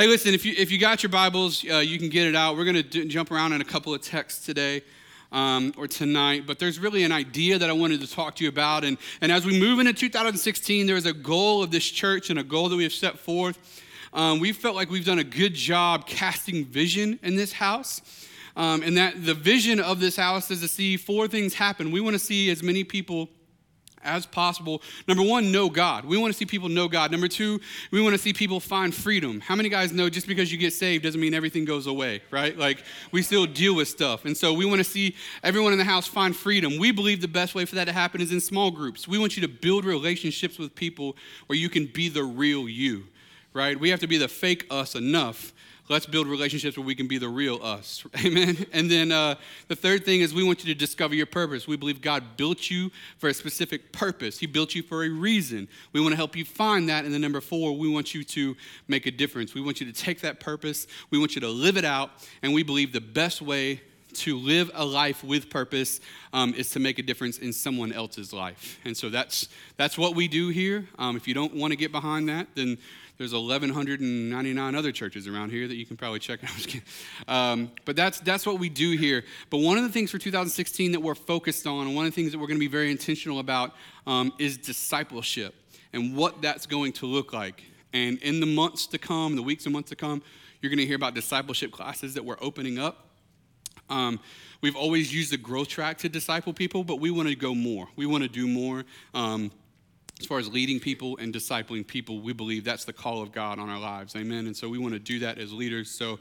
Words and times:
Hey, 0.00 0.06
listen, 0.06 0.32
if 0.32 0.46
you, 0.46 0.54
if 0.56 0.70
you 0.70 0.78
got 0.78 1.02
your 1.02 1.10
Bibles, 1.10 1.62
uh, 1.70 1.76
you 1.76 1.98
can 1.98 2.08
get 2.08 2.26
it 2.26 2.34
out. 2.34 2.56
We're 2.56 2.64
going 2.64 2.82
to 2.82 3.04
jump 3.04 3.30
around 3.30 3.52
in 3.52 3.60
a 3.60 3.66
couple 3.66 3.92
of 3.92 4.00
texts 4.00 4.46
today. 4.46 4.80
Um, 5.30 5.74
or 5.76 5.86
tonight, 5.86 6.44
but 6.46 6.58
there's 6.58 6.80
really 6.80 7.04
an 7.04 7.12
idea 7.12 7.56
that 7.58 7.70
I 7.70 7.72
wanted 7.72 8.00
to 8.00 8.10
talk 8.10 8.34
to 8.36 8.42
you 8.42 8.48
about. 8.48 8.82
And, 8.82 8.98
and 9.20 9.30
as 9.30 9.46
we 9.46 9.60
move 9.60 9.78
into 9.78 9.92
2016, 9.92 10.86
there 10.86 10.96
is 10.96 11.06
a 11.06 11.12
goal 11.12 11.62
of 11.62 11.70
this 11.70 11.88
church 11.88 12.30
and 12.30 12.38
a 12.38 12.42
goal 12.42 12.68
that 12.68 12.76
we 12.76 12.82
have 12.82 12.92
set 12.92 13.16
forth. 13.16 13.84
Um, 14.12 14.40
we 14.40 14.52
felt 14.52 14.74
like 14.74 14.90
we've 14.90 15.04
done 15.04 15.20
a 15.20 15.24
good 15.24 15.54
job 15.54 16.06
casting 16.06 16.64
vision 16.64 17.20
in 17.22 17.36
this 17.36 17.52
house. 17.52 18.00
Um, 18.56 18.82
and 18.82 18.96
that 18.96 19.24
the 19.24 19.34
vision 19.34 19.78
of 19.78 20.00
this 20.00 20.16
house 20.16 20.50
is 20.50 20.62
to 20.62 20.68
see 20.68 20.96
four 20.96 21.28
things 21.28 21.54
happen. 21.54 21.92
We 21.92 22.00
want 22.00 22.14
to 22.14 22.18
see 22.18 22.50
as 22.50 22.62
many 22.62 22.82
people 22.82 23.28
as 24.02 24.26
possible. 24.26 24.82
Number 25.06 25.22
one, 25.22 25.52
know 25.52 25.68
God. 25.68 26.04
We 26.04 26.16
want 26.16 26.32
to 26.32 26.38
see 26.38 26.46
people 26.46 26.68
know 26.68 26.88
God. 26.88 27.10
Number 27.10 27.28
two, 27.28 27.60
we 27.90 28.00
want 28.00 28.14
to 28.14 28.18
see 28.18 28.32
people 28.32 28.60
find 28.60 28.94
freedom. 28.94 29.40
How 29.40 29.54
many 29.54 29.68
guys 29.68 29.92
know 29.92 30.08
just 30.08 30.26
because 30.26 30.50
you 30.50 30.58
get 30.58 30.72
saved 30.72 31.04
doesn't 31.04 31.20
mean 31.20 31.34
everything 31.34 31.64
goes 31.64 31.86
away, 31.86 32.22
right? 32.30 32.56
Like 32.56 32.84
we 33.12 33.22
still 33.22 33.46
deal 33.46 33.74
with 33.74 33.88
stuff. 33.88 34.24
And 34.24 34.36
so 34.36 34.52
we 34.52 34.64
want 34.64 34.78
to 34.78 34.84
see 34.84 35.16
everyone 35.42 35.72
in 35.72 35.78
the 35.78 35.84
house 35.84 36.06
find 36.06 36.34
freedom. 36.34 36.78
We 36.78 36.92
believe 36.92 37.20
the 37.20 37.28
best 37.28 37.54
way 37.54 37.64
for 37.64 37.74
that 37.76 37.84
to 37.86 37.92
happen 37.92 38.20
is 38.20 38.32
in 38.32 38.40
small 38.40 38.70
groups. 38.70 39.06
We 39.06 39.18
want 39.18 39.36
you 39.36 39.42
to 39.42 39.48
build 39.48 39.84
relationships 39.84 40.58
with 40.58 40.74
people 40.74 41.16
where 41.46 41.58
you 41.58 41.68
can 41.68 41.86
be 41.86 42.08
the 42.08 42.24
real 42.24 42.68
you, 42.68 43.04
right? 43.52 43.78
We 43.78 43.90
have 43.90 44.00
to 44.00 44.06
be 44.06 44.18
the 44.18 44.28
fake 44.28 44.66
us 44.70 44.94
enough 44.94 45.52
Let's 45.90 46.06
build 46.06 46.28
relationships 46.28 46.78
where 46.78 46.86
we 46.86 46.94
can 46.94 47.08
be 47.08 47.18
the 47.18 47.28
real 47.28 47.58
us. 47.60 48.04
Amen. 48.24 48.64
And 48.72 48.88
then 48.88 49.10
uh, 49.10 49.34
the 49.66 49.74
third 49.74 50.04
thing 50.04 50.20
is 50.20 50.32
we 50.32 50.44
want 50.44 50.64
you 50.64 50.72
to 50.72 50.78
discover 50.78 51.16
your 51.16 51.26
purpose. 51.26 51.66
We 51.66 51.76
believe 51.76 52.00
God 52.00 52.36
built 52.36 52.70
you 52.70 52.92
for 53.18 53.28
a 53.28 53.34
specific 53.34 53.92
purpose, 53.92 54.38
He 54.38 54.46
built 54.46 54.72
you 54.72 54.84
for 54.84 55.02
a 55.02 55.08
reason. 55.08 55.66
We 55.92 56.00
want 56.00 56.12
to 56.12 56.16
help 56.16 56.36
you 56.36 56.44
find 56.44 56.88
that. 56.88 57.04
And 57.04 57.12
then 57.12 57.20
number 57.20 57.40
four, 57.40 57.76
we 57.76 57.88
want 57.88 58.14
you 58.14 58.22
to 58.22 58.56
make 58.86 59.06
a 59.06 59.10
difference. 59.10 59.52
We 59.52 59.62
want 59.62 59.80
you 59.80 59.92
to 59.92 59.92
take 59.92 60.20
that 60.20 60.38
purpose, 60.38 60.86
we 61.10 61.18
want 61.18 61.34
you 61.34 61.40
to 61.40 61.48
live 61.48 61.76
it 61.76 61.84
out. 61.84 62.10
And 62.42 62.54
we 62.54 62.62
believe 62.62 62.92
the 62.92 63.00
best 63.00 63.42
way 63.42 63.80
to 64.12 64.38
live 64.38 64.70
a 64.74 64.84
life 64.84 65.24
with 65.24 65.50
purpose 65.50 66.00
um, 66.32 66.54
is 66.54 66.70
to 66.70 66.78
make 66.78 67.00
a 67.00 67.02
difference 67.02 67.38
in 67.38 67.52
someone 67.52 67.92
else's 67.92 68.32
life. 68.32 68.78
And 68.84 68.96
so 68.96 69.08
that's, 69.08 69.48
that's 69.76 69.98
what 69.98 70.14
we 70.14 70.28
do 70.28 70.48
here. 70.50 70.88
Um, 70.98 71.16
if 71.16 71.26
you 71.26 71.34
don't 71.34 71.54
want 71.54 71.72
to 71.72 71.76
get 71.76 71.92
behind 71.92 72.28
that, 72.28 72.46
then 72.54 72.78
there's 73.20 73.34
1,199 73.34 74.74
other 74.74 74.92
churches 74.92 75.28
around 75.28 75.50
here 75.50 75.68
that 75.68 75.74
you 75.74 75.84
can 75.84 75.98
probably 75.98 76.18
check 76.18 76.40
out. 77.28 77.52
Um, 77.52 77.70
but 77.84 77.94
that's, 77.94 78.18
that's 78.20 78.46
what 78.46 78.58
we 78.58 78.70
do 78.70 78.96
here. 78.96 79.24
But 79.50 79.58
one 79.58 79.76
of 79.76 79.82
the 79.82 79.90
things 79.90 80.10
for 80.10 80.16
2016 80.16 80.92
that 80.92 81.00
we're 81.00 81.14
focused 81.14 81.66
on, 81.66 81.86
and 81.86 81.94
one 81.94 82.06
of 82.06 82.12
the 82.12 82.14
things 82.14 82.32
that 82.32 82.38
we're 82.38 82.46
going 82.46 82.56
to 82.56 82.64
be 82.64 82.66
very 82.66 82.90
intentional 82.90 83.38
about, 83.38 83.74
um, 84.06 84.32
is 84.38 84.56
discipleship 84.56 85.54
and 85.92 86.16
what 86.16 86.40
that's 86.40 86.64
going 86.64 86.94
to 86.94 87.04
look 87.04 87.34
like. 87.34 87.62
And 87.92 88.16
in 88.22 88.40
the 88.40 88.46
months 88.46 88.86
to 88.86 88.96
come, 88.96 89.36
the 89.36 89.42
weeks 89.42 89.66
and 89.66 89.74
months 89.74 89.90
to 89.90 89.96
come, 89.96 90.22
you're 90.62 90.70
going 90.70 90.78
to 90.78 90.86
hear 90.86 90.96
about 90.96 91.14
discipleship 91.14 91.72
classes 91.72 92.14
that 92.14 92.24
we're 92.24 92.38
opening 92.40 92.78
up. 92.78 93.06
Um, 93.90 94.18
we've 94.62 94.76
always 94.76 95.12
used 95.12 95.30
the 95.30 95.36
growth 95.36 95.68
track 95.68 95.98
to 95.98 96.08
disciple 96.08 96.54
people, 96.54 96.84
but 96.84 97.00
we 97.00 97.10
want 97.10 97.28
to 97.28 97.36
go 97.36 97.54
more. 97.54 97.86
We 97.96 98.06
want 98.06 98.22
to 98.22 98.30
do 98.30 98.48
more. 98.48 98.86
Um, 99.12 99.50
as 100.20 100.26
far 100.26 100.38
as 100.38 100.48
leading 100.52 100.78
people 100.78 101.16
and 101.18 101.32
discipling 101.32 101.86
people, 101.86 102.20
we 102.20 102.32
believe 102.32 102.64
that's 102.64 102.84
the 102.84 102.92
call 102.92 103.22
of 103.22 103.32
God 103.32 103.58
on 103.58 103.68
our 103.68 103.78
lives. 103.78 104.14
Amen. 104.14 104.46
And 104.46 104.56
so 104.56 104.68
we 104.68 104.78
want 104.78 104.92
to 104.94 105.00
do 105.00 105.20
that 105.20 105.38
as 105.38 105.52
leaders. 105.52 105.90
So 105.90 106.18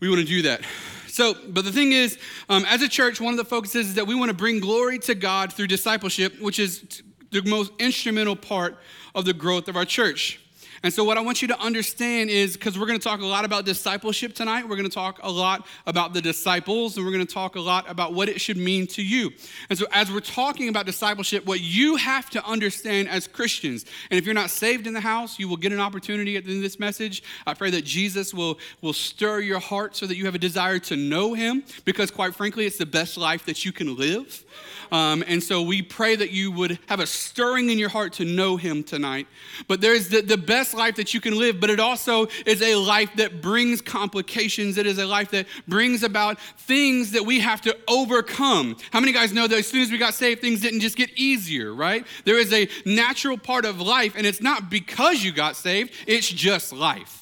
we 0.00 0.08
want 0.08 0.20
to 0.20 0.26
do 0.26 0.42
that. 0.42 0.62
So, 1.08 1.34
but 1.48 1.64
the 1.64 1.72
thing 1.72 1.92
is, 1.92 2.18
um, 2.48 2.64
as 2.66 2.80
a 2.80 2.88
church, 2.88 3.20
one 3.20 3.34
of 3.34 3.38
the 3.38 3.44
focuses 3.44 3.88
is 3.88 3.94
that 3.96 4.06
we 4.06 4.14
want 4.14 4.30
to 4.30 4.36
bring 4.36 4.60
glory 4.60 4.98
to 5.00 5.14
God 5.14 5.52
through 5.52 5.66
discipleship, 5.66 6.40
which 6.40 6.58
is 6.58 7.02
the 7.30 7.42
most 7.42 7.72
instrumental 7.78 8.34
part 8.34 8.78
of 9.14 9.24
the 9.24 9.34
growth 9.34 9.68
of 9.68 9.76
our 9.76 9.84
church. 9.84 10.40
And 10.82 10.90
so, 10.90 11.04
what 11.04 11.18
I 11.18 11.20
want 11.20 11.42
you 11.42 11.48
to 11.48 11.60
understand 11.60 12.30
is 12.30 12.54
because 12.54 12.78
we're 12.78 12.86
going 12.86 12.98
to 12.98 13.04
talk 13.04 13.20
a 13.20 13.26
lot 13.26 13.44
about 13.44 13.66
discipleship 13.66 14.34
tonight, 14.34 14.66
we're 14.66 14.76
going 14.76 14.88
to 14.88 14.94
talk 14.94 15.20
a 15.22 15.30
lot 15.30 15.66
about 15.86 16.14
the 16.14 16.22
disciples, 16.22 16.96
and 16.96 17.04
we're 17.04 17.12
going 17.12 17.26
to 17.26 17.32
talk 17.32 17.56
a 17.56 17.60
lot 17.60 17.90
about 17.90 18.14
what 18.14 18.30
it 18.30 18.40
should 18.40 18.56
mean 18.56 18.86
to 18.86 19.02
you. 19.02 19.30
And 19.68 19.78
so, 19.78 19.84
as 19.92 20.10
we're 20.10 20.20
talking 20.20 20.70
about 20.70 20.86
discipleship, 20.86 21.44
what 21.44 21.60
you 21.60 21.96
have 21.96 22.30
to 22.30 22.42
understand 22.46 23.10
as 23.10 23.28
Christians, 23.28 23.84
and 24.10 24.16
if 24.16 24.24
you're 24.24 24.34
not 24.34 24.48
saved 24.48 24.86
in 24.86 24.94
the 24.94 25.00
house, 25.00 25.38
you 25.38 25.48
will 25.48 25.58
get 25.58 25.72
an 25.72 25.80
opportunity 25.80 26.38
at 26.38 26.44
the 26.44 26.50
end 26.50 26.58
of 26.58 26.62
this 26.62 26.80
message. 26.80 27.22
I 27.46 27.52
pray 27.52 27.68
that 27.72 27.84
Jesus 27.84 28.32
will, 28.32 28.58
will 28.80 28.94
stir 28.94 29.40
your 29.40 29.60
heart 29.60 29.96
so 29.96 30.06
that 30.06 30.16
you 30.16 30.24
have 30.24 30.34
a 30.34 30.38
desire 30.38 30.78
to 30.78 30.96
know 30.96 31.34
him, 31.34 31.62
because 31.84 32.10
quite 32.10 32.34
frankly, 32.34 32.64
it's 32.64 32.78
the 32.78 32.86
best 32.86 33.18
life 33.18 33.44
that 33.44 33.66
you 33.66 33.72
can 33.72 33.96
live. 33.96 34.44
Um, 34.92 35.22
and 35.26 35.42
so 35.42 35.62
we 35.62 35.82
pray 35.82 36.16
that 36.16 36.30
you 36.30 36.50
would 36.52 36.78
have 36.88 37.00
a 37.00 37.06
stirring 37.06 37.70
in 37.70 37.78
your 37.78 37.88
heart 37.88 38.14
to 38.14 38.24
know 38.24 38.56
him 38.56 38.82
tonight. 38.82 39.28
But 39.68 39.80
there's 39.80 40.08
the, 40.08 40.20
the 40.20 40.36
best 40.36 40.69
life 40.74 40.96
that 40.96 41.14
you 41.14 41.20
can 41.20 41.38
live, 41.38 41.60
but 41.60 41.70
it 41.70 41.80
also 41.80 42.26
is 42.46 42.62
a 42.62 42.74
life 42.76 43.10
that 43.16 43.40
brings 43.40 43.80
complications. 43.80 44.78
It 44.78 44.86
is 44.86 44.98
a 44.98 45.06
life 45.06 45.30
that 45.30 45.46
brings 45.66 46.02
about 46.02 46.40
things 46.40 47.12
that 47.12 47.24
we 47.24 47.40
have 47.40 47.60
to 47.62 47.76
overcome. 47.88 48.76
How 48.92 49.00
many 49.00 49.12
guys 49.12 49.32
know 49.32 49.46
that 49.46 49.58
as 49.58 49.66
soon 49.66 49.82
as 49.82 49.90
we 49.90 49.98
got 49.98 50.14
saved, 50.14 50.40
things 50.40 50.60
didn't 50.60 50.80
just 50.80 50.96
get 50.96 51.10
easier, 51.16 51.74
right? 51.74 52.06
There 52.24 52.38
is 52.38 52.52
a 52.52 52.68
natural 52.84 53.38
part 53.38 53.64
of 53.64 53.80
life, 53.80 54.14
and 54.16 54.26
it's 54.26 54.40
not 54.40 54.70
because 54.70 55.24
you 55.24 55.32
got 55.32 55.56
saved, 55.56 55.92
it's 56.06 56.28
just 56.28 56.72
life 56.72 57.16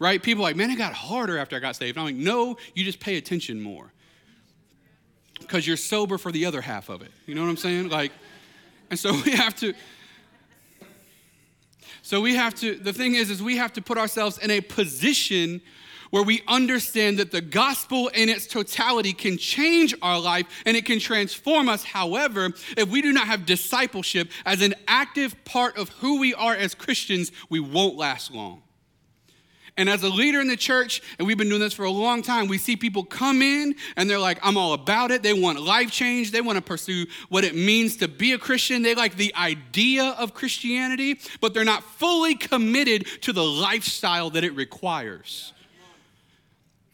right? 0.00 0.22
People 0.22 0.42
like, 0.42 0.56
man, 0.56 0.70
it 0.70 0.78
got 0.78 0.94
harder 0.94 1.38
after 1.38 1.54
I 1.56 1.58
got 1.60 1.76
saved. 1.76 1.96
I'm 1.96 2.06
like, 2.06 2.14
no, 2.16 2.56
you 2.74 2.84
just 2.84 2.98
pay 2.98 3.18
attention 3.18 3.60
more 3.60 3.92
because 5.40 5.66
you're 5.66 5.76
sober 5.76 6.16
for 6.16 6.32
the 6.32 6.46
other 6.46 6.60
half 6.60 6.88
of 6.88 7.02
it. 7.02 7.10
You 7.26 7.34
know 7.34 7.42
what 7.42 7.50
I'm 7.50 7.56
saying? 7.56 7.90
Like, 7.90 8.10
and 8.88 8.98
so 8.98 9.12
we 9.24 9.32
have 9.32 9.54
to. 9.56 9.74
So 12.10 12.20
we 12.20 12.34
have 12.34 12.56
to. 12.56 12.74
The 12.74 12.92
thing 12.92 13.14
is, 13.14 13.30
is 13.30 13.40
we 13.40 13.58
have 13.58 13.72
to 13.74 13.80
put 13.80 13.96
ourselves 13.96 14.36
in 14.38 14.50
a 14.50 14.60
position 14.60 15.60
where 16.10 16.24
we 16.24 16.42
understand 16.48 17.20
that 17.20 17.30
the 17.30 17.40
gospel 17.40 18.08
in 18.08 18.28
its 18.28 18.48
totality 18.48 19.12
can 19.12 19.38
change 19.38 19.94
our 20.02 20.18
life 20.18 20.46
and 20.66 20.76
it 20.76 20.84
can 20.84 20.98
transform 20.98 21.68
us. 21.68 21.84
However, 21.84 22.50
if 22.76 22.88
we 22.88 23.00
do 23.00 23.12
not 23.12 23.28
have 23.28 23.46
discipleship 23.46 24.28
as 24.44 24.60
an 24.60 24.74
active 24.88 25.36
part 25.44 25.78
of 25.78 25.90
who 26.00 26.18
we 26.18 26.34
are 26.34 26.56
as 26.56 26.74
Christians, 26.74 27.30
we 27.48 27.60
won't 27.60 27.94
last 27.94 28.32
long. 28.32 28.60
And 29.80 29.88
as 29.88 30.02
a 30.02 30.10
leader 30.10 30.42
in 30.42 30.46
the 30.46 30.58
church, 30.58 31.00
and 31.18 31.26
we've 31.26 31.38
been 31.38 31.48
doing 31.48 31.62
this 31.62 31.72
for 31.72 31.86
a 31.86 31.90
long 31.90 32.20
time, 32.20 32.48
we 32.48 32.58
see 32.58 32.76
people 32.76 33.02
come 33.02 33.40
in 33.40 33.74
and 33.96 34.10
they're 34.10 34.18
like, 34.18 34.38
I'm 34.42 34.58
all 34.58 34.74
about 34.74 35.10
it. 35.10 35.22
They 35.22 35.32
want 35.32 35.58
life 35.58 35.90
change. 35.90 36.32
They 36.32 36.42
want 36.42 36.56
to 36.56 36.62
pursue 36.62 37.06
what 37.30 37.44
it 37.44 37.54
means 37.54 37.96
to 37.96 38.06
be 38.06 38.32
a 38.32 38.38
Christian. 38.38 38.82
They 38.82 38.94
like 38.94 39.16
the 39.16 39.34
idea 39.34 40.14
of 40.18 40.34
Christianity, 40.34 41.18
but 41.40 41.54
they're 41.54 41.64
not 41.64 41.82
fully 41.82 42.34
committed 42.34 43.06
to 43.22 43.32
the 43.32 43.42
lifestyle 43.42 44.28
that 44.28 44.44
it 44.44 44.54
requires. 44.54 45.54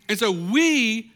And 0.09 0.17
so 0.17 0.31
we 0.31 1.13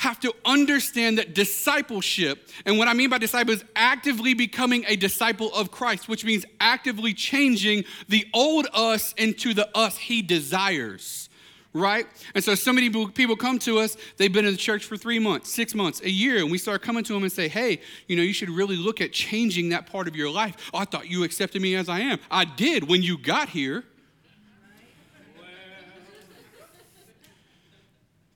have 0.00 0.18
to 0.18 0.34
understand 0.46 1.18
that 1.18 1.34
discipleship, 1.34 2.48
and 2.64 2.78
what 2.78 2.88
I 2.88 2.94
mean 2.94 3.10
by 3.10 3.18
disciple 3.18 3.52
is 3.52 3.62
actively 3.76 4.32
becoming 4.32 4.82
a 4.88 4.96
disciple 4.96 5.52
of 5.52 5.70
Christ, 5.70 6.08
which 6.08 6.24
means 6.24 6.46
actively 6.58 7.12
changing 7.12 7.84
the 8.08 8.26
old 8.32 8.66
us 8.72 9.12
into 9.18 9.52
the 9.52 9.68
us 9.76 9.98
he 9.98 10.22
desires, 10.22 11.28
right? 11.74 12.06
And 12.34 12.42
so, 12.42 12.54
so 12.54 12.72
many 12.72 12.88
people 13.08 13.36
come 13.36 13.58
to 13.58 13.78
us, 13.78 13.98
they've 14.16 14.32
been 14.32 14.46
in 14.46 14.52
the 14.52 14.56
church 14.56 14.86
for 14.86 14.96
three 14.96 15.18
months, 15.18 15.52
six 15.52 15.74
months, 15.74 16.00
a 16.00 16.08
year, 16.08 16.38
and 16.38 16.50
we 16.50 16.56
start 16.56 16.80
coming 16.80 17.04
to 17.04 17.12
them 17.12 17.22
and 17.22 17.30
say, 17.30 17.48
hey, 17.48 17.82
you 18.08 18.16
know, 18.16 18.22
you 18.22 18.32
should 18.32 18.48
really 18.48 18.76
look 18.76 19.02
at 19.02 19.12
changing 19.12 19.68
that 19.68 19.86
part 19.86 20.08
of 20.08 20.16
your 20.16 20.30
life. 20.30 20.70
Oh, 20.72 20.78
I 20.78 20.86
thought 20.86 21.10
you 21.10 21.24
accepted 21.24 21.60
me 21.60 21.74
as 21.74 21.90
I 21.90 22.00
am. 22.00 22.20
I 22.30 22.46
did 22.46 22.88
when 22.88 23.02
you 23.02 23.18
got 23.18 23.50
here. 23.50 23.84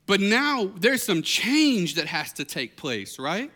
But 0.07 0.21
now 0.21 0.71
there's 0.77 1.03
some 1.03 1.21
change 1.21 1.95
that 1.95 2.07
has 2.07 2.33
to 2.33 2.45
take 2.45 2.77
place, 2.77 3.17
right? 3.17 3.51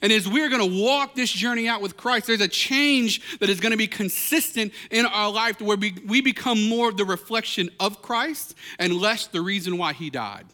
And 0.00 0.12
as 0.12 0.28
we're 0.28 0.48
going 0.48 0.68
to 0.68 0.82
walk 0.82 1.14
this 1.14 1.30
journey 1.30 1.68
out 1.68 1.80
with 1.80 1.96
Christ, 1.96 2.26
there's 2.26 2.40
a 2.40 2.48
change 2.48 3.38
that 3.38 3.48
is 3.48 3.60
going 3.60 3.70
to 3.70 3.78
be 3.78 3.86
consistent 3.86 4.72
in 4.90 5.06
our 5.06 5.30
life 5.30 5.58
to 5.58 5.64
where 5.64 5.76
we, 5.76 5.94
we 6.06 6.20
become 6.20 6.68
more 6.68 6.88
of 6.88 6.96
the 6.96 7.04
reflection 7.04 7.70
of 7.78 8.02
Christ 8.02 8.54
and 8.80 8.94
less 8.94 9.28
the 9.28 9.40
reason 9.40 9.78
why 9.78 9.92
he 9.92 10.10
died. 10.10 10.46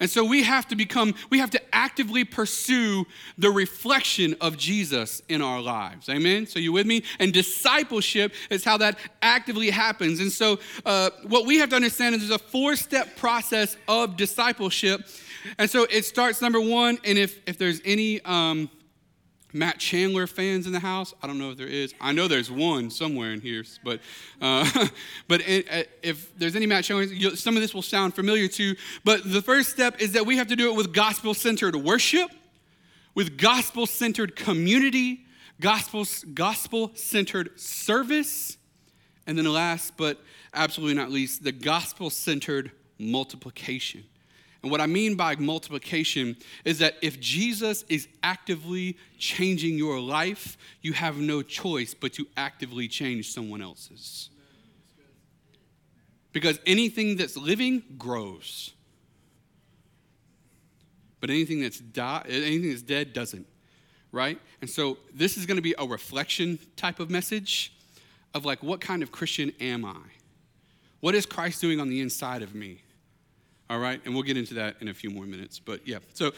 And 0.00 0.10
so 0.10 0.24
we 0.24 0.42
have 0.42 0.66
to 0.68 0.76
become, 0.76 1.14
we 1.30 1.38
have 1.38 1.50
to 1.50 1.74
actively 1.74 2.24
pursue 2.24 3.06
the 3.38 3.50
reflection 3.50 4.36
of 4.40 4.56
Jesus 4.56 5.22
in 5.28 5.40
our 5.40 5.60
lives. 5.60 6.08
Amen? 6.08 6.46
So 6.46 6.58
you 6.58 6.72
with 6.72 6.86
me? 6.86 7.04
And 7.18 7.32
discipleship 7.32 8.32
is 8.50 8.64
how 8.64 8.76
that 8.78 8.98
actively 9.22 9.70
happens. 9.70 10.20
And 10.20 10.32
so 10.32 10.58
uh, 10.84 11.10
what 11.26 11.46
we 11.46 11.58
have 11.58 11.70
to 11.70 11.76
understand 11.76 12.14
is 12.14 12.28
there's 12.28 12.40
a 12.40 12.44
four 12.44 12.76
step 12.76 13.16
process 13.16 13.76
of 13.88 14.16
discipleship. 14.16 15.06
And 15.58 15.70
so 15.70 15.86
it 15.90 16.04
starts 16.04 16.40
number 16.40 16.60
one, 16.60 16.98
and 17.04 17.18
if, 17.18 17.38
if 17.46 17.58
there's 17.58 17.80
any, 17.84 18.20
um, 18.24 18.70
Matt 19.54 19.78
Chandler 19.78 20.26
fans 20.26 20.66
in 20.66 20.72
the 20.72 20.80
house? 20.80 21.14
I 21.22 21.28
don't 21.28 21.38
know 21.38 21.52
if 21.52 21.56
there 21.56 21.68
is. 21.68 21.94
I 22.00 22.12
know 22.12 22.26
there's 22.26 22.50
one 22.50 22.90
somewhere 22.90 23.32
in 23.32 23.40
here, 23.40 23.64
but 23.84 24.00
uh, 24.40 24.88
but 25.28 25.40
uh, 25.42 25.84
if 26.02 26.36
there's 26.36 26.56
any 26.56 26.66
Matt 26.66 26.84
Chandler, 26.84 27.36
some 27.36 27.56
of 27.56 27.62
this 27.62 27.72
will 27.72 27.82
sound 27.82 28.14
familiar 28.14 28.48
to. 28.48 28.74
But 29.04 29.20
the 29.24 29.40
first 29.40 29.70
step 29.70 30.00
is 30.00 30.12
that 30.12 30.26
we 30.26 30.36
have 30.36 30.48
to 30.48 30.56
do 30.56 30.70
it 30.72 30.76
with 30.76 30.92
gospel-centered 30.92 31.76
worship, 31.76 32.30
with 33.14 33.38
gospel-centered 33.38 34.34
community, 34.34 35.24
gospel 35.60 36.04
gospel-centered 36.34 37.58
service, 37.58 38.58
and 39.26 39.38
then 39.38 39.44
last 39.44 39.96
but 39.96 40.20
absolutely 40.52 40.94
not 40.94 41.10
least, 41.10 41.44
the 41.44 41.52
gospel 41.52 42.10
centered 42.10 42.72
multiplication. 42.98 44.04
And 44.64 44.70
what 44.70 44.80
I 44.80 44.86
mean 44.86 45.14
by 45.14 45.36
multiplication 45.36 46.38
is 46.64 46.78
that 46.78 46.96
if 47.02 47.20
Jesus 47.20 47.84
is 47.90 48.08
actively 48.22 48.96
changing 49.18 49.76
your 49.76 50.00
life, 50.00 50.56
you 50.80 50.94
have 50.94 51.18
no 51.18 51.42
choice 51.42 51.92
but 51.92 52.14
to 52.14 52.26
actively 52.34 52.88
change 52.88 53.30
someone 53.30 53.60
else's. 53.60 54.30
Because 56.32 56.58
anything 56.64 57.18
that's 57.18 57.36
living 57.36 57.82
grows. 57.98 58.72
But 61.20 61.28
anything 61.28 61.60
that's 61.60 61.82
anything 62.26 62.70
that's 62.70 62.80
dead 62.80 63.12
doesn't. 63.12 63.46
Right? 64.12 64.40
And 64.62 64.70
so 64.70 64.96
this 65.12 65.36
is 65.36 65.44
going 65.44 65.56
to 65.56 65.62
be 65.62 65.74
a 65.78 65.84
reflection 65.84 66.58
type 66.76 67.00
of 67.00 67.10
message 67.10 67.74
of 68.32 68.46
like 68.46 68.62
what 68.62 68.80
kind 68.80 69.02
of 69.02 69.12
Christian 69.12 69.52
am 69.60 69.84
I? 69.84 70.00
What 71.00 71.14
is 71.14 71.26
Christ 71.26 71.60
doing 71.60 71.80
on 71.80 71.90
the 71.90 72.00
inside 72.00 72.40
of 72.40 72.54
me? 72.54 72.83
All 73.70 73.78
right? 73.78 74.00
And 74.04 74.14
we'll 74.14 74.22
get 74.22 74.36
into 74.36 74.54
that 74.54 74.76
in 74.80 74.88
a 74.88 74.94
few 74.94 75.10
more 75.10 75.24
minutes. 75.24 75.58
But 75.58 75.86
yeah. 75.86 75.98
So 76.14 76.32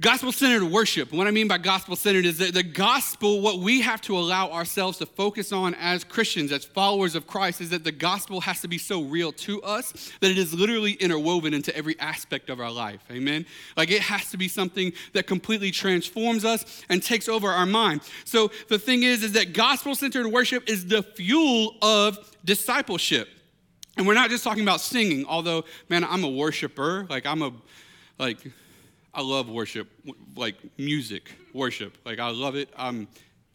Gospel 0.00 0.32
centered 0.32 0.64
worship. 0.64 1.12
What 1.12 1.28
I 1.28 1.30
mean 1.30 1.46
by 1.46 1.58
gospel 1.58 1.94
centered 1.94 2.26
is 2.26 2.38
that 2.38 2.52
the 2.52 2.64
gospel, 2.64 3.40
what 3.40 3.60
we 3.60 3.80
have 3.82 4.00
to 4.02 4.18
allow 4.18 4.50
ourselves 4.50 4.98
to 4.98 5.06
focus 5.06 5.52
on 5.52 5.72
as 5.74 6.02
Christians, 6.02 6.50
as 6.50 6.64
followers 6.64 7.14
of 7.14 7.28
Christ, 7.28 7.60
is 7.60 7.70
that 7.70 7.84
the 7.84 7.92
gospel 7.92 8.40
has 8.40 8.60
to 8.62 8.68
be 8.68 8.76
so 8.76 9.02
real 9.02 9.30
to 9.30 9.62
us 9.62 10.10
that 10.20 10.32
it 10.32 10.36
is 10.36 10.52
literally 10.52 10.94
interwoven 10.94 11.54
into 11.54 11.74
every 11.76 11.98
aspect 12.00 12.50
of 12.50 12.58
our 12.58 12.72
life. 12.72 13.04
Amen? 13.08 13.46
Like 13.76 13.92
it 13.92 14.02
has 14.02 14.32
to 14.32 14.36
be 14.36 14.48
something 14.48 14.92
that 15.12 15.28
completely 15.28 15.70
transforms 15.70 16.44
us 16.44 16.82
and 16.88 17.00
takes 17.00 17.28
over 17.28 17.48
our 17.48 17.66
mind. 17.66 18.00
So 18.24 18.50
the 18.68 18.80
thing 18.80 19.04
is, 19.04 19.22
is 19.22 19.32
that 19.32 19.52
gospel 19.52 19.94
centered 19.94 20.26
worship 20.26 20.68
is 20.68 20.86
the 20.86 21.04
fuel 21.04 21.76
of 21.82 22.18
discipleship. 22.44 23.28
And 23.96 24.06
we're 24.06 24.14
not 24.14 24.30
just 24.30 24.42
talking 24.42 24.62
about 24.62 24.80
singing, 24.80 25.24
although, 25.26 25.64
man, 25.88 26.04
I'm 26.04 26.24
a 26.24 26.28
worshiper. 26.28 27.06
Like, 27.08 27.26
I'm 27.26 27.42
a, 27.42 27.52
like, 28.18 28.38
I 29.14 29.22
love 29.22 29.48
worship, 29.48 29.88
like 30.34 30.56
music 30.76 31.30
worship. 31.52 31.96
Like 32.04 32.18
I 32.18 32.30
love 32.30 32.56
it. 32.56 32.68
I'm 32.76 33.06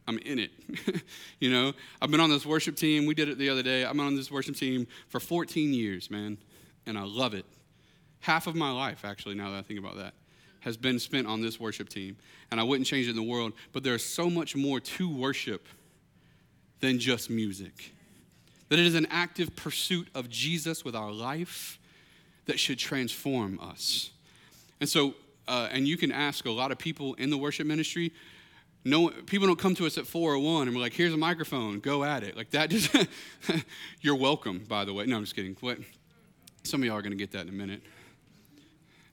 I'm 0.07 0.18
in 0.19 0.39
it. 0.39 0.51
you 1.39 1.51
know, 1.51 1.74
I've 2.01 2.09
been 2.09 2.21
on 2.21 2.31
this 2.31 2.45
worship 2.45 2.75
team. 2.75 3.06
We 3.06 3.13
did 3.13 3.30
it 3.30 3.38
the 3.38 3.50
other 3.50 3.62
day. 3.62 3.86
I'm 3.86 4.00
on 4.00 4.15
this 4.15 4.31
worship 4.31 4.56
team 4.56 4.88
for 5.07 5.19
14 5.19 5.71
years, 5.71 6.09
man, 6.09 6.38
and 6.88 6.97
I 6.97 7.03
love 7.03 7.36
it. 7.36 7.45
Half 8.21 8.47
of 8.47 8.56
my 8.56 8.71
life, 8.71 9.06
actually, 9.06 9.36
now 9.36 9.51
that 9.51 9.57
I 9.57 9.62
think 9.62 9.80
about 9.80 9.97
that, 9.97 10.15
has 10.62 10.77
been 10.77 10.97
spent 10.97 11.27
on 11.27 11.41
this 11.41 11.59
worship 11.59 11.89
team, 11.89 12.18
and 12.50 12.59
I 12.59 12.63
wouldn't 12.63 12.88
change 12.88 13.06
it 13.06 13.12
in 13.12 13.15
the 13.15 13.21
world. 13.21 13.53
But 13.71 13.83
there's 13.83 14.03
so 14.03 14.31
much 14.31 14.56
more 14.56 14.80
to 14.80 15.09
worship 15.15 15.68
than 16.80 16.97
just 16.97 17.30
music. 17.30 17.94
That 18.69 18.80
it 18.80 18.86
is 18.86 18.95
an 18.95 19.07
active 19.10 19.56
pursuit 19.56 20.07
of 20.16 20.30
Jesus 20.30 20.86
with 20.86 20.95
our 20.95 21.12
life 21.12 21.80
that 22.45 22.60
should 22.60 22.80
transform 22.80 23.60
us. 23.60 24.12
And 24.80 24.88
so 24.88 25.16
uh, 25.50 25.68
and 25.71 25.88
you 25.88 25.98
can 25.98 26.12
ask 26.12 26.45
a 26.45 26.51
lot 26.51 26.71
of 26.71 26.77
people 26.77 27.16
in 27.16 27.31
the 27.31 27.38
worship 27.38 27.66
ministry. 27.66 28.13
No, 28.86 29.10
people 29.10 29.48
don't 29.48 29.60
come 29.60 29.75
to 29.75 29.88
us 29.88 29.98
at 29.98 30.06
401 30.06 30.68
and 30.68 30.77
we're 30.77 30.81
like, 30.81 30.94
here's 30.94 31.13
a 31.13 31.18
microphone, 31.18 31.80
go 31.80 32.04
at 32.04 32.24
it. 32.24 32.38
Like 32.38 32.51
that 32.51 32.69
just, 32.69 32.95
you're 34.01 34.16
welcome, 34.16 34.63
by 34.69 34.86
the 34.86 34.94
way. 34.94 35.06
No, 35.07 35.18
I'm 35.18 35.24
just 35.24 35.36
kidding. 35.36 35.57
What? 35.60 35.80
Some 36.63 36.81
of 36.81 36.86
y'all 36.86 36.98
are 36.98 37.01
going 37.01 37.12
to 37.12 37.18
get 37.18 37.31
that 37.31 37.42
in 37.42 37.50
a 37.50 37.51
minute. 37.51 37.81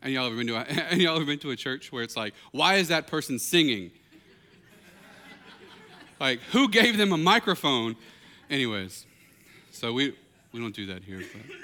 And 0.02 0.12
y'all 0.12 0.26
ever 0.26 0.36
been 0.36 0.46
to 0.48 0.56
a, 0.56 0.60
and 0.90 1.00
y'all 1.00 1.16
ever 1.16 1.24
been 1.24 1.38
to 1.40 1.50
a 1.50 1.56
church 1.56 1.90
where 1.90 2.02
it's 2.02 2.16
like, 2.16 2.34
why 2.52 2.74
is 2.74 2.88
that 2.88 3.06
person 3.06 3.38
singing? 3.38 3.90
like, 6.20 6.40
who 6.52 6.68
gave 6.68 6.98
them 6.98 7.12
a 7.12 7.16
microphone? 7.16 7.96
Anyways, 8.50 9.06
so 9.76 9.92
we, 9.92 10.14
we 10.52 10.60
don't 10.60 10.74
do 10.74 10.86
that 10.86 11.04
here. 11.04 11.18
But. 11.18 11.56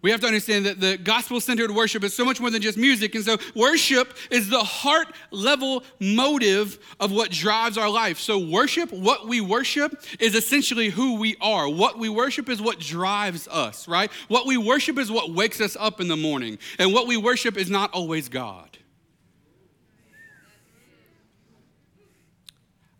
We 0.00 0.12
have 0.12 0.20
to 0.20 0.28
understand 0.28 0.66
that 0.66 0.80
the 0.80 0.96
gospel 0.96 1.40
centered 1.40 1.72
worship 1.72 2.04
is 2.04 2.14
so 2.14 2.24
much 2.24 2.40
more 2.40 2.50
than 2.50 2.62
just 2.62 2.78
music. 2.78 3.16
And 3.16 3.24
so, 3.24 3.36
worship 3.56 4.14
is 4.30 4.48
the 4.48 4.62
heart 4.62 5.08
level 5.32 5.82
motive 5.98 6.78
of 7.00 7.10
what 7.10 7.32
drives 7.32 7.76
our 7.76 7.90
life. 7.90 8.18
So, 8.18 8.38
worship, 8.38 8.92
what 8.92 9.26
we 9.26 9.40
worship, 9.40 10.00
is 10.20 10.36
essentially 10.36 10.88
who 10.88 11.18
we 11.18 11.36
are. 11.40 11.68
What 11.68 11.98
we 11.98 12.08
worship 12.08 12.48
is 12.48 12.62
what 12.62 12.78
drives 12.78 13.48
us, 13.48 13.88
right? 13.88 14.10
What 14.28 14.46
we 14.46 14.56
worship 14.56 14.98
is 14.98 15.10
what 15.10 15.32
wakes 15.32 15.60
us 15.60 15.76
up 15.78 16.00
in 16.00 16.06
the 16.06 16.16
morning. 16.16 16.58
And 16.78 16.94
what 16.94 17.08
we 17.08 17.16
worship 17.16 17.56
is 17.56 17.68
not 17.68 17.92
always 17.92 18.28
God. 18.28 18.78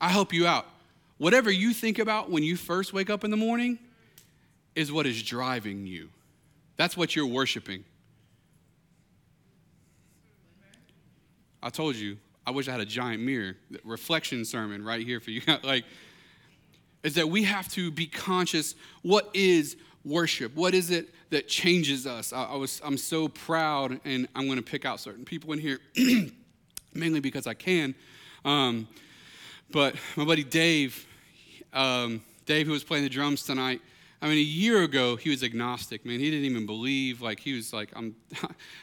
I 0.01 0.09
help 0.09 0.33
you 0.33 0.49
out. 0.49 0.67
Whatever 1.19 1.51
you 1.51 1.73
think 1.73 2.01
about 2.01 2.29
when 2.29 2.43
you 2.43 2.57
first 2.57 2.93
wake 2.93 3.09
up 3.09 3.23
in 3.25 3.31
the 3.31 3.37
morning 3.37 3.79
is 4.79 4.93
what 4.93 5.07
is 5.07 5.21
driving 5.25 5.89
you. 5.89 6.09
That's 6.77 6.97
what 6.97 7.17
you're 7.17 7.27
worshiping. 7.27 7.83
I 11.61 11.69
told 11.69 11.97
you, 11.97 12.17
I 12.47 12.53
wish 12.53 12.69
I 12.69 12.71
had 12.71 12.81
a 12.81 12.87
giant 12.87 13.21
mirror, 13.21 13.57
reflection 13.83 14.45
sermon 14.45 14.85
right 14.85 15.05
here 15.05 15.19
for 15.19 15.33
you. 15.33 15.43
like, 15.65 15.85
is 17.03 17.17
that 17.17 17.29
we 17.29 17.43
have 17.43 17.69
to 17.71 17.91
be 17.91 18.07
conscious 18.07 18.77
what 19.03 19.29
is 19.35 19.77
worship? 20.05 20.55
What 20.55 20.75
is 20.75 20.93
it 20.93 21.13
that 21.31 21.49
changes 21.49 22.07
us? 22.07 22.33
I, 22.33 22.45
I 22.45 22.57
was, 22.57 22.81
I'm 22.85 22.99
so 22.99 23.27
proud, 23.27 23.99
and 24.05 24.29
I'm 24.37 24.47
going 24.47 24.59
to 24.59 24.63
pick 24.63 24.85
out 24.85 25.01
certain 25.01 25.25
people 25.25 25.53
in 25.53 25.59
here, 25.59 25.81
mainly 26.95 27.19
because 27.19 27.49
I 27.49 27.55
can. 27.55 27.97
Um, 28.45 28.87
but 29.73 29.97
my 30.15 30.25
buddy 30.25 30.45
Dave, 30.45 31.05
um, 31.73 32.23
Dave, 32.47 32.67
who 32.67 32.73
was 32.73 32.85
playing 32.85 33.03
the 33.03 33.11
drums 33.11 33.43
tonight, 33.43 33.81
I 34.21 34.27
mean, 34.27 34.39
a 34.39 34.41
year 34.41 34.83
ago, 34.83 35.15
he 35.15 35.31
was 35.31 35.45
agnostic, 35.45 36.05
man. 36.05 36.19
He 36.19 36.29
didn't 36.29 36.45
even 36.45 36.67
believe. 36.67 37.23
Like, 37.23 37.39
he 37.39 37.55
was 37.55 37.73
like, 37.73 37.91
I'm, 37.95 38.17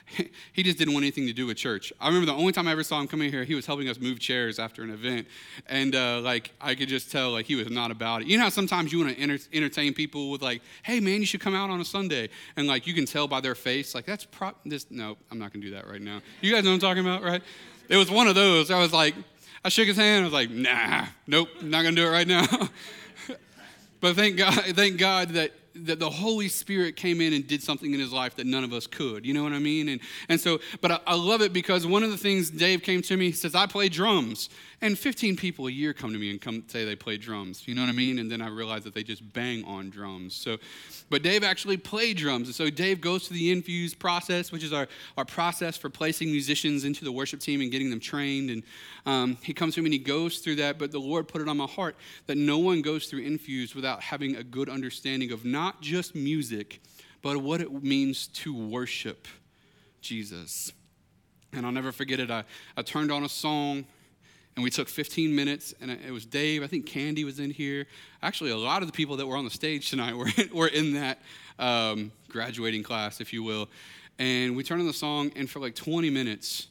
he 0.53 0.63
just 0.63 0.77
didn't 0.77 0.93
want 0.93 1.03
anything 1.03 1.27
to 1.27 1.33
do 1.33 1.45
with 1.47 1.57
church. 1.57 1.91
I 1.99 2.07
remember 2.07 2.25
the 2.25 2.37
only 2.37 2.53
time 2.53 2.69
I 2.69 2.71
ever 2.71 2.83
saw 2.83 3.01
him 3.01 3.07
coming 3.07 3.29
here, 3.29 3.43
he 3.43 3.53
was 3.53 3.65
helping 3.65 3.89
us 3.89 3.99
move 3.99 4.19
chairs 4.19 4.59
after 4.59 4.81
an 4.81 4.91
event. 4.91 5.27
And, 5.67 5.93
uh, 5.93 6.21
like, 6.21 6.53
I 6.61 6.73
could 6.73 6.87
just 6.87 7.11
tell, 7.11 7.31
like, 7.31 7.45
he 7.45 7.55
was 7.55 7.69
not 7.69 7.91
about 7.91 8.21
it. 8.21 8.27
You 8.27 8.37
know 8.37 8.45
how 8.45 8.49
sometimes 8.49 8.93
you 8.93 8.99
want 8.99 9.13
to 9.13 9.21
enter- 9.21 9.43
entertain 9.51 9.93
people 9.93 10.31
with, 10.31 10.41
like, 10.41 10.61
hey, 10.83 11.01
man, 11.01 11.19
you 11.19 11.25
should 11.25 11.41
come 11.41 11.53
out 11.53 11.69
on 11.69 11.81
a 11.81 11.85
Sunday. 11.85 12.29
And, 12.55 12.65
like, 12.65 12.87
you 12.87 12.93
can 12.93 13.05
tell 13.05 13.27
by 13.27 13.41
their 13.41 13.55
face, 13.55 13.93
like, 13.93 14.05
that's 14.05 14.23
pro- 14.23 14.55
this. 14.65 14.85
No, 14.89 15.17
I'm 15.31 15.37
not 15.37 15.51
going 15.51 15.61
to 15.61 15.67
do 15.67 15.75
that 15.75 15.85
right 15.85 16.01
now. 16.01 16.21
You 16.39 16.53
guys 16.53 16.63
know 16.63 16.69
what 16.69 16.75
I'm 16.75 16.79
talking 16.79 17.05
about, 17.05 17.23
right? 17.23 17.41
It 17.89 17.97
was 17.97 18.09
one 18.09 18.27
of 18.27 18.35
those. 18.35 18.71
I 18.71 18.79
was 18.79 18.93
like, 18.93 19.15
I 19.65 19.69
shook 19.69 19.87
his 19.87 19.97
hand. 19.97 20.21
I 20.21 20.23
was 20.25 20.33
like, 20.33 20.49
nah, 20.49 21.07
nope, 21.27 21.49
not 21.61 21.81
going 21.81 21.95
to 21.95 22.01
do 22.01 22.07
it 22.07 22.11
right 22.11 22.27
now. 22.27 22.45
But 24.01 24.15
thank 24.15 24.37
God, 24.37 24.53
thank 24.75 24.97
God 24.97 25.29
that 25.29 25.51
that 25.75 25.99
the 25.99 26.09
Holy 26.09 26.47
Spirit 26.47 26.95
came 26.95 27.19
in 27.19 27.33
and 27.33 27.45
did 27.45 27.61
something 27.61 27.93
in 27.93 27.99
his 27.99 28.13
life 28.13 28.35
that 28.37 28.47
none 28.47 28.63
of 28.63 28.71
us 28.71 28.87
could. 28.87 29.25
You 29.25 29.33
know 29.33 29.43
what 29.43 29.51
I 29.51 29.59
mean? 29.59 29.89
And, 29.89 30.01
and 30.29 30.39
so, 30.39 30.59
but 30.79 30.91
I, 30.91 30.99
I, 31.05 31.15
love 31.15 31.41
it 31.41 31.51
because 31.51 31.85
one 31.85 32.01
of 32.01 32.11
the 32.11 32.17
things 32.17 32.49
Dave 32.49 32.81
came 32.81 33.01
to 33.01 33.17
me, 33.17 33.25
he 33.25 33.31
says, 33.33 33.55
I 33.55 33.65
play 33.65 33.89
drums. 33.89 34.49
And 34.85 34.99
15 34.99 35.35
people 35.35 35.65
a 35.65 35.71
year 35.71 35.93
come 35.93 36.13
to 36.13 36.19
me 36.19 36.29
and 36.29 36.39
come 36.39 36.63
say 36.67 36.85
they 36.85 36.95
play 36.95 37.17
drums. 37.17 37.67
You 37.67 37.73
know 37.73 37.81
what 37.81 37.89
I 37.89 37.93
mean? 37.93 38.19
And 38.19 38.31
then 38.31 38.39
I 38.39 38.49
realize 38.49 38.83
that 38.83 38.93
they 38.93 39.01
just 39.01 39.33
bang 39.33 39.65
on 39.65 39.89
drums. 39.89 40.35
So, 40.35 40.57
but 41.09 41.23
Dave 41.23 41.43
actually 41.43 41.77
played 41.77 42.17
drums. 42.17 42.47
And 42.49 42.53
so 42.53 42.69
Dave 42.69 43.01
goes 43.01 43.27
to 43.27 43.33
the 43.33 43.51
infuse 43.51 43.95
process, 43.95 44.51
which 44.51 44.63
is 44.63 44.71
our, 44.71 44.87
our 45.17 45.25
process 45.25 45.75
for 45.75 45.89
placing 45.89 46.29
musicians 46.29 46.83
into 46.83 47.03
the 47.03 47.11
worship 47.11 47.39
team 47.39 47.61
and 47.61 47.71
getting 47.71 47.89
them 47.89 47.99
trained. 47.99 48.51
And 48.51 48.63
um, 49.07 49.37
he 49.41 49.55
comes 49.55 49.73
to 49.73 49.81
me 49.81 49.87
and 49.87 49.93
he 49.93 49.97
goes 49.97 50.37
through 50.37 50.57
that. 50.57 50.77
But 50.77 50.91
the 50.91 50.99
Lord 50.99 51.27
put 51.27 51.41
it 51.41 51.49
on 51.49 51.57
my 51.57 51.65
heart 51.65 51.95
that 52.27 52.37
no 52.37 52.59
one 52.59 52.83
goes 52.83 53.07
through 53.07 53.21
infuse 53.21 53.73
without 53.73 54.03
having 54.03 54.35
a 54.35 54.43
good 54.43 54.69
understanding 54.69 55.31
of 55.31 55.43
not 55.45 55.81
just 55.81 56.13
music, 56.13 56.79
but 57.23 57.37
what 57.37 57.59
it 57.59 57.83
means 57.83 58.27
to 58.27 58.55
worship 58.55 59.27
Jesus. 60.01 60.73
And 61.53 61.65
I'll 61.65 61.71
never 61.71 61.91
forget 61.91 62.19
it. 62.19 62.29
I, 62.29 62.43
I 62.77 62.83
turned 62.83 63.11
on 63.11 63.23
a 63.23 63.29
song 63.29 63.85
and 64.55 64.63
we 64.63 64.69
took 64.69 64.87
15 64.87 65.35
minutes 65.35 65.73
and 65.81 65.91
it 65.91 66.11
was 66.11 66.25
dave 66.25 66.63
i 66.63 66.67
think 66.67 66.85
candy 66.85 67.23
was 67.23 67.39
in 67.39 67.51
here. 67.51 67.87
Actually 68.21 68.51
a 68.51 68.57
lot 68.57 68.81
of 68.81 68.87
the 68.87 68.93
people 68.93 69.17
that 69.17 69.27
were 69.27 69.37
on 69.37 69.43
the 69.43 69.51
stage 69.51 69.89
tonight 69.89 70.13
were 70.17 70.29
were 70.53 70.67
in 70.67 70.93
that 70.93 71.19
um, 71.59 72.11
graduating 72.29 72.83
class 72.83 73.21
if 73.21 73.31
you 73.31 73.43
will. 73.43 73.69
And 74.17 74.55
we 74.55 74.63
turned 74.63 74.79
on 74.79 74.87
the 74.87 74.93
song 74.93 75.31
and 75.35 75.49
for 75.49 75.59
like 75.59 75.75
20 75.75 76.09
minutes 76.09 76.67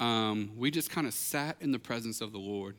um, 0.00 0.50
we 0.56 0.70
just 0.70 0.90
kind 0.90 1.06
of 1.06 1.14
sat 1.14 1.56
in 1.60 1.72
the 1.72 1.78
presence 1.78 2.20
of 2.20 2.32
the 2.32 2.38
lord 2.38 2.76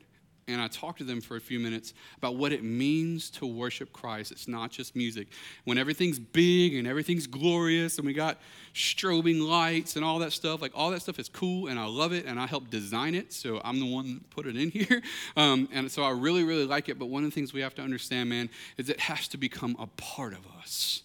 and 0.47 0.61
I 0.61 0.67
talked 0.67 0.99
to 0.99 1.03
them 1.03 1.21
for 1.21 1.37
a 1.37 1.41
few 1.41 1.59
minutes 1.59 1.93
about 2.17 2.35
what 2.35 2.51
it 2.51 2.63
means 2.63 3.31
to 3.31 3.47
worship 3.47 3.91
Christ. 3.91 4.31
It's 4.31 4.47
not 4.47 4.69
just 4.69 4.95
music. 4.95 5.27
When 5.63 5.79
everything's 5.79 6.19
big 6.19 6.75
and 6.75 6.87
everything's 6.87 7.25
glorious 7.25 7.97
and 7.97 8.05
we 8.05 8.13
got 8.13 8.37
strobing 8.75 9.47
lights 9.47 9.95
and 9.95 10.05
all 10.05 10.19
that 10.19 10.33
stuff, 10.33 10.61
like 10.61 10.71
all 10.75 10.91
that 10.91 11.01
stuff 11.01 11.17
is 11.17 11.29
cool 11.29 11.67
and 11.67 11.79
I 11.79 11.85
love 11.85 12.13
it 12.13 12.25
and 12.25 12.39
I 12.39 12.45
helped 12.45 12.69
design 12.69 13.15
it. 13.15 13.33
So 13.33 13.59
I'm 13.63 13.79
the 13.79 13.91
one 13.91 14.15
that 14.15 14.29
put 14.29 14.45
it 14.45 14.55
in 14.55 14.69
here. 14.71 15.01
Um, 15.35 15.67
and 15.71 15.91
so 15.91 16.03
I 16.03 16.11
really, 16.11 16.43
really 16.43 16.65
like 16.65 16.89
it. 16.89 16.99
But 16.99 17.07
one 17.07 17.23
of 17.23 17.31
the 17.31 17.33
things 17.33 17.51
we 17.51 17.61
have 17.61 17.73
to 17.75 17.81
understand, 17.81 18.29
man, 18.29 18.51
is 18.77 18.89
it 18.89 18.99
has 18.99 19.27
to 19.29 19.37
become 19.37 19.75
a 19.79 19.87
part 19.99 20.33
of 20.33 20.45
us. 20.59 21.01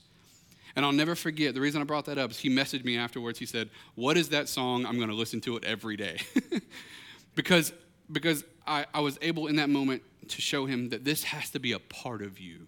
And 0.76 0.85
I'll 0.85 0.92
never 0.92 1.14
forget, 1.14 1.54
the 1.54 1.61
reason 1.62 1.80
I 1.80 1.85
brought 1.85 2.04
that 2.04 2.18
up 2.18 2.30
is 2.30 2.38
he 2.38 2.50
messaged 2.50 2.85
me 2.85 2.97
afterwards. 2.97 3.38
He 3.38 3.47
said, 3.47 3.70
What 3.94 4.16
is 4.16 4.28
that 4.28 4.49
song? 4.49 4.87
I'm 4.87 4.97
going 4.97 5.09
to 5.09 5.14
listen 5.14 5.40
to 5.42 5.56
it 5.56 5.64
every 5.64 5.97
day. 5.97 6.20
because 7.35 7.73
because 8.10 8.44
I, 8.66 8.86
I 8.92 9.00
was 9.00 9.18
able 9.22 9.46
in 9.46 9.56
that 9.56 9.68
moment 9.68 10.02
to 10.28 10.40
show 10.40 10.66
him 10.66 10.90
that 10.90 11.04
this 11.04 11.24
has 11.24 11.50
to 11.50 11.58
be 11.58 11.72
a 11.72 11.78
part 11.78 12.22
of 12.22 12.38
you. 12.38 12.66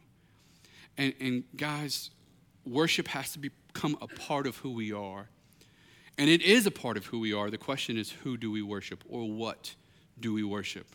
And, 0.98 1.14
and 1.20 1.44
guys, 1.56 2.10
worship 2.66 3.08
has 3.08 3.32
to 3.32 3.38
become 3.38 3.96
a 4.00 4.06
part 4.06 4.46
of 4.46 4.56
who 4.58 4.70
we 4.70 4.92
are. 4.92 5.28
And 6.18 6.28
it 6.28 6.42
is 6.42 6.66
a 6.66 6.70
part 6.70 6.96
of 6.96 7.06
who 7.06 7.20
we 7.20 7.32
are. 7.32 7.50
The 7.50 7.58
question 7.58 7.96
is, 7.96 8.10
who 8.10 8.36
do 8.36 8.50
we 8.50 8.62
worship 8.62 9.02
or 9.08 9.30
what 9.30 9.74
do 10.20 10.32
we 10.32 10.42
worship? 10.42 10.86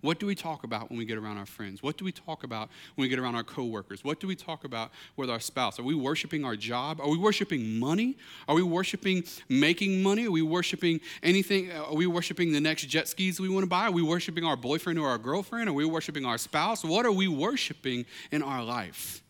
What 0.00 0.18
do 0.18 0.26
we 0.26 0.34
talk 0.34 0.64
about 0.64 0.88
when 0.88 0.98
we 0.98 1.04
get 1.04 1.18
around 1.18 1.36
our 1.36 1.46
friends? 1.46 1.82
What 1.82 1.98
do 1.98 2.04
we 2.06 2.12
talk 2.12 2.42
about 2.42 2.70
when 2.94 3.04
we 3.04 3.08
get 3.08 3.18
around 3.18 3.34
our 3.34 3.44
coworkers? 3.44 4.02
What 4.02 4.18
do 4.18 4.26
we 4.26 4.34
talk 4.34 4.64
about 4.64 4.90
with 5.16 5.28
our 5.28 5.40
spouse? 5.40 5.78
Are 5.78 5.82
we 5.82 5.94
worshiping 5.94 6.44
our 6.44 6.56
job? 6.56 7.00
Are 7.00 7.08
we 7.08 7.18
worshiping 7.18 7.78
money? 7.78 8.16
Are 8.48 8.54
we 8.54 8.62
worshiping 8.62 9.24
making 9.50 10.02
money? 10.02 10.26
Are 10.26 10.30
we 10.30 10.42
worshiping 10.42 11.00
anything? 11.22 11.70
Are 11.72 11.94
we 11.94 12.06
worshiping 12.06 12.52
the 12.52 12.60
next 12.60 12.86
jet 12.86 13.08
skis 13.08 13.38
we 13.40 13.50
want 13.50 13.64
to 13.64 13.68
buy? 13.68 13.88
Are 13.88 13.92
we 13.92 14.02
worshiping 14.02 14.44
our 14.44 14.56
boyfriend 14.56 14.98
or 14.98 15.08
our 15.08 15.18
girlfriend? 15.18 15.68
Are 15.68 15.74
we 15.74 15.84
worshiping 15.84 16.24
our 16.24 16.38
spouse? 16.38 16.82
What 16.82 17.04
are 17.04 17.12
we 17.12 17.28
worshiping 17.28 18.06
in 18.30 18.42
our 18.42 18.64
life? 18.64 19.22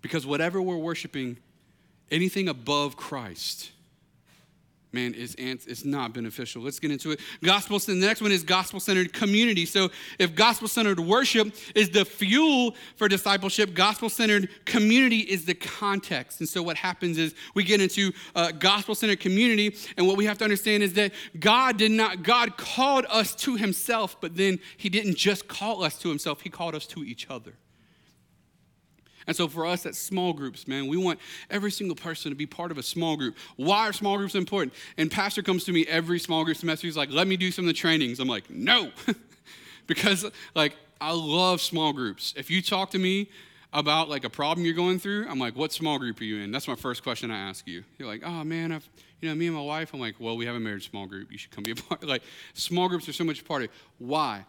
Because 0.00 0.24
whatever 0.24 0.62
we're 0.62 0.76
worshiping, 0.76 1.38
anything 2.10 2.48
above 2.48 2.96
Christ, 2.96 3.72
man, 4.92 5.14
is 5.14 5.34
it's 5.38 5.84
not 5.84 6.12
beneficial. 6.14 6.62
Let's 6.62 6.78
get 6.78 6.90
into 6.90 7.12
it. 7.12 7.20
Gospel. 7.42 7.78
The 7.78 7.94
next 7.94 8.20
one 8.20 8.32
is 8.32 8.42
gospel-centered 8.42 9.12
community. 9.12 9.64
So, 9.64 9.90
if 10.18 10.34
gospel-centered 10.34 11.00
worship 11.00 11.54
is 11.74 11.90
the 11.90 12.04
fuel 12.04 12.74
for 12.96 13.08
discipleship, 13.08 13.74
gospel-centered 13.74 14.48
community 14.64 15.18
is 15.18 15.44
the 15.44 15.54
context. 15.54 16.40
And 16.40 16.48
so, 16.48 16.62
what 16.62 16.76
happens 16.76 17.16
is 17.16 17.34
we 17.54 17.64
get 17.64 17.80
into 17.80 18.12
uh, 18.34 18.52
gospel-centered 18.52 19.20
community, 19.20 19.76
and 19.96 20.06
what 20.06 20.16
we 20.16 20.26
have 20.26 20.38
to 20.38 20.44
understand 20.44 20.82
is 20.82 20.94
that 20.94 21.12
God 21.38 21.76
did 21.76 21.92
not. 21.92 22.22
God 22.22 22.56
called 22.56 23.06
us 23.08 23.34
to 23.36 23.56
Himself, 23.56 24.16
but 24.20 24.36
then 24.36 24.58
He 24.76 24.88
didn't 24.88 25.16
just 25.16 25.48
call 25.48 25.82
us 25.84 25.98
to 26.00 26.08
Himself. 26.08 26.40
He 26.40 26.50
called 26.50 26.74
us 26.74 26.86
to 26.88 27.04
each 27.04 27.28
other. 27.30 27.54
And 29.30 29.36
so 29.36 29.46
for 29.46 29.64
us, 29.64 29.84
that's 29.84 29.96
small 29.96 30.32
groups, 30.32 30.66
man. 30.66 30.88
We 30.88 30.96
want 30.96 31.20
every 31.50 31.70
single 31.70 31.94
person 31.94 32.32
to 32.32 32.34
be 32.34 32.46
part 32.46 32.72
of 32.72 32.78
a 32.78 32.82
small 32.82 33.16
group. 33.16 33.36
Why 33.54 33.88
are 33.88 33.92
small 33.92 34.16
groups 34.16 34.34
important? 34.34 34.74
And 34.98 35.08
pastor 35.08 35.40
comes 35.40 35.62
to 35.66 35.72
me 35.72 35.86
every 35.86 36.18
small 36.18 36.44
group 36.44 36.56
semester. 36.56 36.88
He's 36.88 36.96
like, 36.96 37.12
let 37.12 37.28
me 37.28 37.36
do 37.36 37.52
some 37.52 37.64
of 37.64 37.68
the 37.68 37.72
trainings. 37.72 38.18
I'm 38.18 38.26
like, 38.26 38.50
no. 38.50 38.90
because 39.86 40.26
like 40.56 40.74
I 41.00 41.12
love 41.12 41.60
small 41.60 41.92
groups. 41.92 42.34
If 42.36 42.50
you 42.50 42.60
talk 42.60 42.90
to 42.90 42.98
me 42.98 43.28
about 43.72 44.08
like 44.08 44.24
a 44.24 44.28
problem 44.28 44.66
you're 44.66 44.74
going 44.74 44.98
through, 44.98 45.28
I'm 45.28 45.38
like, 45.38 45.54
what 45.54 45.70
small 45.70 46.00
group 46.00 46.20
are 46.20 46.24
you 46.24 46.42
in? 46.42 46.50
That's 46.50 46.66
my 46.66 46.74
first 46.74 47.04
question 47.04 47.30
I 47.30 47.38
ask 47.38 47.68
you. 47.68 47.84
You're 47.98 48.08
like, 48.08 48.24
oh 48.24 48.42
man, 48.42 48.72
I've, 48.72 48.90
you 49.20 49.28
know, 49.28 49.36
me 49.36 49.46
and 49.46 49.54
my 49.54 49.62
wife. 49.62 49.94
I'm 49.94 50.00
like, 50.00 50.16
well, 50.18 50.36
we 50.36 50.44
have 50.46 50.56
a 50.56 50.60
marriage 50.60 50.90
small 50.90 51.06
group. 51.06 51.30
You 51.30 51.38
should 51.38 51.52
come 51.52 51.62
be 51.62 51.70
a 51.70 51.74
part. 51.88 52.02
Like, 52.02 52.24
small 52.54 52.88
groups 52.88 53.08
are 53.08 53.12
so 53.12 53.22
much 53.22 53.44
part 53.44 53.62
of 53.62 53.66
it. 53.66 53.76
Why? 53.98 54.44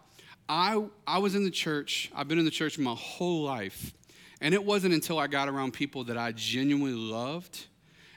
I 0.48 0.84
I 1.06 1.18
was 1.18 1.36
in 1.36 1.44
the 1.44 1.52
church. 1.52 2.10
I've 2.16 2.26
been 2.26 2.40
in 2.40 2.44
the 2.44 2.50
church 2.50 2.80
my 2.80 2.96
whole 2.98 3.44
life, 3.44 3.94
and 4.42 4.52
it 4.52 4.64
wasn't 4.64 4.92
until 4.92 5.20
I 5.20 5.28
got 5.28 5.48
around 5.48 5.72
people 5.72 6.02
that 6.04 6.18
I 6.18 6.32
genuinely 6.32 6.92
loved 6.92 7.66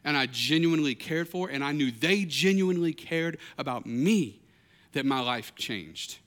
and 0.03 0.17
I 0.17 0.25
genuinely 0.25 0.95
cared 0.95 1.29
for, 1.29 1.49
and 1.49 1.63
I 1.63 1.71
knew 1.71 1.91
they 1.91 2.25
genuinely 2.25 2.93
cared 2.93 3.37
about 3.57 3.85
me 3.85 4.41
that 4.93 5.05
my 5.05 5.19
life 5.19 5.53
changed. 5.55 6.17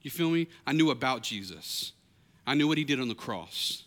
You 0.00 0.10
feel 0.10 0.30
me? 0.30 0.48
I 0.66 0.72
knew 0.72 0.90
about 0.90 1.22
Jesus, 1.22 1.92
I 2.46 2.54
knew 2.54 2.66
what 2.66 2.78
he 2.78 2.84
did 2.84 3.00
on 3.00 3.08
the 3.08 3.14
cross. 3.14 3.84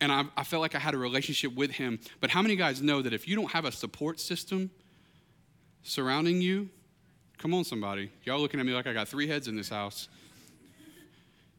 And 0.00 0.10
I, 0.10 0.24
I 0.36 0.44
felt 0.44 0.60
like 0.60 0.74
I 0.74 0.78
had 0.78 0.92
a 0.92 0.98
relationship 0.98 1.54
with 1.54 1.70
him. 1.70 1.98
But 2.20 2.28
how 2.28 2.42
many 2.42 2.56
guys 2.56 2.82
know 2.82 3.00
that 3.00 3.14
if 3.14 3.26
you 3.28 3.36
don't 3.36 3.50
have 3.52 3.64
a 3.64 3.72
support 3.72 4.20
system 4.20 4.70
surrounding 5.82 6.42
you, 6.42 6.68
come 7.38 7.54
on, 7.54 7.64
somebody. 7.64 8.10
Y'all 8.24 8.40
looking 8.40 8.60
at 8.60 8.66
me 8.66 8.74
like 8.74 8.86
I 8.86 8.92
got 8.92 9.08
three 9.08 9.28
heads 9.28 9.48
in 9.48 9.56
this 9.56 9.68
house. 9.68 10.08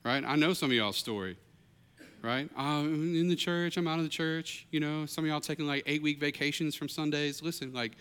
Right? 0.04 0.24
I 0.24 0.36
know 0.36 0.54
some 0.54 0.70
of 0.70 0.76
y'all's 0.76 0.98
story 0.98 1.38
right? 2.26 2.50
Uh, 2.58 2.62
I'm 2.62 3.16
in 3.16 3.28
the 3.30 3.36
church, 3.36 3.78
I'm 3.78 3.88
out 3.88 4.00
of 4.00 4.04
the 4.04 4.10
church. 4.10 4.66
You 4.72 4.80
know, 4.80 5.06
some 5.06 5.24
of 5.24 5.30
y'all 5.30 5.40
taking 5.40 5.68
like 5.68 5.84
eight 5.86 6.02
week 6.02 6.20
vacations 6.20 6.76
from 6.76 6.90
Sundays. 6.90 7.42
Listen, 7.42 7.74
like, 7.74 7.94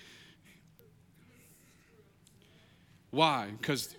why? 3.10 3.50
Because 3.60 3.94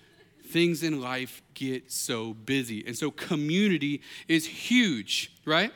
things 0.47 0.83
in 0.83 1.01
life 1.01 1.41
get 1.53 1.91
so 1.91 2.33
busy. 2.33 2.83
And 2.85 2.97
so 2.97 3.11
community 3.11 4.01
is 4.27 4.45
huge, 4.45 5.31
right? 5.45 5.71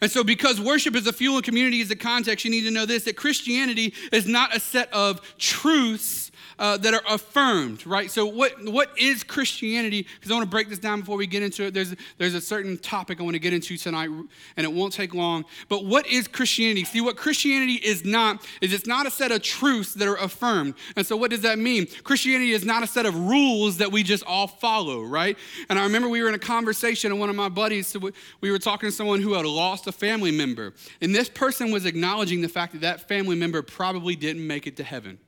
And 0.00 0.10
so, 0.10 0.22
because 0.22 0.60
worship 0.60 0.94
is 0.94 1.06
a 1.06 1.12
fuel 1.12 1.36
and 1.36 1.44
community 1.44 1.80
is 1.80 1.88
the 1.88 1.96
context, 1.96 2.44
you 2.44 2.50
need 2.50 2.64
to 2.64 2.70
know 2.70 2.86
this 2.86 3.04
that 3.04 3.16
Christianity 3.16 3.94
is 4.12 4.26
not 4.26 4.54
a 4.54 4.60
set 4.60 4.92
of 4.92 5.20
truths 5.38 6.30
uh, 6.58 6.76
that 6.78 6.94
are 6.94 7.02
affirmed, 7.08 7.86
right? 7.86 8.10
So, 8.10 8.26
what, 8.26 8.52
what 8.64 8.96
is 8.98 9.22
Christianity? 9.22 10.06
Because 10.14 10.30
I 10.30 10.34
want 10.34 10.44
to 10.44 10.50
break 10.50 10.68
this 10.68 10.78
down 10.78 11.00
before 11.00 11.16
we 11.16 11.26
get 11.26 11.42
into 11.42 11.64
it. 11.64 11.74
There's, 11.74 11.94
there's 12.18 12.34
a 12.34 12.40
certain 12.40 12.78
topic 12.78 13.20
I 13.20 13.22
want 13.22 13.34
to 13.34 13.40
get 13.40 13.52
into 13.52 13.76
tonight, 13.76 14.08
and 14.08 14.64
it 14.64 14.72
won't 14.72 14.92
take 14.92 15.14
long. 15.14 15.44
But 15.68 15.84
what 15.84 16.06
is 16.06 16.28
Christianity? 16.28 16.84
See, 16.84 17.00
what 17.00 17.16
Christianity 17.16 17.74
is 17.74 18.04
not, 18.04 18.46
is 18.60 18.72
it's 18.72 18.86
not 18.86 19.06
a 19.06 19.10
set 19.10 19.32
of 19.32 19.42
truths 19.42 19.94
that 19.94 20.08
are 20.08 20.16
affirmed. 20.16 20.74
And 20.96 21.06
so, 21.06 21.16
what 21.16 21.30
does 21.30 21.42
that 21.42 21.58
mean? 21.58 21.86
Christianity 22.04 22.52
is 22.52 22.64
not 22.64 22.82
a 22.82 22.86
set 22.86 23.06
of 23.06 23.14
rules 23.14 23.78
that 23.78 23.92
we 23.92 24.02
just 24.02 24.24
all 24.24 24.46
follow, 24.46 25.02
right? 25.02 25.36
And 25.68 25.78
I 25.78 25.82
remember 25.82 26.08
we 26.08 26.22
were 26.22 26.28
in 26.28 26.34
a 26.34 26.38
conversation, 26.38 27.10
and 27.10 27.20
one 27.20 27.28
of 27.28 27.36
my 27.36 27.48
buddies, 27.48 27.88
so 27.88 28.00
we 28.40 28.50
were 28.50 28.58
talking 28.58 28.88
to 28.88 28.94
someone 28.94 29.20
who 29.20 29.34
had 29.34 29.44
lost 29.44 29.86
a 29.86 29.92
family 29.92 30.30
member. 30.30 30.72
And 31.00 31.14
this 31.14 31.28
person 31.28 31.70
was 31.70 31.84
acknowledging 31.84 32.40
the 32.40 32.48
fact 32.48 32.72
that 32.72 32.80
that 32.80 33.08
family 33.08 33.36
member 33.36 33.62
probably 33.62 34.16
didn't 34.16 34.46
make 34.46 34.66
it 34.66 34.76
to 34.76 34.84
heaven 34.84 35.18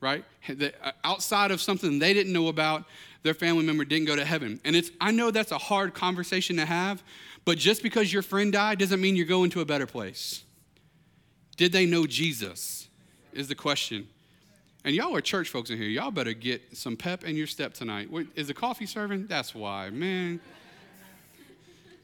right? 0.00 0.24
Uh, 0.48 0.92
outside 1.04 1.50
of 1.50 1.60
something 1.60 1.98
they 1.98 2.14
didn't 2.14 2.32
know 2.32 2.48
about, 2.48 2.84
their 3.22 3.34
family 3.34 3.64
member 3.64 3.84
didn't 3.84 4.06
go 4.06 4.16
to 4.16 4.24
heaven. 4.24 4.60
And 4.64 4.76
it's 4.76 4.90
I 5.00 5.10
know 5.10 5.30
that's 5.30 5.52
a 5.52 5.58
hard 5.58 5.94
conversation 5.94 6.56
to 6.56 6.66
have, 6.66 7.02
but 7.44 7.58
just 7.58 7.82
because 7.82 8.12
your 8.12 8.22
friend 8.22 8.52
died 8.52 8.78
doesn't 8.78 9.00
mean 9.00 9.16
you're 9.16 9.26
going 9.26 9.50
to 9.50 9.60
a 9.60 9.64
better 9.64 9.86
place. 9.86 10.44
Did 11.56 11.72
they 11.72 11.86
know 11.86 12.06
Jesus? 12.06 12.88
Is 13.32 13.48
the 13.48 13.54
question. 13.54 14.08
And 14.84 14.94
y'all 14.94 15.14
are 15.14 15.20
church 15.20 15.50
folks 15.50 15.70
in 15.70 15.76
here. 15.76 15.88
Y'all 15.88 16.10
better 16.10 16.32
get 16.32 16.76
some 16.76 16.96
pep 16.96 17.24
in 17.24 17.36
your 17.36 17.46
step 17.46 17.74
tonight. 17.74 18.08
Is 18.34 18.46
the 18.46 18.54
coffee 18.54 18.86
serving? 18.86 19.26
That's 19.26 19.54
why, 19.54 19.90
man. 19.90 20.40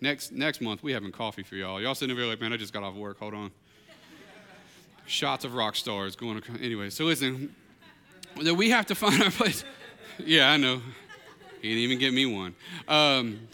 Next 0.01 0.33
next 0.33 0.61
month 0.61 0.83
we 0.83 0.93
having 0.93 1.13
coffee 1.13 1.43
for 1.43 1.55
y'all. 1.55 1.81
Y'all 1.81 1.95
sitting 1.95 2.15
there 2.15 2.27
like, 2.27 2.41
man, 2.41 2.53
I 2.53 2.57
just 2.57 2.73
got 2.73 2.83
off 2.83 2.95
work. 2.95 3.19
Hold 3.21 3.35
on. 3.35 3.51
Shots 5.07 5.45
of 5.45 5.55
rock 5.55 5.77
stars 5.77 6.17
going. 6.17 6.43
Anyway, 6.61 6.91
so 6.91 7.05
listen 7.05 7.55
that 8.43 8.55
we 8.55 8.71
have 8.71 8.87
to 8.87 8.95
find 8.95 9.23
our 9.23 9.31
place. 9.31 9.65
Yeah, 10.25 10.49
I 10.49 10.59
know. 10.59 10.81
He 11.61 11.69
didn't 11.71 11.83
even 11.83 11.99
get 11.99 12.15
me 12.15 12.25
one. 12.25 12.55
Um, 12.87 13.49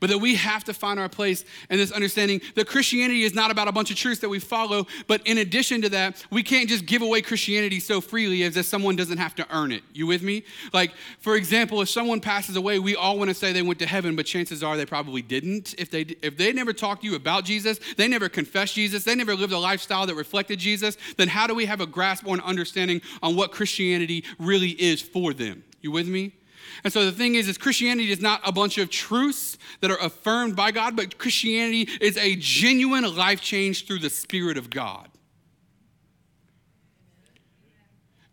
but 0.00 0.10
that 0.10 0.18
we 0.18 0.34
have 0.34 0.64
to 0.64 0.74
find 0.74 1.00
our 1.00 1.08
place 1.08 1.44
in 1.70 1.78
this 1.78 1.92
understanding 1.92 2.40
that 2.54 2.66
Christianity 2.66 3.22
is 3.22 3.34
not 3.34 3.50
about 3.50 3.68
a 3.68 3.72
bunch 3.72 3.90
of 3.90 3.96
truths 3.96 4.20
that 4.20 4.28
we 4.28 4.38
follow, 4.38 4.86
but 5.06 5.26
in 5.26 5.38
addition 5.38 5.82
to 5.82 5.88
that, 5.90 6.24
we 6.30 6.42
can't 6.42 6.68
just 6.68 6.86
give 6.86 7.02
away 7.02 7.22
Christianity 7.22 7.80
so 7.80 8.00
freely 8.00 8.42
as 8.42 8.56
if 8.56 8.66
someone 8.66 8.96
doesn't 8.96 9.18
have 9.18 9.34
to 9.36 9.46
earn 9.50 9.72
it. 9.72 9.82
You 9.92 10.06
with 10.06 10.22
me? 10.22 10.44
Like, 10.72 10.92
for 11.20 11.36
example, 11.36 11.80
if 11.80 11.88
someone 11.88 12.20
passes 12.20 12.56
away, 12.56 12.78
we 12.78 12.94
all 12.94 13.18
want 13.18 13.28
to 13.30 13.34
say 13.34 13.52
they 13.52 13.62
went 13.62 13.78
to 13.80 13.86
heaven, 13.86 14.16
but 14.16 14.26
chances 14.26 14.62
are 14.62 14.76
they 14.76 14.86
probably 14.86 15.22
didn't. 15.22 15.74
If 15.78 15.90
they 15.90 16.02
if 16.22 16.36
they 16.36 16.52
never 16.52 16.72
talked 16.72 17.02
to 17.02 17.08
you 17.08 17.16
about 17.16 17.44
Jesus, 17.44 17.80
they 17.96 18.08
never 18.08 18.28
confessed 18.28 18.74
Jesus, 18.74 19.04
they 19.04 19.14
never 19.14 19.34
lived 19.34 19.52
a 19.52 19.58
lifestyle 19.58 20.06
that 20.06 20.14
reflected 20.14 20.58
Jesus, 20.58 20.96
then 21.16 21.28
how 21.28 21.46
do 21.46 21.54
we 21.54 21.66
have 21.66 21.80
a 21.80 21.86
grasp 21.86 22.26
or 22.26 22.34
an 22.34 22.40
understanding 22.40 23.00
on 23.22 23.36
what 23.36 23.50
Christianity 23.52 24.24
really 24.38 24.70
is 24.70 25.00
for 25.00 25.32
them? 25.32 25.64
You 25.80 25.90
with 25.90 26.08
me? 26.08 26.35
And 26.84 26.92
so 26.92 27.04
the 27.04 27.12
thing 27.12 27.34
is, 27.34 27.48
is 27.48 27.58
Christianity 27.58 28.10
is 28.10 28.20
not 28.20 28.40
a 28.44 28.52
bunch 28.52 28.78
of 28.78 28.90
truths 28.90 29.58
that 29.80 29.90
are 29.90 29.98
affirmed 29.98 30.56
by 30.56 30.70
God, 30.70 30.96
but 30.96 31.18
Christianity 31.18 31.88
is 32.00 32.16
a 32.16 32.36
genuine 32.36 33.16
life 33.16 33.40
change 33.40 33.86
through 33.86 34.00
the 34.00 34.10
Spirit 34.10 34.56
of 34.56 34.70
God. 34.70 35.08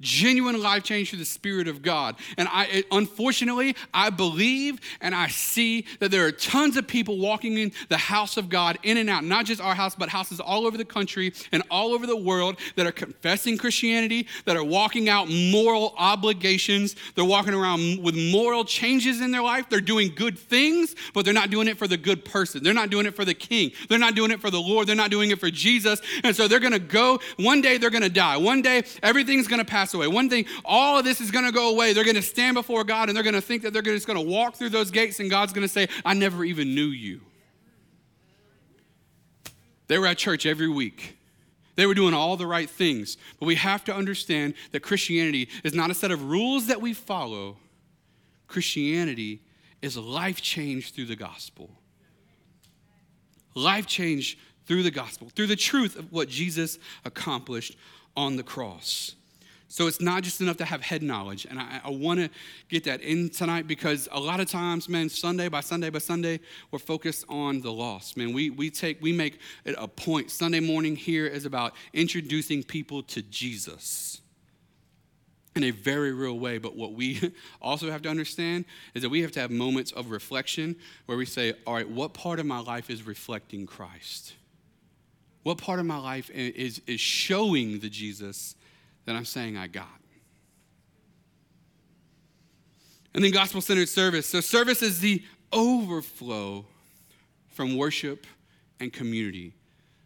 Genuine 0.03 0.61
life 0.61 0.83
change 0.83 1.09
through 1.09 1.19
the 1.19 1.25
Spirit 1.25 1.67
of 1.67 1.81
God. 1.81 2.15
And 2.37 2.47
I, 2.51 2.83
unfortunately, 2.91 3.75
I 3.93 4.09
believe 4.09 4.79
and 5.01 5.15
I 5.15 5.29
see 5.29 5.85
that 5.99 6.11
there 6.11 6.25
are 6.25 6.31
tons 6.31 6.77
of 6.77 6.85
people 6.85 7.17
walking 7.17 7.57
in 7.57 7.71
the 7.89 7.97
house 7.97 8.37
of 8.37 8.49
God, 8.49 8.77
in 8.83 8.97
and 8.97 9.09
out, 9.09 9.23
not 9.23 9.45
just 9.45 9.61
our 9.61 9.73
house, 9.73 9.95
but 9.95 10.09
houses 10.09 10.39
all 10.39 10.67
over 10.67 10.77
the 10.77 10.85
country 10.85 11.33
and 11.51 11.63
all 11.71 11.93
over 11.93 12.05
the 12.05 12.17
world 12.17 12.57
that 12.75 12.85
are 12.85 12.91
confessing 12.91 13.57
Christianity, 13.57 14.27
that 14.45 14.57
are 14.57 14.63
walking 14.63 15.09
out 15.09 15.29
moral 15.29 15.95
obligations. 15.97 16.95
They're 17.15 17.23
walking 17.25 17.53
around 17.53 18.03
with 18.03 18.15
moral 18.15 18.65
changes 18.65 19.21
in 19.21 19.31
their 19.31 19.41
life. 19.41 19.69
They're 19.69 19.81
doing 19.81 20.13
good 20.13 20.37
things, 20.37 20.95
but 21.13 21.25
they're 21.25 21.33
not 21.33 21.49
doing 21.49 21.67
it 21.67 21.77
for 21.77 21.87
the 21.87 21.97
good 21.97 22.25
person. 22.25 22.63
They're 22.63 22.73
not 22.73 22.89
doing 22.89 23.05
it 23.05 23.15
for 23.15 23.25
the 23.25 23.33
king. 23.33 23.71
They're 23.87 23.99
not 23.99 24.15
doing 24.15 24.31
it 24.31 24.41
for 24.41 24.51
the 24.51 24.59
Lord. 24.59 24.87
They're 24.87 24.95
not 24.95 25.11
doing 25.11 25.31
it 25.31 25.39
for 25.39 25.49
Jesus. 25.49 26.01
And 26.23 26.35
so 26.35 26.47
they're 26.47 26.59
going 26.59 26.73
to 26.73 26.79
go, 26.79 27.19
one 27.37 27.61
day 27.61 27.77
they're 27.77 27.89
going 27.89 28.03
to 28.03 28.09
die. 28.09 28.37
One 28.37 28.61
day 28.61 28.83
everything's 29.01 29.47
going 29.47 29.59
to 29.59 29.65
pass 29.65 29.92
away. 29.93 30.07
One 30.07 30.29
thing, 30.29 30.45
all 30.65 30.99
of 30.99 31.05
this 31.05 31.21
is 31.21 31.31
going 31.31 31.45
to 31.45 31.51
go 31.51 31.69
away. 31.71 31.93
They're 31.93 32.03
going 32.03 32.15
to 32.15 32.21
stand 32.21 32.55
before 32.55 32.83
God 32.83 33.09
and 33.09 33.15
they're 33.15 33.23
going 33.23 33.33
to 33.33 33.41
think 33.41 33.63
that 33.63 33.73
they're 33.73 33.81
just 33.81 34.07
going 34.07 34.23
to 34.23 34.29
walk 34.29 34.55
through 34.55 34.69
those 34.69 34.91
gates 34.91 35.19
and 35.19 35.29
God's 35.29 35.53
going 35.53 35.67
to 35.67 35.73
say, 35.73 35.87
I 36.05 36.13
never 36.13 36.43
even 36.43 36.75
knew 36.75 36.87
you. 36.87 37.21
They 39.87 39.97
were 39.97 40.07
at 40.07 40.17
church 40.17 40.45
every 40.45 40.69
week. 40.69 41.17
They 41.75 41.85
were 41.85 41.93
doing 41.93 42.13
all 42.13 42.37
the 42.37 42.47
right 42.47 42.69
things. 42.69 43.17
But 43.39 43.47
we 43.47 43.55
have 43.55 43.83
to 43.85 43.95
understand 43.95 44.53
that 44.71 44.81
Christianity 44.81 45.49
is 45.63 45.73
not 45.73 45.89
a 45.89 45.93
set 45.93 46.11
of 46.11 46.23
rules 46.23 46.67
that 46.67 46.81
we 46.81 46.93
follow. 46.93 47.57
Christianity 48.47 49.41
is 49.81 49.95
a 49.95 50.01
life 50.01 50.41
change 50.41 50.93
through 50.93 51.05
the 51.05 51.15
gospel. 51.15 51.69
Life 53.55 53.85
change 53.85 54.37
through 54.65 54.83
the 54.83 54.91
gospel, 54.91 55.29
through 55.35 55.47
the 55.47 55.55
truth 55.55 55.97
of 55.97 56.11
what 56.11 56.29
Jesus 56.29 56.79
accomplished 57.05 57.75
on 58.15 58.35
the 58.35 58.43
cross. 58.43 59.15
So 59.73 59.87
it's 59.87 59.99
not 59.99 60.21
just 60.21 60.39
enough 60.39 60.57
to 60.57 60.65
have 60.65 60.83
head 60.83 61.01
knowledge. 61.01 61.47
And 61.49 61.59
I, 61.59 61.81
I 61.83 61.89
want 61.89 62.19
to 62.19 62.29
get 62.69 62.83
that 62.83 63.01
in 63.01 63.31
tonight 63.31 63.65
because 63.67 64.07
a 64.11 64.19
lot 64.19 64.39
of 64.39 64.47
times, 64.47 64.87
man, 64.87 65.09
Sunday 65.09 65.49
by 65.49 65.61
Sunday 65.61 65.89
by 65.89 65.97
Sunday, 65.97 66.41
we're 66.69 66.77
focused 66.77 67.25
on 67.27 67.59
the 67.59 67.71
lost. 67.71 68.15
Man, 68.15 68.33
we, 68.33 68.51
we 68.51 68.69
take, 68.69 69.01
we 69.01 69.11
make 69.11 69.39
it 69.65 69.73
a 69.79 69.87
point. 69.87 70.29
Sunday 70.29 70.59
morning 70.59 70.95
here 70.95 71.25
is 71.25 71.47
about 71.47 71.73
introducing 71.91 72.61
people 72.61 73.01
to 73.01 73.23
Jesus 73.23 74.21
in 75.55 75.63
a 75.63 75.71
very 75.71 76.11
real 76.13 76.37
way. 76.37 76.59
But 76.59 76.75
what 76.75 76.93
we 76.93 77.33
also 77.59 77.89
have 77.89 78.03
to 78.03 78.09
understand 78.09 78.65
is 78.93 79.01
that 79.01 79.09
we 79.09 79.23
have 79.23 79.31
to 79.31 79.39
have 79.39 79.49
moments 79.49 79.91
of 79.91 80.11
reflection 80.11 80.75
where 81.07 81.17
we 81.17 81.25
say, 81.25 81.55
all 81.65 81.73
right, 81.73 81.89
what 81.89 82.13
part 82.13 82.39
of 82.39 82.45
my 82.45 82.59
life 82.59 82.91
is 82.91 83.07
reflecting 83.07 83.65
Christ? 83.65 84.33
What 85.41 85.57
part 85.57 85.79
of 85.79 85.87
my 85.87 85.97
life 85.97 86.29
is, 86.29 86.79
is 86.85 86.99
showing 86.99 87.79
the 87.79 87.89
Jesus 87.89 88.55
that 89.05 89.15
I'm 89.15 89.25
saying 89.25 89.57
I 89.57 89.67
got? 89.67 89.87
And 93.13 93.23
then 93.23 93.31
gospel 93.31 93.61
centered 93.61 93.89
service. 93.89 94.27
So, 94.27 94.41
service 94.41 94.81
is 94.81 94.99
the 94.99 95.23
overflow 95.51 96.65
from 97.49 97.77
worship 97.77 98.25
and 98.79 98.91
community. 98.91 99.53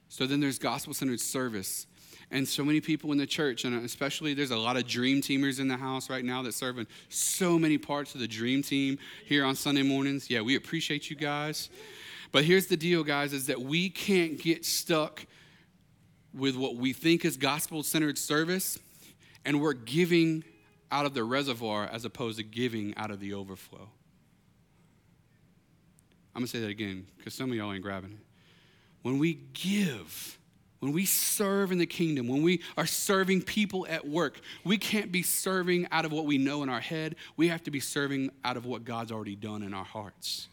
So, 0.09 0.27
then 0.27 0.39
there's 0.39 0.59
gospel 0.59 0.93
centered 0.93 1.21
service. 1.21 1.87
And 2.29 2.45
so 2.45 2.65
many 2.65 2.81
people 2.81 3.13
in 3.13 3.17
the 3.17 3.25
church, 3.25 3.63
and 3.63 3.85
especially 3.85 4.33
there's 4.33 4.51
a 4.51 4.57
lot 4.57 4.75
of 4.75 4.85
dream 4.85 5.21
teamers 5.21 5.61
in 5.61 5.69
the 5.69 5.77
house 5.77 6.09
right 6.09 6.25
now 6.25 6.41
that 6.43 6.53
serve 6.53 6.77
in 6.77 6.85
so 7.07 7.57
many 7.57 7.77
parts 7.77 8.15
of 8.15 8.19
the 8.19 8.27
dream 8.27 8.61
team 8.61 8.99
here 9.25 9.45
on 9.45 9.55
Sunday 9.55 9.83
mornings. 9.83 10.29
Yeah, 10.29 10.41
we 10.41 10.55
appreciate 10.57 11.09
you 11.09 11.15
guys. 11.15 11.69
But 12.33 12.43
here's 12.43 12.67
the 12.67 12.75
deal, 12.75 13.05
guys, 13.05 13.31
is 13.31 13.47
that 13.47 13.61
we 13.61 13.89
can't 13.89 14.37
get 14.37 14.65
stuck 14.65 15.25
with 16.33 16.57
what 16.57 16.75
we 16.75 16.91
think 16.91 17.23
is 17.23 17.37
gospel 17.37 17.81
centered 17.81 18.17
service, 18.17 18.77
and 19.47 19.61
we're 19.61 19.73
giving 19.73 20.43
out 20.91 21.05
of 21.05 21.13
the 21.13 21.23
reservoir 21.23 21.89
as 21.91 22.03
opposed 22.03 22.37
to 22.37 22.43
giving 22.43 22.93
out 22.97 23.11
of 23.11 23.21
the 23.21 23.33
overflow. 23.33 23.89
I'm 26.35 26.41
gonna 26.41 26.47
say 26.47 26.59
that 26.59 26.69
again 26.69 27.07
because 27.17 27.33
some 27.33 27.49
of 27.49 27.55
y'all 27.55 27.71
ain't 27.71 27.81
grabbing 27.81 28.11
it. 28.11 28.25
When 29.03 29.19
we 29.19 29.35
give, 29.53 30.37
when 30.79 30.91
we 30.91 31.05
serve 31.05 31.71
in 31.71 31.77
the 31.77 31.85
kingdom, 31.85 32.27
when 32.27 32.43
we 32.43 32.61
are 32.75 32.85
serving 32.85 33.43
people 33.43 33.87
at 33.87 34.05
work, 34.05 34.41
we 34.65 34.77
can't 34.77 35.13
be 35.13 35.23
serving 35.23 35.87
out 35.91 36.03
of 36.03 36.11
what 36.11 36.25
we 36.25 36.37
know 36.37 36.61
in 36.61 36.67
our 36.67 36.81
head. 36.81 37.15
We 37.37 37.47
have 37.47 37.63
to 37.63 37.71
be 37.71 37.79
serving 37.79 38.31
out 38.43 38.57
of 38.57 38.65
what 38.65 38.83
God's 38.83 39.13
already 39.13 39.37
done 39.37 39.63
in 39.63 39.73
our 39.73 39.85
hearts. 39.85 40.49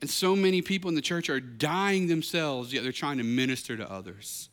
And 0.00 0.10
so 0.10 0.34
many 0.34 0.62
people 0.62 0.88
in 0.88 0.96
the 0.96 1.00
church 1.00 1.30
are 1.30 1.40
dying 1.40 2.08
themselves, 2.08 2.72
yet 2.72 2.82
they're 2.82 2.92
trying 2.92 3.18
to 3.18 3.24
minister 3.24 3.76
to 3.76 3.90
others. 3.90 4.50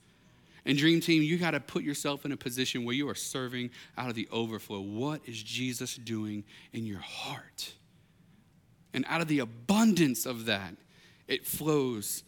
And 0.65 0.77
Dream 0.77 1.01
Team, 1.01 1.23
you 1.23 1.37
got 1.37 1.51
to 1.51 1.59
put 1.59 1.83
yourself 1.83 2.25
in 2.25 2.31
a 2.31 2.37
position 2.37 2.85
where 2.85 2.95
you 2.95 3.09
are 3.09 3.15
serving 3.15 3.71
out 3.97 4.09
of 4.09 4.15
the 4.15 4.27
overflow. 4.31 4.79
What 4.79 5.21
is 5.25 5.41
Jesus 5.41 5.95
doing 5.95 6.45
in 6.71 6.85
your 6.85 6.99
heart? 6.99 7.73
And 8.93 9.05
out 9.09 9.21
of 9.21 9.27
the 9.27 9.39
abundance 9.39 10.25
of 10.25 10.45
that, 10.45 10.75
it 11.27 11.45
flows 11.45 12.23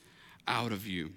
out 0.48 0.72
of 0.72 0.86
you. 0.86 1.14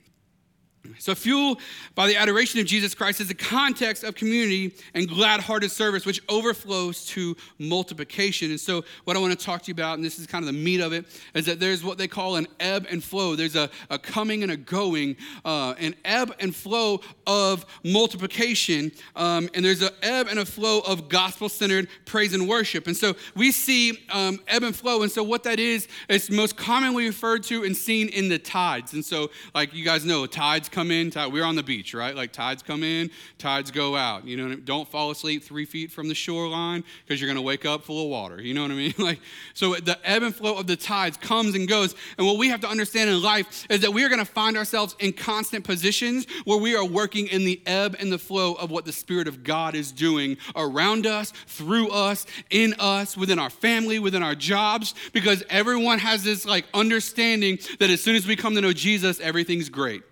So, 0.98 1.14
fuel 1.14 1.58
by 1.94 2.06
the 2.06 2.16
adoration 2.16 2.60
of 2.60 2.66
Jesus 2.66 2.94
Christ 2.94 3.20
is 3.20 3.28
the 3.28 3.34
context 3.34 4.04
of 4.04 4.14
community 4.14 4.74
and 4.94 5.08
glad 5.08 5.40
hearted 5.40 5.70
service, 5.70 6.06
which 6.06 6.20
overflows 6.28 7.04
to 7.06 7.36
multiplication. 7.58 8.50
And 8.50 8.60
so, 8.60 8.84
what 9.04 9.16
I 9.16 9.20
want 9.20 9.38
to 9.38 9.44
talk 9.44 9.62
to 9.62 9.68
you 9.68 9.74
about, 9.74 9.94
and 9.94 10.04
this 10.04 10.18
is 10.18 10.26
kind 10.26 10.42
of 10.42 10.46
the 10.46 10.58
meat 10.58 10.80
of 10.80 10.92
it, 10.92 11.06
is 11.34 11.46
that 11.46 11.60
there's 11.60 11.84
what 11.84 11.98
they 11.98 12.08
call 12.08 12.36
an 12.36 12.46
ebb 12.58 12.86
and 12.90 13.02
flow. 13.02 13.36
There's 13.36 13.56
a, 13.56 13.70
a 13.90 13.98
coming 13.98 14.42
and 14.42 14.52
a 14.52 14.56
going, 14.56 15.16
uh, 15.44 15.74
an 15.78 15.94
ebb 16.04 16.34
and 16.40 16.54
flow 16.54 17.00
of 17.26 17.66
multiplication, 17.84 18.90
um, 19.14 19.50
and 19.54 19.64
there's 19.64 19.82
an 19.82 19.90
ebb 20.02 20.28
and 20.28 20.38
a 20.38 20.46
flow 20.46 20.80
of 20.80 21.08
gospel 21.08 21.48
centered 21.48 21.88
praise 22.06 22.34
and 22.34 22.48
worship. 22.48 22.86
And 22.86 22.96
so, 22.96 23.14
we 23.34 23.52
see 23.52 23.98
um, 24.10 24.40
ebb 24.48 24.62
and 24.62 24.74
flow. 24.74 25.02
And 25.02 25.12
so, 25.12 25.22
what 25.22 25.42
that 25.44 25.60
is, 25.60 25.86
it's 26.08 26.30
most 26.30 26.56
commonly 26.56 27.06
referred 27.06 27.42
to 27.44 27.64
and 27.64 27.76
seen 27.76 28.08
in 28.08 28.28
the 28.28 28.38
tides. 28.38 28.94
And 28.94 29.04
so, 29.04 29.30
like 29.54 29.74
you 29.74 29.84
guys 29.84 30.04
know, 30.04 30.26
tides 30.26 30.68
come 30.68 30.77
in, 30.90 31.10
tide, 31.10 31.32
we're 31.32 31.44
on 31.44 31.56
the 31.56 31.62
beach, 31.62 31.94
right? 31.94 32.14
Like 32.14 32.32
tides 32.32 32.62
come 32.62 32.82
in, 32.82 33.10
tides 33.38 33.70
go 33.70 33.96
out. 33.96 34.24
You 34.24 34.36
know, 34.36 34.44
I 34.44 34.48
mean? 34.48 34.62
don't 34.64 34.88
fall 34.88 35.10
asleep 35.10 35.42
three 35.42 35.64
feet 35.64 35.90
from 35.90 36.08
the 36.08 36.14
shoreline 36.14 36.84
because 37.04 37.20
you're 37.20 37.28
going 37.28 37.36
to 37.36 37.42
wake 37.42 37.66
up 37.66 37.84
full 37.84 38.04
of 38.04 38.08
water. 38.08 38.40
You 38.40 38.54
know 38.54 38.62
what 38.62 38.70
I 38.70 38.74
mean? 38.74 38.94
Like, 39.08 39.20
so 39.54 39.74
the 39.74 39.98
ebb 40.04 40.22
and 40.22 40.34
flow 40.34 40.58
of 40.58 40.66
the 40.66 40.76
tides 40.76 41.16
comes 41.16 41.54
and 41.54 41.66
goes. 41.66 41.94
And 42.18 42.26
what 42.26 42.36
we 42.36 42.48
have 42.48 42.60
to 42.60 42.68
understand 42.68 43.08
in 43.08 43.22
life 43.22 43.66
is 43.70 43.80
that 43.80 43.90
we 43.90 44.04
are 44.04 44.08
going 44.08 44.18
to 44.18 44.30
find 44.30 44.54
ourselves 44.54 44.94
in 44.98 45.14
constant 45.14 45.64
positions 45.64 46.26
where 46.44 46.58
we 46.58 46.76
are 46.76 46.84
working 46.84 47.26
in 47.28 47.44
the 47.44 47.62
ebb 47.64 47.96
and 47.98 48.12
the 48.12 48.18
flow 48.18 48.52
of 48.54 48.70
what 48.70 48.84
the 48.84 48.92
Spirit 48.92 49.26
of 49.26 49.44
God 49.44 49.74
is 49.74 49.92
doing 49.92 50.36
around 50.56 51.06
us, 51.06 51.32
through 51.46 51.90
us, 51.90 52.26
in 52.50 52.74
us, 52.78 53.16
within 53.16 53.38
our 53.38 53.50
family, 53.50 53.98
within 53.98 54.22
our 54.22 54.34
jobs, 54.34 54.94
because 55.12 55.42
everyone 55.48 55.98
has 55.98 56.22
this 56.22 56.44
like 56.44 56.66
understanding 56.74 57.58
that 57.78 57.88
as 57.88 58.02
soon 58.02 58.16
as 58.16 58.26
we 58.26 58.36
come 58.36 58.54
to 58.54 58.60
know 58.60 58.72
Jesus, 58.72 59.20
everything's 59.20 59.68
great 59.68 60.02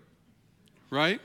right? 0.91 1.21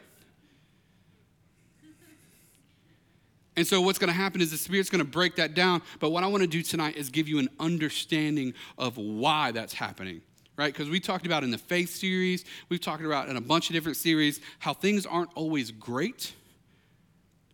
And 3.57 3.67
so, 3.67 3.81
what's 3.81 3.99
going 3.99 4.07
to 4.07 4.13
happen 4.13 4.41
is 4.41 4.51
the 4.51 4.57
Spirit's 4.57 4.89
going 4.89 5.03
to 5.03 5.09
break 5.09 5.35
that 5.35 5.53
down. 5.53 5.81
But 5.99 6.11
what 6.11 6.23
I 6.23 6.27
want 6.27 6.41
to 6.41 6.47
do 6.47 6.61
tonight 6.61 6.95
is 6.95 7.09
give 7.09 7.27
you 7.27 7.37
an 7.39 7.49
understanding 7.59 8.53
of 8.77 8.97
why 8.97 9.51
that's 9.51 9.73
happening, 9.73 10.21
right? 10.57 10.73
Because 10.73 10.89
we 10.89 10.99
talked 10.99 11.25
about 11.25 11.43
in 11.43 11.51
the 11.51 11.57
faith 11.57 11.93
series, 11.93 12.45
we've 12.69 12.79
talked 12.79 13.03
about 13.03 13.27
in 13.27 13.35
a 13.35 13.41
bunch 13.41 13.69
of 13.69 13.73
different 13.73 13.97
series 13.97 14.39
how 14.59 14.73
things 14.73 15.05
aren't 15.05 15.31
always 15.35 15.69
great 15.69 16.33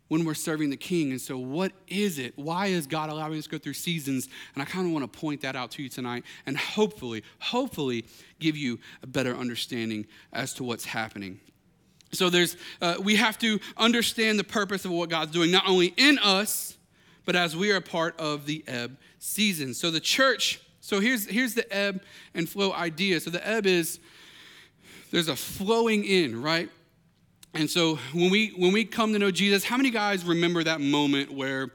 when 0.07 0.23
we're 0.23 0.35
serving 0.35 0.69
the 0.69 0.77
King. 0.77 1.11
And 1.11 1.19
so, 1.19 1.37
what 1.37 1.71
is 1.87 2.19
it? 2.19 2.33
Why 2.37 2.67
is 2.67 2.85
God 2.85 3.09
allowing 3.09 3.37
us 3.39 3.45
to 3.45 3.49
go 3.49 3.57
through 3.57 3.73
seasons? 3.73 4.29
And 4.53 4.61
I 4.61 4.65
kind 4.65 4.85
of 4.85 4.93
want 4.93 5.11
to 5.11 5.19
point 5.19 5.41
that 5.41 5.55
out 5.55 5.71
to 5.71 5.83
you 5.83 5.89
tonight 5.89 6.23
and 6.45 6.55
hopefully, 6.57 7.23
hopefully, 7.39 8.05
give 8.39 8.55
you 8.55 8.79
a 9.01 9.07
better 9.07 9.35
understanding 9.35 10.05
as 10.31 10.53
to 10.53 10.63
what's 10.63 10.85
happening. 10.85 11.39
So 12.13 12.29
there's, 12.29 12.55
uh, 12.81 12.95
we 13.01 13.15
have 13.15 13.37
to 13.39 13.59
understand 13.75 14.39
the 14.39 14.43
purpose 14.43 14.85
of 14.85 14.91
what 14.91 15.09
God's 15.09 15.31
doing, 15.31 15.51
not 15.51 15.67
only 15.67 15.93
in 15.97 16.19
us, 16.19 16.77
but 17.25 17.35
as 17.35 17.55
we 17.55 17.71
are 17.71 17.81
part 17.81 18.17
of 18.19 18.45
the 18.45 18.63
ebb 18.67 18.97
season. 19.19 19.73
So 19.73 19.91
the 19.91 19.99
church, 19.99 20.61
so 20.79 20.99
here's, 20.99 21.25
here's 21.25 21.53
the 21.53 21.71
ebb 21.75 22.01
and 22.33 22.47
flow 22.47 22.71
idea. 22.71 23.19
So 23.19 23.29
the 23.29 23.45
ebb 23.45 23.65
is 23.65 23.99
there's 25.11 25.27
a 25.27 25.35
flowing 25.35 26.05
in, 26.05 26.41
right? 26.41 26.69
And 27.53 27.69
so 27.69 27.95
when 28.13 28.29
we 28.29 28.49
when 28.49 28.71
we 28.71 28.85
come 28.85 29.13
to 29.13 29.19
know 29.19 29.31
Jesus, 29.31 29.63
how 29.63 29.77
many 29.77 29.89
guys 29.89 30.23
remember 30.23 30.63
that 30.63 30.79
moment 30.79 31.33
where 31.33 31.71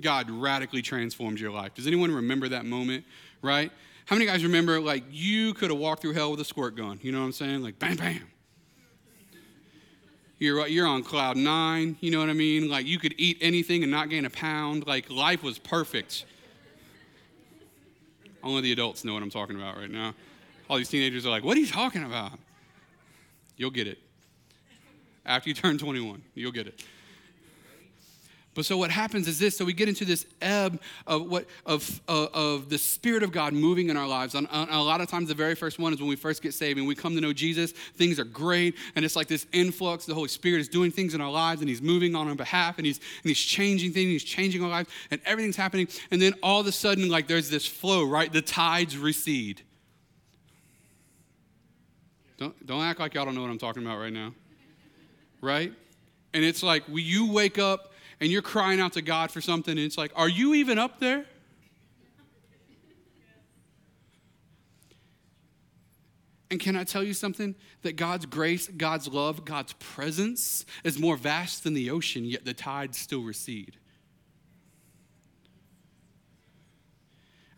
God 0.00 0.30
radically 0.30 0.82
transformed 0.82 1.40
your 1.40 1.50
life? 1.50 1.74
Does 1.74 1.86
anyone 1.86 2.14
remember 2.14 2.48
that 2.50 2.64
moment, 2.64 3.04
right? 3.42 3.72
How 4.06 4.16
many 4.16 4.26
guys 4.26 4.44
remember 4.44 4.80
like 4.80 5.04
you 5.10 5.54
could 5.54 5.70
have 5.70 5.78
walked 5.78 6.02
through 6.02 6.12
hell 6.12 6.30
with 6.30 6.40
a 6.40 6.44
squirt 6.44 6.76
gun? 6.76 7.00
You 7.02 7.10
know 7.10 7.20
what 7.20 7.26
I'm 7.26 7.32
saying? 7.32 7.62
Like 7.62 7.78
bam 7.78 7.96
bam 7.96 8.28
you're, 10.38 10.66
you're 10.68 10.86
on 10.86 11.02
cloud 11.02 11.36
nine, 11.36 11.96
you 12.00 12.10
know 12.10 12.20
what 12.20 12.28
I 12.28 12.34
mean? 12.34 12.68
Like 12.68 12.86
you 12.86 12.98
could 12.98 13.14
eat 13.18 13.38
anything 13.40 13.82
and 13.82 13.90
not 13.90 14.08
gain 14.08 14.24
a 14.24 14.30
pound. 14.30 14.86
Like 14.86 15.10
life 15.10 15.42
was 15.42 15.58
perfect. 15.58 16.24
Only 18.42 18.62
the 18.62 18.72
adults 18.72 19.04
know 19.04 19.14
what 19.14 19.22
I'm 19.22 19.30
talking 19.30 19.56
about 19.56 19.76
right 19.76 19.90
now. 19.90 20.14
All 20.70 20.76
these 20.76 20.88
teenagers 20.88 21.26
are 21.26 21.30
like, 21.30 21.44
what 21.44 21.56
are 21.56 21.60
you 21.60 21.66
talking 21.66 22.04
about? 22.04 22.32
You'll 23.56 23.70
get 23.70 23.88
it. 23.88 23.98
After 25.26 25.48
you 25.48 25.54
turn 25.54 25.76
21, 25.76 26.22
you'll 26.34 26.52
get 26.52 26.66
it. 26.66 26.84
But 28.58 28.66
so 28.66 28.76
what 28.76 28.90
happens 28.90 29.28
is 29.28 29.38
this: 29.38 29.56
so 29.56 29.64
we 29.64 29.72
get 29.72 29.88
into 29.88 30.04
this 30.04 30.26
ebb 30.42 30.80
of 31.06 31.30
what 31.30 31.46
of 31.64 32.00
uh, 32.08 32.26
of 32.34 32.68
the 32.68 32.76
Spirit 32.76 33.22
of 33.22 33.30
God 33.30 33.52
moving 33.52 33.88
in 33.88 33.96
our 33.96 34.08
lives. 34.08 34.34
And, 34.34 34.48
and 34.50 34.68
a 34.68 34.82
lot 34.82 35.00
of 35.00 35.08
times, 35.08 35.28
the 35.28 35.34
very 35.36 35.54
first 35.54 35.78
one 35.78 35.92
is 35.92 36.00
when 36.00 36.08
we 36.08 36.16
first 36.16 36.42
get 36.42 36.52
saved 36.52 36.76
and 36.76 36.88
we 36.88 36.96
come 36.96 37.14
to 37.14 37.20
know 37.20 37.32
Jesus. 37.32 37.70
Things 37.70 38.18
are 38.18 38.24
great, 38.24 38.74
and 38.96 39.04
it's 39.04 39.14
like 39.14 39.28
this 39.28 39.46
influx. 39.52 40.06
The 40.06 40.14
Holy 40.14 40.26
Spirit 40.26 40.58
is 40.58 40.68
doing 40.68 40.90
things 40.90 41.14
in 41.14 41.20
our 41.20 41.30
lives, 41.30 41.60
and 41.60 41.68
He's 41.68 41.80
moving 41.80 42.16
on 42.16 42.26
our 42.26 42.34
behalf, 42.34 42.78
and 42.78 42.86
He's 42.86 42.98
and 42.98 43.28
He's 43.28 43.38
changing 43.38 43.92
things. 43.92 44.08
He's 44.08 44.24
changing 44.24 44.60
our 44.64 44.68
lives, 44.68 44.90
and 45.12 45.20
everything's 45.24 45.54
happening. 45.54 45.86
And 46.10 46.20
then 46.20 46.34
all 46.42 46.60
of 46.60 46.66
a 46.66 46.72
sudden, 46.72 47.08
like 47.08 47.28
there's 47.28 47.50
this 47.50 47.64
flow, 47.64 48.02
right? 48.02 48.32
The 48.32 48.42
tides 48.42 48.98
recede. 48.98 49.62
Don't 52.38 52.66
don't 52.66 52.82
act 52.82 52.98
like 52.98 53.14
y'all 53.14 53.24
don't 53.24 53.36
know 53.36 53.42
what 53.42 53.50
I'm 53.50 53.58
talking 53.58 53.84
about 53.84 54.00
right 54.00 54.12
now, 54.12 54.34
right? 55.40 55.72
And 56.34 56.42
it's 56.42 56.64
like 56.64 56.82
when 56.88 57.04
you 57.04 57.32
wake 57.32 57.60
up 57.60 57.92
and 58.20 58.30
you're 58.30 58.42
crying 58.42 58.80
out 58.80 58.94
to 58.94 59.02
God 59.02 59.30
for 59.30 59.40
something, 59.40 59.72
and 59.72 59.86
it's 59.86 59.98
like, 59.98 60.12
are 60.16 60.28
you 60.28 60.54
even 60.54 60.78
up 60.78 61.00
there? 61.00 61.24
And 66.50 66.58
can 66.58 66.76
I 66.76 66.84
tell 66.84 67.02
you 67.02 67.12
something? 67.12 67.54
That 67.82 67.96
God's 67.96 68.26
grace, 68.26 68.68
God's 68.68 69.06
love, 69.08 69.44
God's 69.44 69.74
presence 69.74 70.64
is 70.82 70.98
more 70.98 71.16
vast 71.16 71.64
than 71.64 71.74
the 71.74 71.90
ocean, 71.90 72.24
yet 72.24 72.44
the 72.44 72.54
tides 72.54 72.98
still 72.98 73.22
recede. 73.22 73.76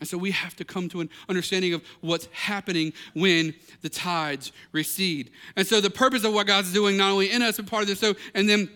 And 0.01 0.09
so 0.09 0.17
we 0.17 0.31
have 0.31 0.57
to 0.57 0.65
come 0.65 0.89
to 0.89 1.03
an 1.03 1.11
understanding 1.29 1.75
of 1.75 1.83
what's 2.01 2.27
happening 2.33 2.95
when 3.13 3.55
the 3.83 3.91
tides 3.91 4.51
recede. 4.73 5.31
And 5.57 5.67
so 5.67 5.81
the 5.81 5.91
purpose 5.91 6.25
of 6.25 6.33
what 6.33 6.47
God's 6.47 6.73
doing, 6.73 6.97
not 6.97 7.13
only 7.13 7.31
in 7.31 7.43
us, 7.43 7.59
but 7.59 7.67
part 7.67 7.83
of 7.83 7.89
this, 7.89 8.01
so, 8.01 8.15
and 8.35 8.49
then 8.49 8.71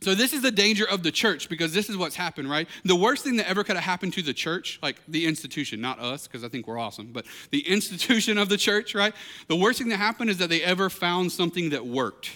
so 0.00 0.14
this 0.14 0.32
is 0.32 0.42
the 0.42 0.50
danger 0.50 0.84
of 0.84 1.02
the 1.02 1.10
church 1.10 1.48
because 1.48 1.72
this 1.72 1.88
is 1.90 1.96
what's 1.96 2.14
happened, 2.14 2.48
right? 2.48 2.68
The 2.84 2.94
worst 2.94 3.24
thing 3.24 3.36
that 3.36 3.48
ever 3.48 3.64
could 3.64 3.76
have 3.76 3.84
happened 3.84 4.12
to 4.14 4.22
the 4.22 4.32
church, 4.32 4.78
like 4.80 4.96
the 5.08 5.26
institution, 5.26 5.80
not 5.80 5.98
us, 5.98 6.28
because 6.28 6.44
I 6.44 6.48
think 6.48 6.68
we're 6.68 6.78
awesome, 6.78 7.08
but 7.12 7.26
the 7.50 7.66
institution 7.68 8.38
of 8.38 8.48
the 8.48 8.56
church, 8.56 8.94
right? 8.94 9.14
The 9.48 9.56
worst 9.56 9.80
thing 9.80 9.88
that 9.88 9.96
happened 9.96 10.30
is 10.30 10.38
that 10.38 10.50
they 10.50 10.62
ever 10.62 10.88
found 10.88 11.32
something 11.32 11.70
that 11.70 11.84
worked. 11.84 12.30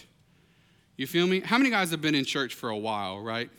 You 0.96 1.06
feel 1.06 1.26
me? 1.26 1.40
How 1.40 1.56
many 1.56 1.70
guys 1.70 1.90
have 1.92 2.00
been 2.00 2.14
in 2.14 2.24
church 2.24 2.54
for 2.54 2.68
a 2.68 2.76
while, 2.76 3.20
right? 3.20 3.50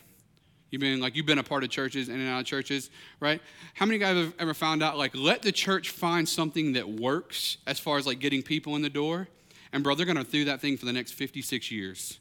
You've 0.70 0.82
been 0.82 1.00
like 1.00 1.16
you've 1.16 1.26
been 1.26 1.40
a 1.40 1.44
part 1.44 1.64
of 1.64 1.70
churches, 1.70 2.10
in 2.10 2.20
and 2.20 2.28
out 2.28 2.42
of 2.42 2.46
churches, 2.46 2.90
right? 3.20 3.42
How 3.76 3.86
many 3.86 4.00
guys 4.00 4.18
have 4.18 4.34
ever 4.40 4.54
found 4.54 4.82
out 4.82 4.98
like 4.98 5.16
let 5.16 5.44
the 5.44 5.52
church 5.52 5.92
find 5.92 6.28
something 6.28 6.74
that 6.74 6.90
works 6.90 7.58
as 7.68 7.80
far 7.80 7.98
as 7.98 8.08
like 8.08 8.20
getting 8.20 8.42
people 8.42 8.76
in 8.76 8.82
the 8.82 8.90
door, 8.90 9.28
and 9.72 9.84
bro, 9.84 9.96
they're 9.96 10.06
gonna 10.06 10.24
do 10.24 10.46
that 10.46 10.62
thing 10.62 10.78
for 10.78 10.86
the 10.86 10.94
next 10.94 11.12
56 11.12 11.72
years. 11.72 12.20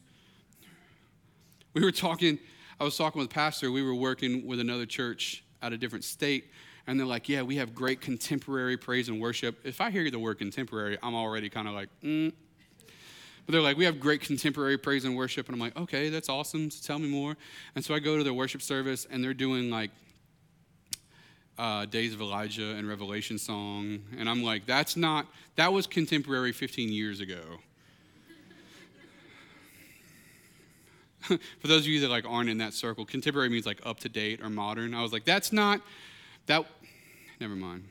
We 1.74 1.82
were 1.82 1.92
talking, 1.92 2.38
I 2.78 2.85
was 2.85 2.96
talking 2.96 3.20
with 3.20 3.30
a 3.30 3.35
pastor, 3.35 3.72
we 3.72 3.82
were 3.82 3.94
working 3.94 4.46
with 4.46 4.61
another 4.61 4.87
church 4.87 5.42
out 5.62 5.72
a 5.72 5.78
different 5.78 6.04
state, 6.04 6.50
and 6.87 6.98
they're 6.98 7.06
like, 7.06 7.28
Yeah, 7.28 7.42
we 7.42 7.56
have 7.56 7.74
great 7.74 8.00
contemporary 8.00 8.76
praise 8.76 9.08
and 9.08 9.20
worship. 9.20 9.58
If 9.64 9.80
I 9.80 9.90
hear 9.90 10.11
the 10.11 10.18
word 10.18 10.38
contemporary, 10.38 10.98
I'm 11.02 11.14
already 11.14 11.48
kind 11.48 11.68
of 11.68 11.74
like, 11.74 11.88
mm, 12.02 12.32
but 13.46 13.52
they're 13.52 13.62
like, 13.62 13.76
we 13.76 13.85
have 13.85 13.98
great 13.98 14.20
contemporary 14.20 14.78
praise 14.78 15.04
and 15.04 15.16
worship. 15.16 15.48
And 15.48 15.54
I'm 15.54 15.61
like, 15.61 15.76
okay, 15.76 16.11
that's 16.11 16.28
awesome. 16.28 16.70
So 16.70 16.87
tell 16.87 16.98
me 16.98 17.08
more. 17.08 17.37
And 17.74 17.85
so 17.85 17.94
I 17.94 17.98
go 17.98 18.16
to 18.16 18.22
their 18.22 18.35
worship 18.35 18.62
service, 18.62 19.06
and 19.11 19.22
they're 19.24 19.35
doing 19.35 19.70
like 19.70 19.90
uh, 21.58 21.87
Days 21.87 22.14
of 22.14 22.20
Elijah 22.20 22.74
and 22.74 22.88
Revelation 22.88 23.38
song. 23.38 24.00
And 24.18 24.28
I'm 24.28 24.42
like, 24.42 24.66
that's 24.66 24.96
not, 24.96 25.26
that 25.56 25.72
was 25.72 25.87
contemporary 25.87 26.52
15 26.52 26.92
years 26.92 27.20
ago. 27.20 27.40
For 31.61 31.68
those 31.68 31.82
of 31.82 31.88
you 31.88 32.00
that 32.00 32.11
like 32.11 32.24
aren't 32.26 32.50
in 32.50 32.58
that 32.58 32.74
circle, 32.74 33.04
contemporary 33.04 33.48
means 33.48 33.66
like 33.66 33.80
up 33.85 34.00
to 34.00 34.08
date 34.08 34.40
or 34.42 34.50
modern. 34.50 34.94
I 34.94 35.02
was 35.02 35.12
like, 35.12 35.24
that's 35.24 35.52
not, 35.52 35.80
that, 36.46 36.64
never 37.40 37.56
mind 37.56 37.85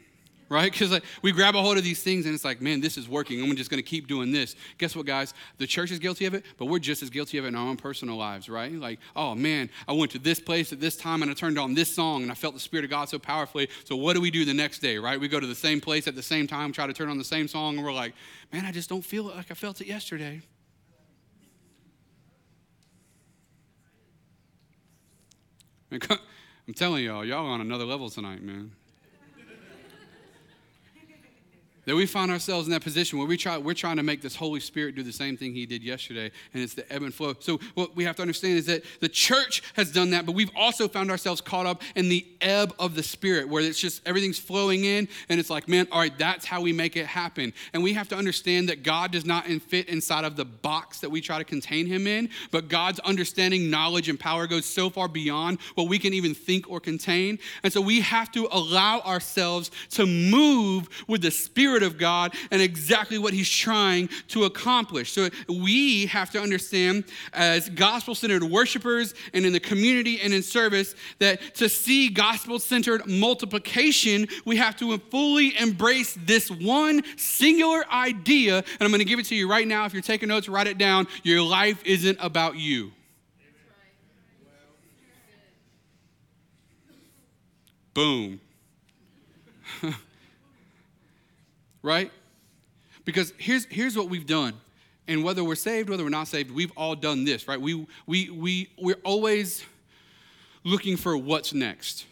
right? 0.52 0.70
Because 0.70 0.92
like, 0.92 1.04
we 1.22 1.32
grab 1.32 1.56
a 1.56 1.62
hold 1.62 1.78
of 1.78 1.84
these 1.84 2.04
things 2.04 2.26
and 2.26 2.36
it's 2.36 2.44
like, 2.44 2.62
man, 2.62 2.82
this 2.82 2.98
is 2.98 3.08
working. 3.08 3.42
I'm 3.42 3.56
just 3.56 3.72
going 3.72 3.82
to 3.82 3.90
keep 3.90 4.08
doing 4.08 4.34
this. 4.34 4.58
Guess 4.78 4.98
what, 4.98 5.06
guys? 5.06 5.34
The 5.58 5.66
church 5.66 5.92
is 5.92 6.00
guilty 6.00 6.26
of 6.26 6.34
it, 6.34 6.44
but 6.58 6.66
we're 6.66 6.80
just 6.80 7.02
as 7.02 7.10
guilty 7.10 7.38
of 7.38 7.46
it 7.46 7.50
in 7.50 7.56
our 7.56 7.66
own 7.66 7.78
personal 7.78 8.18
lives, 8.18 8.50
right? 8.50 8.72
Like, 8.72 9.00
oh 9.16 9.34
man, 9.34 9.70
I 9.88 9.94
went 9.94 10.12
to 10.12 10.20
this 10.20 10.42
place 10.42 10.74
at 10.74 10.82
this 10.82 10.98
time 10.98 11.22
and 11.22 11.32
I 11.32 11.34
turned 11.34 11.58
on 11.58 11.74
this 11.74 11.96
song 11.96 12.24
and 12.24 12.32
I 12.32 12.36
felt 12.36 12.54
the 12.54 12.60
Spirit 12.60 12.84
of 12.84 12.90
God 12.92 13.08
so 13.08 13.18
powerfully. 13.18 13.70
So 13.86 13.96
what 13.96 14.14
do 14.14 14.22
we 14.22 14.30
do 14.30 14.44
the 14.44 14.54
next 14.54 14.80
day, 14.80 14.98
right? 14.98 15.20
We 15.20 15.30
go 15.30 15.40
to 15.40 15.48
the 15.48 15.56
same 15.56 15.80
place 15.80 16.06
at 16.08 16.16
the 16.16 16.24
same 16.24 16.48
time, 16.48 16.74
try 16.74 16.86
to 16.86 16.94
turn 16.94 17.10
on 17.10 17.18
the 17.18 17.24
same 17.24 17.48
song, 17.48 17.78
and 17.78 17.86
we're 17.86 17.94
like, 17.94 18.14
man, 18.52 18.66
I 18.66 18.74
just 18.74 18.90
don't 18.90 19.06
feel 19.06 19.24
like 19.24 19.52
I 19.52 19.54
felt 19.54 19.80
it 19.80 19.88
yesterday. 19.88 20.42
I'm 26.68 26.74
telling 26.74 27.04
y'all, 27.04 27.26
y'all 27.26 27.46
on 27.48 27.60
another 27.60 27.84
level 27.86 28.10
tonight, 28.10 28.42
man. 28.42 28.72
That 31.86 31.96
we 31.96 32.06
find 32.06 32.30
ourselves 32.30 32.68
in 32.68 32.72
that 32.74 32.84
position 32.84 33.18
where 33.18 33.28
we 33.28 33.38
try, 33.38 33.58
we're 33.58 33.74
trying 33.74 33.98
to 33.98 34.04
make 34.04 34.22
this 34.22 34.36
Holy 34.36 34.60
Spirit 34.60 34.94
do 34.94 35.02
the 35.02 35.12
same 35.12 35.36
thing 35.36 35.54
He 35.54 35.66
did 35.66 35.82
yesterday, 35.82 36.32
and 36.54 36.62
it's 36.62 36.76
the 36.76 36.92
ebb 36.94 37.02
and 37.02 37.12
flow. 37.12 37.34
So, 37.40 37.60
what 37.74 37.96
we 37.96 38.04
have 38.04 38.16
to 38.18 38.22
understand 38.22 38.60
is 38.60 38.68
that 38.68 38.84
the 39.00 39.10
church 39.10 39.64
has 39.74 39.92
done 39.92 40.12
that, 40.12 40.28
but 40.28 40.36
we've 40.36 40.52
also 40.56 40.88
found 40.88 41.10
ourselves 41.10 41.42
caught 41.42 41.66
up 41.66 41.82
in 41.96 42.08
the 42.08 42.24
ebb 42.40 42.76
of 42.78 42.94
the 42.94 43.02
Spirit, 43.02 43.50
where 43.50 43.64
it's 43.64 43.80
just 43.80 44.08
everything's 44.08 44.38
flowing 44.38 44.84
in, 44.84 45.08
and 45.28 45.40
it's 45.40 45.50
like, 45.50 45.68
man, 45.68 45.88
all 45.92 46.00
right, 46.02 46.16
that's 46.20 46.46
how 46.46 46.62
we 46.62 46.72
make 46.72 46.96
it 46.96 47.08
happen. 47.08 47.52
And 47.74 47.82
we 47.82 47.94
have 47.94 48.08
to 48.10 48.16
understand 48.16 48.70
that 48.70 48.84
God 48.84 49.12
does 49.12 49.26
not 49.26 49.48
fit 49.48 49.90
inside 49.90 50.24
of 50.24 50.36
the 50.36 50.46
box 50.46 51.00
that 51.00 51.10
we 51.10 51.20
try 51.20 51.40
to 51.40 51.44
contain 51.44 51.88
Him 51.88 52.06
in, 52.06 52.30
but 52.52 52.68
God's 52.68 53.00
understanding, 53.00 53.72
knowledge, 53.72 54.08
and 54.08 54.20
power 54.20 54.46
goes 54.46 54.66
so 54.66 54.92
far 54.92 55.08
beyond 55.08 55.60
what 55.74 55.88
we 55.88 55.98
can 55.98 56.14
even 56.14 56.36
think 56.36 56.70
or 56.70 56.80
contain. 56.80 57.40
And 57.64 57.74
so, 57.74 57.82
we 57.82 58.02
have 58.02 58.32
to 58.34 58.48
allow 58.52 59.00
ourselves 59.00 59.72
to 59.92 60.06
move 60.06 60.88
with 61.08 61.24
the 61.24 61.32
Spirit 61.32 61.71
Spirit 61.72 61.84
of 61.84 61.98
God 61.98 62.36
and 62.52 62.62
exactly 62.62 63.18
what 63.18 63.34
He's 63.34 63.50
trying 63.50 64.10
to 64.28 64.44
accomplish. 64.44 65.14
So 65.14 65.30
we 65.48 66.06
have 66.08 66.30
to 66.32 66.42
understand, 66.42 67.06
as 67.32 67.70
gospel 67.70 68.14
centered 68.14 68.44
worshipers 68.44 69.14
and 69.34 69.46
in 69.46 69.54
the 69.54 69.60
community 69.62 70.20
and 70.20 70.34
in 70.34 70.44
service, 70.44 70.96
that 71.20 71.56
to 71.56 71.70
see 71.70 72.10
gospel 72.10 72.60
centered 72.60 73.08
multiplication, 73.08 74.28
we 74.44 74.58
have 74.58 74.76
to 74.80 74.98
fully 74.98 75.58
embrace 75.58 76.18
this 76.26 76.52
one 76.52 77.04
singular 77.16 77.86
idea. 77.90 78.58
And 78.58 78.82
I'm 78.82 78.90
going 78.90 79.00
to 79.00 79.06
give 79.06 79.20
it 79.20 79.28
to 79.28 79.36
you 79.36 79.50
right 79.50 79.66
now. 79.66 79.86
If 79.86 79.94
you're 79.94 80.02
taking 80.02 80.28
notes, 80.28 80.50
write 80.50 80.68
it 80.68 80.78
down. 80.78 81.08
Your 81.24 81.42
life 81.42 81.82
isn't 81.86 82.18
about 82.20 82.58
you. 82.58 82.92
Boom. 87.94 88.42
right? 91.82 92.12
Because 93.06 93.34
here's, 93.38 93.66
here's 93.66 93.98
what 93.98 94.10
we've 94.10 94.28
done. 94.28 94.54
And 95.08 95.24
whether 95.24 95.44
we're 95.44 95.56
saved, 95.56 95.90
whether 95.90 96.04
we're 96.04 96.10
not 96.10 96.28
saved, 96.28 96.52
we've 96.52 96.72
all 96.78 96.96
done 96.96 97.26
this, 97.26 97.48
right? 97.48 97.60
We, 97.60 97.86
we, 98.06 98.30
we, 98.30 98.70
we're 98.78 99.00
always 99.04 99.66
looking 100.64 100.96
for 100.96 101.18
what's 101.18 101.54
next, 101.54 102.06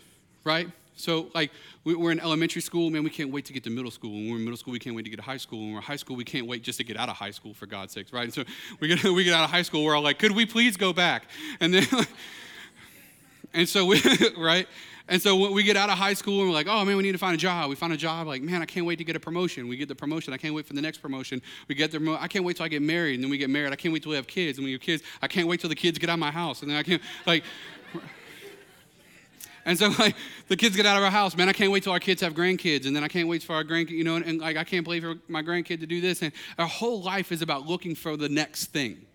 right? 0.43 0.67
So, 0.95 1.29
like, 1.33 1.51
we're 1.85 2.11
in 2.11 2.19
elementary 2.19 2.61
school, 2.61 2.89
man, 2.89 3.03
we 3.03 3.09
can't 3.09 3.31
wait 3.31 3.45
to 3.45 3.53
get 3.53 3.63
to 3.63 3.69
middle 3.69 3.89
school. 3.89 4.11
When 4.11 4.29
we're 4.29 4.35
in 4.35 4.43
middle 4.43 4.57
school, 4.57 4.73
we 4.73 4.79
can't 4.79 4.95
wait 4.95 5.03
to 5.03 5.09
get 5.09 5.15
to 5.15 5.23
high 5.23 5.37
school. 5.37 5.59
When 5.59 5.71
we're 5.71 5.77
in 5.77 5.83
high 5.83 5.95
school, 5.95 6.17
we 6.17 6.25
can't 6.25 6.45
wait 6.45 6.61
just 6.61 6.77
to 6.79 6.83
get 6.83 6.97
out 6.97 7.07
of 7.07 7.15
high 7.15 7.31
school, 7.31 7.53
for 7.53 7.67
God's 7.67 7.93
sakes, 7.93 8.11
right? 8.11 8.25
And 8.25 8.33
so 8.33 8.43
we 8.81 8.89
get, 8.89 9.03
we 9.13 9.23
get 9.23 9.33
out 9.33 9.45
of 9.45 9.49
high 9.49 9.61
school, 9.61 9.85
we're 9.85 9.95
all 9.95 10.01
like, 10.01 10.19
could 10.19 10.33
we 10.33 10.45
please 10.45 10.75
go 10.75 10.91
back? 10.91 11.23
And 11.61 11.73
then, 11.73 11.87
and 13.53 13.69
so 13.69 13.85
we, 13.85 14.01
right? 14.37 14.67
And 15.09 15.19
so 15.19 15.35
when 15.35 15.53
we 15.53 15.63
get 15.63 15.75
out 15.75 15.89
of 15.89 15.97
high 15.97 16.13
school 16.13 16.41
and 16.41 16.49
we're 16.49 16.53
like, 16.53 16.67
oh 16.67 16.85
man, 16.85 16.95
we 16.95 17.01
need 17.01 17.13
to 17.13 17.17
find 17.17 17.33
a 17.33 17.37
job. 17.37 17.67
We 17.67 17.75
find 17.75 17.91
a 17.91 17.97
job, 17.97 18.27
like, 18.27 18.43
man, 18.43 18.61
I 18.61 18.65
can't 18.65 18.85
wait 18.85 18.97
to 18.97 19.03
get 19.03 19.15
a 19.15 19.19
promotion. 19.19 19.67
We 19.67 19.75
get 19.75 19.87
the 19.87 19.95
promotion. 19.95 20.33
I 20.33 20.37
can't 20.37 20.53
wait 20.53 20.67
for 20.67 20.73
the 20.73 20.81
next 20.83 20.99
promotion. 20.99 21.41
We 21.67 21.73
get 21.73 21.91
the, 21.91 22.17
I 22.19 22.27
can't 22.27 22.45
wait 22.45 22.57
till 22.57 22.65
I 22.65 22.69
get 22.69 22.83
married. 22.83 23.15
And 23.15 23.23
then 23.23 23.31
we 23.31 23.39
get 23.39 23.49
married. 23.49 23.73
I 23.73 23.75
can't 23.75 23.91
wait 23.91 24.03
till 24.03 24.11
we 24.11 24.17
have 24.17 24.27
kids. 24.27 24.59
And 24.59 24.63
when 24.63 24.69
we 24.69 24.73
have 24.73 24.81
kids, 24.81 25.01
I 25.19 25.27
can't 25.27 25.47
wait 25.47 25.61
till 25.61 25.69
the 25.69 25.75
kids 25.75 25.97
get 25.97 26.11
out 26.11 26.13
of 26.13 26.19
my 26.19 26.29
house. 26.29 26.61
And 26.61 26.69
then 26.69 26.77
I 26.77 26.83
can't, 26.83 27.01
like, 27.25 27.43
and 29.65 29.79
so 29.79 29.89
like 29.97 30.15
the 30.47 30.55
kids 30.55 30.75
get 30.75 30.85
out 30.85 30.95
of 30.95 31.01
our 31.01 31.09
house, 31.09 31.35
man. 31.35 31.49
I 31.49 31.53
can't 31.53 31.71
wait 31.71 31.81
till 31.83 31.93
our 31.93 31.99
kids 31.99 32.21
have 32.21 32.35
grandkids, 32.35 32.85
and 32.85 32.95
then 32.95 33.03
I 33.03 33.07
can't 33.07 33.27
wait 33.27 33.41
for 33.41 33.55
our 33.55 33.63
grandkids, 33.63 33.89
you 33.89 34.03
know, 34.03 34.15
and, 34.15 34.25
and 34.25 34.39
like 34.39 34.57
I 34.57 34.63
can't 34.63 34.83
believe 34.83 35.01
for 35.01 35.15
my 35.27 35.41
grandkid 35.41 35.79
to 35.79 35.87
do 35.87 36.01
this. 36.01 36.21
And 36.21 36.31
our 36.59 36.67
whole 36.67 37.01
life 37.01 37.31
is 37.31 37.41
about 37.41 37.65
looking 37.65 37.95
for 37.95 38.15
the 38.15 38.29
next 38.29 38.65
thing. 38.65 39.07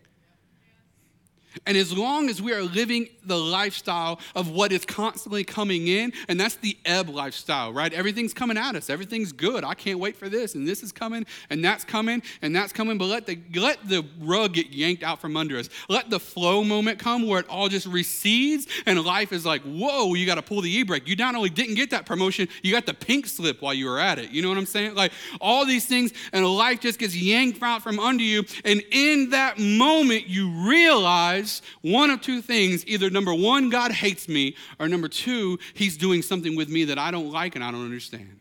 And 1.67 1.77
as 1.77 1.97
long 1.97 2.29
as 2.29 2.43
we 2.43 2.53
are 2.53 2.63
living 2.63 3.09
the 3.25 3.39
lifestyle 3.39 4.21
of 4.35 4.51
what 4.51 4.73
is 4.73 4.85
constantly 4.85 5.45
coming 5.45 5.89
in, 5.89 6.13
and 6.29 6.39
that's 6.39 6.57
the 6.57 6.77
ebb 6.85 7.09
lifestyle, 7.09 7.73
right? 7.73 7.93
Everything's 7.93 8.35
coming 8.35 8.59
at 8.59 8.75
us. 8.77 8.91
Everything's 8.91 9.33
good. 9.33 9.65
I 9.65 9.75
can't 9.75 9.99
wait 9.99 10.17
for 10.17 10.29
this, 10.29 10.55
and 10.55 10.67
this 10.67 10.83
is 10.83 10.93
coming, 10.93 11.27
and 11.51 11.65
that's 11.65 11.85
coming, 11.85 12.23
and 12.43 12.55
that's 12.55 12.73
coming. 12.73 12.99
But 12.99 13.07
let 13.07 13.27
the 13.27 13.39
let 13.55 13.89
the 13.89 14.05
rug 14.21 14.55
get 14.55 14.71
yanked 14.71 15.03
out 15.03 15.21
from 15.21 15.37
under 15.37 15.57
us. 15.57 15.69
Let 15.89 16.11
the 16.11 16.21
flow 16.21 16.65
moment 16.65 16.99
come 16.99 17.27
where 17.27 17.41
it 17.41 17.49
all 17.49 17.69
just 17.69 17.87
recedes, 17.87 18.67
and 18.87 19.03
life 19.03 19.33
is 19.33 19.47
like, 19.47 19.63
whoa, 19.63 20.15
you 20.15 20.27
got 20.27 20.37
to 20.37 20.43
pull 20.43 20.61
the 20.61 20.71
e-brake. 20.71 21.09
You 21.09 21.17
not 21.17 21.35
only 21.35 21.51
didn't 21.51 21.77
get 21.77 21.91
that 21.91 22.07
promotion, 22.07 22.49
you 22.63 22.73
got 22.73 22.87
the 22.87 22.95
pink 22.95 23.27
slip 23.27 23.63
while 23.63 23.75
you 23.75 23.87
were 23.87 23.99
at 23.99 24.19
it. 24.19 24.31
You 24.31 24.43
know 24.43 24.49
what 24.49 24.59
I'm 24.59 24.67
saying? 24.67 24.95
Like 24.95 25.13
all 25.41 25.65
these 25.65 25.87
things, 25.87 26.13
and 26.33 26.47
life 26.47 26.81
just 26.81 26.99
gets 26.99 27.17
yanked 27.17 27.63
out 27.63 27.83
from 27.83 27.99
under 27.99 28.23
you, 28.23 28.45
and 28.65 28.83
in 28.91 29.31
that 29.31 29.59
moment, 29.59 30.27
you 30.27 30.51
realize 30.69 31.44
realize 31.45 31.63
one 31.83 32.11
of 32.11 32.21
two 32.21 32.41
things 32.41 32.87
either 32.87 33.11
number 33.11 33.35
one, 33.35 33.71
God 33.71 33.93
hates 33.93 34.29
me, 34.29 34.57
or 34.79 34.89
number 34.89 35.09
two, 35.09 35.59
He's 35.75 35.97
doing 35.97 36.23
something 36.23 36.57
with 36.57 36.69
me 36.69 36.85
that 36.85 36.99
I 36.99 37.11
don't 37.11 37.31
like 37.31 37.55
and 37.55 37.65
I 37.65 37.71
don't 37.71 37.85
understand. 37.85 38.41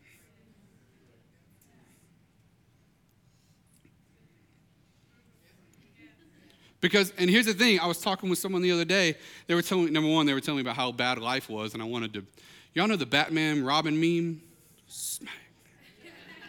Because, 6.80 7.14
and 7.16 7.30
here's 7.30 7.46
the 7.46 7.54
thing, 7.54 7.80
I 7.80 7.86
was 7.86 7.98
talking 7.98 8.28
with 8.28 8.38
someone 8.38 8.60
the 8.60 8.70
other 8.70 8.84
day. 8.84 9.16
They 9.46 9.54
were 9.54 9.62
telling 9.62 9.86
me, 9.86 9.90
number 9.90 10.10
one, 10.10 10.26
they 10.26 10.34
were 10.34 10.40
telling 10.40 10.58
me 10.58 10.62
about 10.62 10.76
how 10.76 10.92
bad 10.92 11.18
life 11.18 11.48
was, 11.48 11.72
and 11.72 11.82
I 11.82 11.86
wanted 11.86 12.12
to, 12.12 12.26
y'all 12.74 12.86
know 12.86 12.96
the 12.96 13.06
Batman 13.06 13.64
Robin 13.64 13.98
meme? 13.98 14.42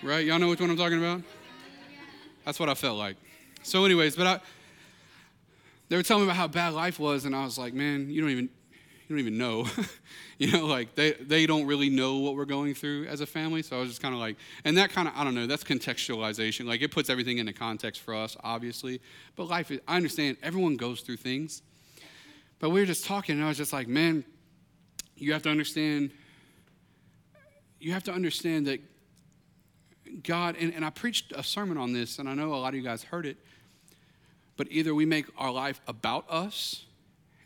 Right? 0.03 0.25
Y'all 0.25 0.37
know 0.37 0.49
which 0.49 0.59
one 0.59 0.69
I'm 0.69 0.75
talking 0.75 0.97
about? 0.97 1.21
That's 2.43 2.59
what 2.59 2.67
I 2.67 2.73
felt 2.73 2.97
like. 2.97 3.15
So, 3.63 3.85
anyways, 3.85 4.17
but 4.17 4.27
I, 4.27 4.39
they 5.89 5.95
were 5.95 6.03
telling 6.03 6.23
me 6.23 6.27
about 6.27 6.37
how 6.37 6.47
bad 6.47 6.73
life 6.73 6.99
was, 6.99 7.25
and 7.25 7.35
I 7.35 7.43
was 7.43 7.57
like, 7.57 7.73
man, 7.73 8.09
you 8.09 8.21
don't 8.21 8.31
even, 8.31 8.49
you 8.73 9.09
don't 9.09 9.19
even 9.19 9.37
know. 9.37 9.67
you 10.37 10.51
know, 10.51 10.65
like 10.65 10.95
they, 10.95 11.13
they 11.13 11.45
don't 11.45 11.65
really 11.65 11.89
know 11.89 12.17
what 12.17 12.35
we're 12.35 12.45
going 12.45 12.73
through 12.73 13.05
as 13.05 13.21
a 13.21 13.25
family. 13.25 13.61
So 13.61 13.77
I 13.77 13.79
was 13.79 13.89
just 13.89 14.01
kind 14.01 14.13
of 14.13 14.19
like, 14.19 14.37
and 14.63 14.77
that 14.77 14.89
kind 14.89 15.07
of, 15.07 15.13
I 15.15 15.23
don't 15.23 15.35
know, 15.35 15.47
that's 15.47 15.63
contextualization. 15.63 16.65
Like 16.65 16.81
it 16.81 16.91
puts 16.91 17.09
everything 17.09 17.37
into 17.37 17.53
context 17.53 18.01
for 18.01 18.13
us, 18.15 18.35
obviously. 18.43 19.01
But 19.35 19.47
life, 19.47 19.71
is, 19.71 19.79
I 19.87 19.95
understand 19.95 20.37
everyone 20.41 20.75
goes 20.75 21.01
through 21.01 21.17
things. 21.17 21.61
But 22.59 22.69
we 22.69 22.79
were 22.79 22.85
just 22.85 23.05
talking, 23.05 23.35
and 23.35 23.43
I 23.43 23.49
was 23.49 23.57
just 23.57 23.73
like, 23.73 23.87
man, 23.87 24.23
you 25.17 25.33
have 25.33 25.43
to 25.43 25.49
understand 25.49 26.11
you 27.85 27.91
have 27.91 28.03
to 28.03 28.11
understand 28.11 28.65
that 28.65 28.79
God, 30.23 30.55
and, 30.59 30.73
and 30.73 30.83
I 30.83 30.89
preached 30.89 31.33
a 31.35 31.43
sermon 31.43 31.77
on 31.77 31.93
this, 31.93 32.17
and 32.17 32.27
I 32.27 32.33
know 32.33 32.53
a 32.53 32.55
lot 32.55 32.69
of 32.69 32.75
you 32.75 32.81
guys 32.81 33.03
heard 33.03 33.27
it, 33.27 33.37
but 34.57 34.67
either 34.71 34.95
we 34.95 35.05
make 35.05 35.25
our 35.37 35.51
life 35.51 35.81
about 35.87 36.29
us 36.29 36.85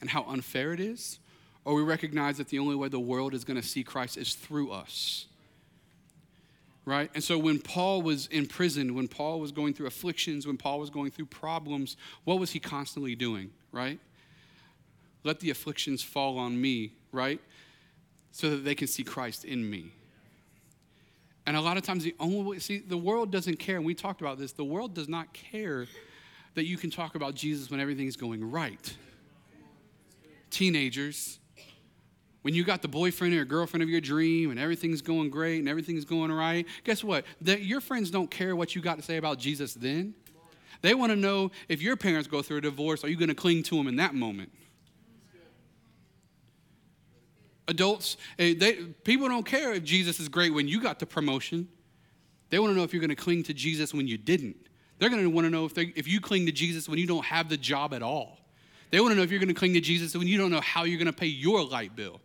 and 0.01 0.09
how 0.09 0.23
unfair 0.23 0.73
it 0.73 0.79
is, 0.79 1.19
or 1.65 1.75
we 1.75 1.83
recognize 1.83 2.37
that 2.37 2.47
the 2.47 2.59
only 2.59 2.75
way 2.75 2.87
the 2.87 2.99
world 2.99 3.33
is 3.33 3.43
going 3.43 3.59
to 3.59 3.67
see 3.67 3.83
Christ 3.83 4.17
is 4.17 4.33
through 4.33 4.71
us. 4.71 5.25
Right? 6.85 7.11
And 7.13 7.23
so 7.23 7.37
when 7.37 7.59
Paul 7.59 8.01
was 8.01 8.27
in 8.27 8.47
prison, 8.47 8.95
when 8.95 9.07
Paul 9.07 9.39
was 9.39 9.51
going 9.51 9.73
through 9.73 9.87
afflictions, 9.87 10.47
when 10.47 10.57
Paul 10.57 10.79
was 10.79 10.89
going 10.89 11.11
through 11.11 11.27
problems, 11.27 11.97
what 12.23 12.39
was 12.39 12.51
he 12.51 12.59
constantly 12.59 13.15
doing? 13.15 13.51
Right? 13.71 13.99
Let 15.23 15.39
the 15.39 15.49
afflictions 15.51 16.01
fall 16.01 16.39
on 16.39 16.59
me, 16.59 16.93
right? 17.11 17.39
So 18.31 18.51
that 18.51 18.63
they 18.63 18.73
can 18.73 18.87
see 18.87 19.03
Christ 19.03 19.45
in 19.45 19.69
me. 19.69 19.91
And 21.45 21.57
a 21.57 21.61
lot 21.61 21.77
of 21.77 21.83
times, 21.83 22.03
the 22.03 22.15
only 22.19 22.41
way, 22.41 22.59
see, 22.59 22.77
the 22.77 22.97
world 22.97 23.31
doesn't 23.31 23.57
care, 23.57 23.77
and 23.77 23.85
we 23.85 23.95
talked 23.95 24.21
about 24.21 24.37
this, 24.37 24.51
the 24.51 24.63
world 24.63 24.93
does 24.93 25.09
not 25.09 25.33
care 25.33 25.87
that 26.55 26.65
you 26.65 26.77
can 26.77 26.89
talk 26.89 27.15
about 27.15 27.35
Jesus 27.35 27.69
when 27.69 27.79
everything's 27.79 28.15
going 28.15 28.49
right. 28.49 28.95
Teenagers, 30.49 31.39
when 32.41 32.53
you 32.53 32.63
got 32.63 32.81
the 32.81 32.87
boyfriend 32.87 33.33
or 33.33 33.45
girlfriend 33.45 33.83
of 33.83 33.89
your 33.89 34.01
dream 34.01 34.51
and 34.51 34.59
everything's 34.59 35.01
going 35.01 35.29
great 35.29 35.59
and 35.59 35.69
everything's 35.69 36.05
going 36.05 36.31
right, 36.31 36.65
guess 36.83 37.03
what? 37.03 37.25
That 37.41 37.61
your 37.61 37.81
friends 37.81 38.09
don't 38.09 38.31
care 38.31 38.55
what 38.55 38.75
you 38.75 38.81
got 38.81 38.97
to 38.97 39.03
say 39.03 39.17
about 39.17 39.39
Jesus 39.39 39.73
then. 39.73 40.13
They 40.81 40.93
want 40.93 41.11
to 41.11 41.15
know 41.15 41.51
if 41.67 41.81
your 41.81 41.97
parents 41.97 42.27
go 42.27 42.41
through 42.41 42.57
a 42.57 42.61
divorce, 42.61 43.03
are 43.03 43.09
you 43.09 43.17
going 43.17 43.29
to 43.29 43.35
cling 43.35 43.63
to 43.63 43.75
them 43.75 43.87
in 43.87 43.97
that 43.97 44.15
moment? 44.15 44.51
Adults, 47.67 48.17
eh, 48.39 48.55
they, 48.57 48.73
people 49.03 49.27
don't 49.27 49.45
care 49.45 49.73
if 49.73 49.83
Jesus 49.83 50.19
is 50.19 50.27
great 50.27 50.53
when 50.53 50.67
you 50.67 50.81
got 50.81 50.97
the 50.97 51.05
promotion. 51.05 51.67
They 52.49 52.57
want 52.57 52.71
to 52.71 52.77
know 52.77 52.83
if 52.83 52.93
you're 52.93 53.01
going 53.01 53.09
to 53.09 53.15
cling 53.15 53.43
to 53.43 53.53
Jesus 53.53 53.93
when 53.93 54.07
you 54.07 54.17
didn't. 54.17 54.68
They're 54.99 55.09
going 55.09 55.23
to 55.23 55.29
want 55.29 55.45
to 55.45 55.49
know 55.49 55.65
if, 55.65 55.77
if 55.77 56.07
you 56.07 56.21
cling 56.21 56.45
to 56.45 56.51
Jesus 56.51 56.87
when 56.87 56.99
you 56.99 57.07
don't 57.07 57.25
have 57.25 57.49
the 57.49 57.57
job 57.57 57.93
at 57.93 58.03
all. 58.03 58.37
They 58.91 58.99
want 58.99 59.11
to 59.11 59.15
know 59.15 59.23
if 59.23 59.31
you're 59.31 59.39
going 59.39 59.49
to 59.49 59.55
cling 59.55 59.73
to 59.73 59.81
Jesus 59.81 60.15
when 60.15 60.27
you 60.27 60.37
don't 60.37 60.51
know 60.51 60.61
how 60.61 60.83
you're 60.83 60.97
going 60.97 61.07
to 61.07 61.13
pay 61.13 61.27
your 61.27 61.63
light 61.63 61.95
bill. 61.95 62.19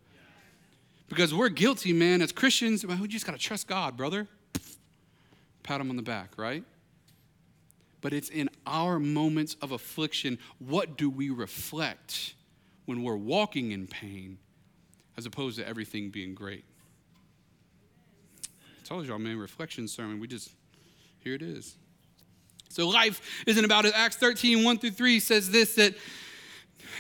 Because 1.09 1.33
we're 1.33 1.51
guilty, 1.51 1.93
man. 1.93 2.23
As 2.23 2.33
Christians, 2.33 2.85
we 2.85 3.09
just 3.09 3.27
got 3.27 3.33
to 3.33 3.39
trust 3.39 3.69
God, 3.69 3.97
brother. 3.97 4.27
Pat 5.63 5.81
him 5.81 5.91
on 5.91 5.97
the 5.97 6.03
back, 6.03 6.33
right? 6.37 6.65
But 8.01 8.13
it's 8.13 8.29
in 8.29 8.51
our 8.67 8.99
moments 8.99 9.57
of 9.63 9.73
affliction, 9.73 10.39
what 10.59 10.97
do 10.97 11.09
we 11.09 11.31
reflect 11.31 12.35
when 12.87 13.03
we're 13.03 13.17
walking 13.17 13.73
in 13.73 13.87
pain? 13.87 14.39
as 15.17 15.27
opposed 15.27 15.59
to 15.59 15.67
everything 15.67 16.11
being 16.11 16.35
great. 16.35 16.65
I 18.45 18.87
told 18.87 19.07
y'all, 19.07 19.19
man, 19.19 19.39
reflection 19.39 19.89
sermon. 19.89 20.21
We 20.21 20.27
just, 20.27 20.51
here 21.21 21.35
it 21.35 21.43
is. 21.43 21.77
So 22.75 22.89
life 22.89 23.45
isn't 23.47 23.65
about 23.65 23.85
it. 23.85 23.93
Acts 23.95 24.17
13, 24.17 24.65
1 24.65 24.79
through 24.79 24.91
3 24.91 25.21
says 25.21 25.49
this 25.49 25.77
that 25.77 25.95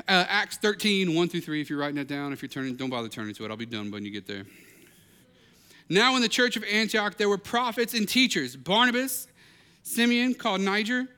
uh, 0.07 0.25
Acts 0.29 0.57
13, 0.59 1.13
1 1.13 1.29
through 1.29 1.41
3, 1.41 1.61
if 1.61 1.69
you're 1.69 1.81
writing 1.81 1.99
it 1.99 2.07
down, 2.07 2.33
if 2.33 2.43
you're 2.43 2.49
turning, 2.49 2.77
don't 2.77 2.91
bother 2.91 3.09
turning 3.09 3.35
to 3.35 3.45
it. 3.45 3.51
I'll 3.51 3.57
be 3.57 3.67
done 3.67 3.91
when 3.91 4.05
you 4.05 4.13
get 4.13 4.25
there. 4.25 4.45
Now 5.89 6.15
in 6.15 6.23
the 6.23 6.29
church 6.29 6.57
of 6.57 6.63
Antioch, 6.63 7.17
there 7.17 7.29
were 7.29 7.39
prophets 7.39 7.93
and 7.93 8.09
teachers 8.09 8.55
Barnabas, 8.55 9.27
Simeon, 9.83 10.35
called 10.35 10.61
Niger, 10.61 11.09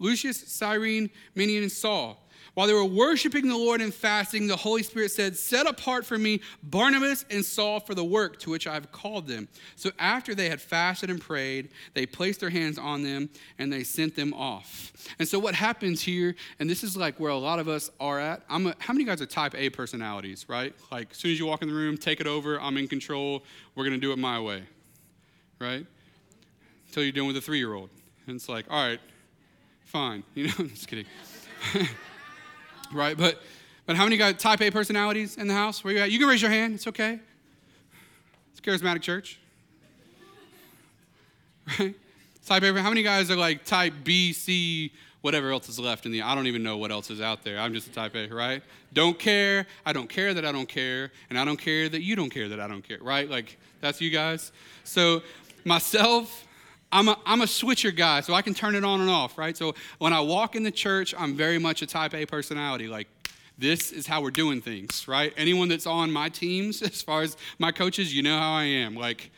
Lucius, 0.00 0.38
Cyrene, 0.52 1.08
Manaen, 1.36 1.62
and 1.62 1.70
Saul. 1.70 2.20
While 2.54 2.68
they 2.68 2.72
were 2.72 2.84
worshiping 2.84 3.48
the 3.48 3.56
Lord 3.56 3.80
and 3.80 3.92
fasting, 3.92 4.46
the 4.46 4.56
Holy 4.56 4.84
Spirit 4.84 5.10
said, 5.10 5.36
Set 5.36 5.66
apart 5.66 6.06
for 6.06 6.16
me 6.16 6.40
Barnabas 6.62 7.24
and 7.28 7.44
Saul 7.44 7.80
for 7.80 7.96
the 7.96 8.04
work 8.04 8.38
to 8.40 8.50
which 8.50 8.68
I 8.68 8.74
have 8.74 8.92
called 8.92 9.26
them. 9.26 9.48
So 9.74 9.90
after 9.98 10.36
they 10.36 10.48
had 10.48 10.60
fasted 10.60 11.10
and 11.10 11.20
prayed, 11.20 11.70
they 11.94 12.06
placed 12.06 12.40
their 12.40 12.50
hands 12.50 12.78
on 12.78 13.02
them 13.02 13.28
and 13.58 13.72
they 13.72 13.82
sent 13.82 14.14
them 14.14 14.32
off. 14.32 14.92
And 15.18 15.26
so 15.26 15.38
what 15.40 15.54
happens 15.54 16.00
here, 16.00 16.36
and 16.60 16.70
this 16.70 16.84
is 16.84 16.96
like 16.96 17.18
where 17.18 17.32
a 17.32 17.36
lot 17.36 17.58
of 17.58 17.68
us 17.68 17.90
are 17.98 18.20
at. 18.20 18.42
I'm 18.48 18.68
a, 18.68 18.74
how 18.78 18.92
many 18.92 19.04
guys 19.04 19.20
are 19.20 19.26
type 19.26 19.54
A 19.56 19.70
personalities, 19.70 20.46
right? 20.48 20.74
Like 20.92 21.10
as 21.10 21.16
soon 21.16 21.32
as 21.32 21.40
you 21.40 21.46
walk 21.46 21.62
in 21.62 21.68
the 21.68 21.74
room, 21.74 21.98
take 21.98 22.20
it 22.20 22.28
over, 22.28 22.60
I'm 22.60 22.76
in 22.76 22.86
control, 22.86 23.42
we're 23.74 23.84
going 23.84 24.00
to 24.00 24.00
do 24.00 24.12
it 24.12 24.18
my 24.18 24.38
way, 24.40 24.62
right? 25.58 25.84
Until 26.86 27.02
you're 27.02 27.12
dealing 27.12 27.28
with 27.28 27.36
a 27.36 27.40
three 27.40 27.58
year 27.58 27.74
old. 27.74 27.90
And 28.28 28.36
it's 28.36 28.48
like, 28.48 28.66
all 28.70 28.86
right, 28.86 29.00
fine. 29.86 30.22
You 30.34 30.46
know, 30.46 30.54
I'm 30.60 30.70
just 30.70 30.86
kidding. 30.86 31.06
right? 32.94 33.16
But, 33.16 33.40
but 33.86 33.96
how 33.96 34.04
many 34.04 34.16
got 34.16 34.38
type 34.38 34.60
A 34.60 34.70
personalities 34.70 35.36
in 35.36 35.46
the 35.46 35.54
house? 35.54 35.84
Where 35.84 35.94
you 35.94 36.00
at? 36.00 36.10
You 36.10 36.18
can 36.18 36.28
raise 36.28 36.42
your 36.42 36.50
hand. 36.50 36.74
It's 36.74 36.86
okay. 36.86 37.18
It's 38.52 38.60
charismatic 38.60 39.02
church. 39.02 39.38
Right? 41.78 41.94
Type 42.44 42.62
A. 42.62 42.82
How 42.82 42.90
many 42.90 43.02
guys 43.02 43.30
are 43.30 43.36
like 43.36 43.64
type 43.64 43.94
B, 44.04 44.34
C, 44.34 44.92
whatever 45.22 45.50
else 45.50 45.70
is 45.70 45.78
left 45.78 46.04
in 46.04 46.12
the? 46.12 46.20
I 46.20 46.34
don't 46.34 46.46
even 46.46 46.62
know 46.62 46.76
what 46.76 46.90
else 46.90 47.08
is 47.08 47.22
out 47.22 47.42
there. 47.42 47.58
I'm 47.58 47.72
just 47.72 47.86
a 47.88 47.90
type 47.90 48.14
A, 48.14 48.28
right? 48.28 48.62
Don't 48.92 49.18
care. 49.18 49.66
I 49.86 49.94
don't 49.94 50.10
care 50.10 50.34
that 50.34 50.44
I 50.44 50.52
don't 50.52 50.68
care, 50.68 51.10
and 51.30 51.38
I 51.38 51.46
don't 51.46 51.56
care 51.56 51.88
that 51.88 52.02
you 52.02 52.14
don't 52.14 52.28
care 52.28 52.50
that 52.50 52.60
I 52.60 52.68
don't 52.68 52.86
care, 52.86 52.98
right? 53.00 53.30
Like 53.30 53.56
that's 53.80 54.02
you 54.02 54.10
guys. 54.10 54.52
So 54.84 55.22
myself, 55.64 56.46
I'm 56.94 57.08
a, 57.08 57.18
I'm 57.26 57.40
a 57.40 57.46
switcher 57.48 57.90
guy, 57.90 58.20
so 58.20 58.34
I 58.34 58.40
can 58.40 58.54
turn 58.54 58.76
it 58.76 58.84
on 58.84 59.00
and 59.00 59.10
off, 59.10 59.36
right? 59.36 59.56
So 59.56 59.74
when 59.98 60.12
I 60.12 60.20
walk 60.20 60.54
in 60.54 60.62
the 60.62 60.70
church, 60.70 61.12
I'm 61.18 61.34
very 61.34 61.58
much 61.58 61.82
a 61.82 61.86
type 61.86 62.14
A 62.14 62.24
personality. 62.24 62.86
Like, 62.86 63.08
this 63.58 63.90
is 63.90 64.06
how 64.06 64.22
we're 64.22 64.30
doing 64.30 64.60
things, 64.60 65.08
right? 65.08 65.34
Anyone 65.36 65.68
that's 65.68 65.86
on 65.86 66.12
my 66.12 66.28
teams, 66.28 66.82
as 66.82 67.02
far 67.02 67.22
as 67.22 67.36
my 67.58 67.72
coaches, 67.72 68.14
you 68.14 68.22
know 68.22 68.38
how 68.38 68.54
I 68.54 68.62
am. 68.62 68.94
Like, 68.94 69.32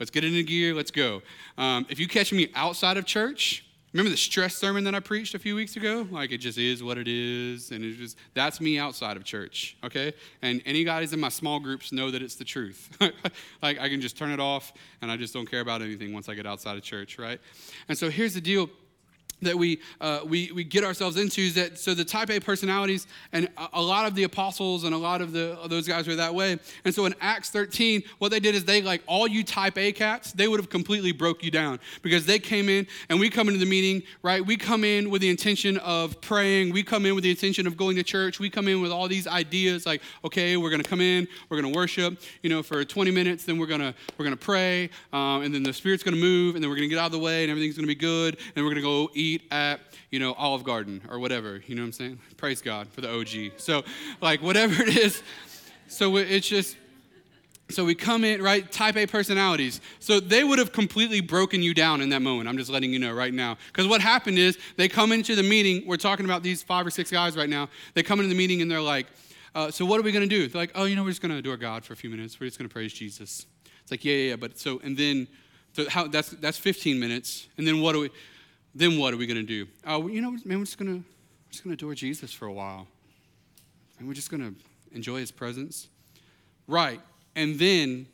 let's 0.00 0.10
get 0.10 0.24
into 0.24 0.42
gear, 0.42 0.72
let's 0.74 0.90
go. 0.90 1.20
Um, 1.58 1.84
if 1.90 2.00
you 2.00 2.08
catch 2.08 2.32
me 2.32 2.48
outside 2.54 2.96
of 2.96 3.04
church, 3.04 3.66
Remember 3.94 4.10
the 4.10 4.16
stress 4.16 4.56
sermon 4.56 4.82
that 4.84 4.94
I 4.96 4.98
preached 4.98 5.36
a 5.36 5.38
few 5.38 5.54
weeks 5.54 5.76
ago? 5.76 6.04
Like 6.10 6.32
it 6.32 6.38
just 6.38 6.58
is 6.58 6.82
what 6.82 6.98
it 6.98 7.06
is, 7.06 7.70
and 7.70 7.84
it's 7.84 7.96
just 7.96 8.18
that's 8.34 8.60
me 8.60 8.76
outside 8.76 9.16
of 9.16 9.22
church, 9.22 9.76
okay? 9.84 10.12
And 10.42 10.60
any 10.66 10.82
guys 10.82 11.12
in 11.12 11.20
my 11.20 11.28
small 11.28 11.60
groups 11.60 11.92
know 11.92 12.10
that 12.10 12.20
it's 12.20 12.34
the 12.34 12.44
truth. 12.44 12.90
like 13.62 13.78
I 13.78 13.88
can 13.88 14.00
just 14.00 14.18
turn 14.18 14.32
it 14.32 14.40
off, 14.40 14.72
and 15.00 15.12
I 15.12 15.16
just 15.16 15.32
don't 15.32 15.48
care 15.48 15.60
about 15.60 15.80
anything 15.80 16.12
once 16.12 16.28
I 16.28 16.34
get 16.34 16.44
outside 16.44 16.76
of 16.76 16.82
church, 16.82 17.20
right? 17.20 17.40
And 17.88 17.96
so 17.96 18.10
here's 18.10 18.34
the 18.34 18.40
deal 18.40 18.68
that 19.42 19.56
we, 19.56 19.80
uh, 20.00 20.20
we, 20.24 20.50
we 20.52 20.64
get 20.64 20.84
ourselves 20.84 21.16
into 21.16 21.42
is 21.42 21.54
that 21.54 21.78
so 21.78 21.94
the 21.94 22.04
type 22.04 22.30
A 22.30 22.40
personalities 22.40 23.06
and 23.32 23.48
a, 23.72 23.82
lot 23.82 24.06
of 24.06 24.14
the 24.14 24.24
apostles 24.24 24.84
and 24.84 24.94
a 24.94 24.98
lot 24.98 25.20
of 25.20 25.32
the 25.32 25.58
those 25.66 25.86
guys 25.86 26.08
are 26.08 26.16
that 26.16 26.34
way. 26.34 26.58
And 26.84 26.94
so 26.94 27.06
in 27.06 27.14
Acts 27.20 27.50
13, 27.50 28.02
what 28.18 28.30
they 28.30 28.40
did 28.40 28.54
is 28.54 28.64
they 28.64 28.82
like 28.82 29.02
all 29.06 29.26
you 29.26 29.44
type 29.44 29.76
A 29.78 29.92
cats, 29.92 30.32
they 30.32 30.48
would 30.48 30.60
have 30.60 30.70
completely 30.70 31.12
broke 31.12 31.42
you 31.42 31.50
down 31.50 31.78
because 32.02 32.26
they 32.26 32.38
came 32.38 32.68
in 32.68 32.86
and 33.08 33.20
we 33.20 33.30
come 33.30 33.48
into 33.48 33.60
the 33.60 33.66
meeting, 33.66 34.02
right? 34.22 34.44
We 34.44 34.56
come 34.56 34.84
in 34.84 35.10
with 35.10 35.20
the 35.20 35.30
intention 35.30 35.76
of 35.78 36.20
praying. 36.20 36.72
We 36.72 36.82
come 36.82 37.06
in 37.06 37.14
with 37.14 37.24
the 37.24 37.30
intention 37.30 37.66
of 37.66 37.76
going 37.76 37.96
to 37.96 38.02
church. 38.02 38.40
We 38.40 38.50
come 38.50 38.68
in 38.68 38.80
with 38.80 38.90
all 38.90 39.08
these 39.08 39.26
ideas 39.26 39.86
like, 39.86 40.02
okay, 40.24 40.56
we're 40.56 40.70
to 40.82 40.88
come 40.88 41.00
in, 41.00 41.28
we're 41.48 41.60
to 41.60 41.68
worship, 41.68 42.20
you 42.42 42.50
know, 42.50 42.62
for 42.62 42.84
20 42.84 43.10
minutes, 43.10 43.44
then 43.44 43.58
we're 43.58 43.66
to 43.66 43.94
we're 44.18 44.28
to 44.30 44.36
pray, 44.36 44.90
um, 45.12 45.42
and 45.42 45.54
then 45.54 45.62
the 45.62 45.72
Spirit's 45.72 46.02
to 46.02 46.12
move, 46.12 46.54
and 46.54 46.62
then 46.62 46.70
we're 46.70 46.76
to 46.76 46.88
get 46.88 46.98
out 46.98 47.06
of 47.06 47.12
the 47.12 47.18
way, 47.18 47.42
and 47.42 47.50
everything's 47.50 47.76
to 47.76 47.86
be 47.86 47.94
good, 47.94 48.38
and 48.54 48.64
we're 48.64 48.74
to 48.74 48.82
go 48.82 49.10
eat 49.14 49.23
eat 49.24 49.42
at, 49.50 49.80
you 50.10 50.18
know, 50.18 50.34
Olive 50.34 50.64
Garden 50.64 51.02
or 51.10 51.18
whatever. 51.18 51.62
You 51.66 51.74
know 51.74 51.82
what 51.82 51.86
I'm 51.86 51.92
saying? 51.92 52.18
Praise 52.36 52.60
God 52.60 52.88
for 52.88 53.00
the 53.00 53.12
OG. 53.12 53.58
So, 53.58 53.82
like, 54.20 54.42
whatever 54.42 54.82
it 54.86 54.96
is. 54.96 55.22
So 55.88 56.16
it's 56.16 56.48
just, 56.48 56.76
so 57.70 57.84
we 57.84 57.94
come 57.94 58.24
in, 58.24 58.42
right? 58.42 58.70
Type 58.70 58.96
A 58.96 59.06
personalities. 59.06 59.80
So 59.98 60.20
they 60.20 60.44
would 60.44 60.58
have 60.58 60.72
completely 60.72 61.20
broken 61.20 61.62
you 61.62 61.72
down 61.72 62.00
in 62.00 62.10
that 62.10 62.20
moment. 62.20 62.48
I'm 62.48 62.58
just 62.58 62.70
letting 62.70 62.92
you 62.92 62.98
know 62.98 63.12
right 63.12 63.32
now. 63.32 63.56
Because 63.68 63.86
what 63.86 64.00
happened 64.00 64.38
is 64.38 64.58
they 64.76 64.88
come 64.88 65.12
into 65.12 65.34
the 65.34 65.42
meeting. 65.42 65.86
We're 65.86 65.96
talking 65.96 66.26
about 66.26 66.42
these 66.42 66.62
five 66.62 66.86
or 66.86 66.90
six 66.90 67.10
guys 67.10 67.36
right 67.36 67.48
now. 67.48 67.68
They 67.94 68.02
come 68.02 68.20
into 68.20 68.28
the 68.28 68.34
meeting 68.34 68.60
and 68.60 68.70
they're 68.70 68.80
like, 68.80 69.06
uh, 69.54 69.70
so 69.70 69.86
what 69.86 70.00
are 70.00 70.02
we 70.02 70.12
going 70.12 70.28
to 70.28 70.36
do? 70.36 70.46
They're 70.48 70.60
like, 70.60 70.72
oh, 70.74 70.84
you 70.84 70.96
know, 70.96 71.04
we're 71.04 71.10
just 71.10 71.22
going 71.22 71.32
to 71.32 71.38
adore 71.38 71.56
God 71.56 71.84
for 71.84 71.92
a 71.92 71.96
few 71.96 72.10
minutes. 72.10 72.38
We're 72.38 72.46
just 72.46 72.58
going 72.58 72.68
to 72.68 72.72
praise 72.72 72.92
Jesus. 72.92 73.46
It's 73.82 73.90
like, 73.90 74.04
yeah, 74.04 74.14
yeah, 74.14 74.28
yeah. 74.30 74.36
But 74.36 74.58
so, 74.58 74.80
and 74.82 74.96
then, 74.96 75.28
so 75.74 75.88
how, 75.88 76.06
that's, 76.08 76.30
that's 76.30 76.58
15 76.58 76.98
minutes. 76.98 77.46
And 77.56 77.66
then 77.66 77.80
what 77.80 77.92
do 77.92 78.00
we, 78.00 78.10
then 78.74 78.98
what 78.98 79.14
are 79.14 79.16
we 79.16 79.26
going 79.26 79.36
to 79.36 79.42
do? 79.42 79.66
Oh, 79.86 80.08
you 80.08 80.20
know, 80.20 80.30
man, 80.44 80.58
we're 80.58 80.64
just 80.64 80.78
going 80.78 80.88
to 80.88 80.98
we're 80.98 81.52
just 81.52 81.64
going 81.64 81.76
to 81.76 81.84
adore 81.84 81.94
Jesus 81.94 82.32
for 82.32 82.46
a 82.46 82.52
while. 82.52 82.88
And 83.98 84.08
we're 84.08 84.14
just 84.14 84.30
going 84.30 84.42
to 84.42 84.54
enjoy 84.94 85.18
his 85.20 85.30
presence. 85.30 85.88
Right. 86.66 87.00
And 87.36 87.58
then, 87.58 88.06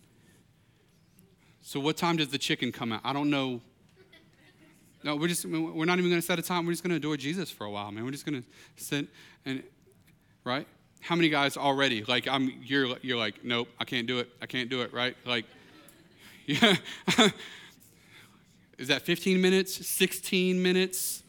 so 1.62 1.81
what 1.81 1.96
time 1.96 2.16
does 2.16 2.29
the 2.29 2.38
chicken 2.38 2.73
come 2.73 2.92
out? 2.92 3.01
I 3.05 3.12
don't 3.12 3.31
know. 3.31 3.61
No, 5.03 5.16
we're 5.16 5.29
just, 5.29 5.46
we're 5.46 5.87
not 5.87 5.99
even 5.99 6.11
going 6.11 6.20
to 6.20 6.27
set 6.27 6.38
a 6.38 6.42
time. 6.42 6.66
We're 6.66 6.73
just 6.73 6.83
going 6.83 6.90
to 6.90 6.96
adore 6.96 7.16
Jesus 7.16 7.51
for 7.51 7.64
a 7.64 7.70
while, 7.70 7.90
man. 7.90 8.05
We're 8.05 8.11
just 8.11 8.27
going 8.27 8.42
to 8.42 8.49
sit 8.77 9.07
and, 9.46 9.62
right? 10.44 10.66
How 11.01 11.16
many 11.16 11.31
guys 11.31 11.57
already, 11.57 12.05
like, 12.05 12.29
I'm, 12.29 12.53
you're, 12.62 12.99
you're 13.01 13.16
like, 13.16 13.42
nope, 13.42 13.68
I 13.79 13.85
can't 13.85 14.07
do 14.07 14.18
it. 14.18 14.29
I 14.42 14.46
can't 14.46 14.68
do 14.68 14.83
it, 14.83 14.92
right? 14.92 15.16
Like, 15.25 15.46
yeah. 16.46 16.77
Is 18.81 18.88
that 18.88 19.03
15 19.03 19.40
minutes? 19.40 19.87
16 19.87 20.61
minutes? 20.61 21.23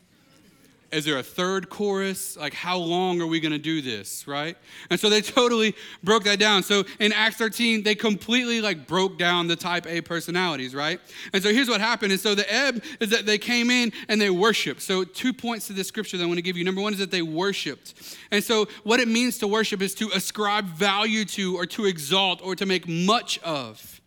is 0.92 1.06
there 1.06 1.18
a 1.18 1.24
third 1.24 1.70
chorus? 1.70 2.36
Like, 2.38 2.54
how 2.54 2.78
long 2.78 3.22
are 3.22 3.28
we 3.28 3.40
going 3.40 3.54
to 3.54 3.58
do 3.58 3.82
this, 3.82 4.28
right? 4.28 4.58
And 4.90 5.00
so 5.00 5.10
they 5.10 5.22
totally 5.22 5.76
broke 6.04 6.24
that 6.26 6.40
down. 6.40 6.64
So 6.64 6.84
in 7.00 7.14
Acts 7.14 7.38
13, 7.38 7.84
they 7.84 7.96
completely 7.96 8.62
like 8.62 8.88
broke 8.88 9.18
down 9.18 9.48
the 9.48 9.56
type 9.56 9.88
A 9.88 10.02
personalities, 10.02 10.76
right? 10.76 11.00
And 11.34 11.42
so 11.42 11.54
here's 11.54 11.70
what 11.70 11.82
happened. 11.82 12.12
And 12.12 12.22
so 12.22 12.36
the 12.36 12.52
ebb 12.54 12.84
is 13.00 13.10
that 13.10 13.26
they 13.26 13.38
came 13.38 13.70
in 13.70 13.94
and 14.10 14.20
they 14.20 14.30
worshiped. 14.30 14.82
So 14.82 15.04
two 15.04 15.34
points 15.34 15.68
to 15.68 15.74
this 15.74 15.88
scripture 15.88 16.18
that 16.18 16.24
I 16.24 16.28
want 16.28 16.38
to 16.38 16.44
give 16.44 16.58
you. 16.58 16.64
Number 16.64 16.82
one 16.82 16.94
is 16.94 17.00
that 17.00 17.12
they 17.12 17.22
worshiped. 17.22 18.18
And 18.32 18.44
so 18.44 18.68
what 18.84 19.00
it 19.00 19.08
means 19.08 19.38
to 19.40 19.48
worship 19.48 19.82
is 19.82 19.96
to 19.96 20.10
ascribe 20.14 20.66
value 20.66 21.26
to 21.26 21.58
or 21.58 21.66
to 21.68 21.86
exalt 21.86 22.42
or 22.44 22.56
to 22.56 22.66
make 22.66 22.88
much 22.88 23.40
of. 23.40 24.02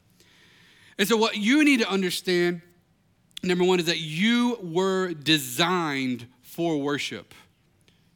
And 0.99 1.09
so 1.09 1.17
what 1.17 1.37
you 1.37 1.65
need 1.65 1.81
to 1.81 1.91
understand, 1.91 2.63
number 3.47 3.65
one, 3.65 3.81
is 3.81 3.87
that 3.87 4.01
you 4.01 4.59
were 4.63 5.15
designed 5.15 6.27
for 6.43 6.79
worship. 6.79 7.35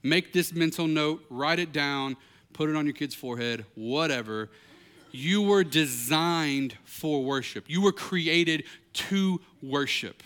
Make 0.02 0.32
this 0.32 0.52
mental 0.52 0.86
note, 0.86 1.24
write 1.28 1.58
it 1.58 1.72
down, 1.72 2.16
put 2.52 2.68
it 2.70 2.76
on 2.76 2.86
your 2.86 2.94
kid's 2.94 3.14
forehead, 3.14 3.64
whatever. 3.74 4.50
You 5.10 5.42
were 5.42 5.64
designed 5.64 6.76
for 6.84 7.24
worship. 7.24 7.64
You 7.68 7.82
were 7.82 7.92
created 7.92 8.64
to 8.94 9.40
worship. 9.62 10.22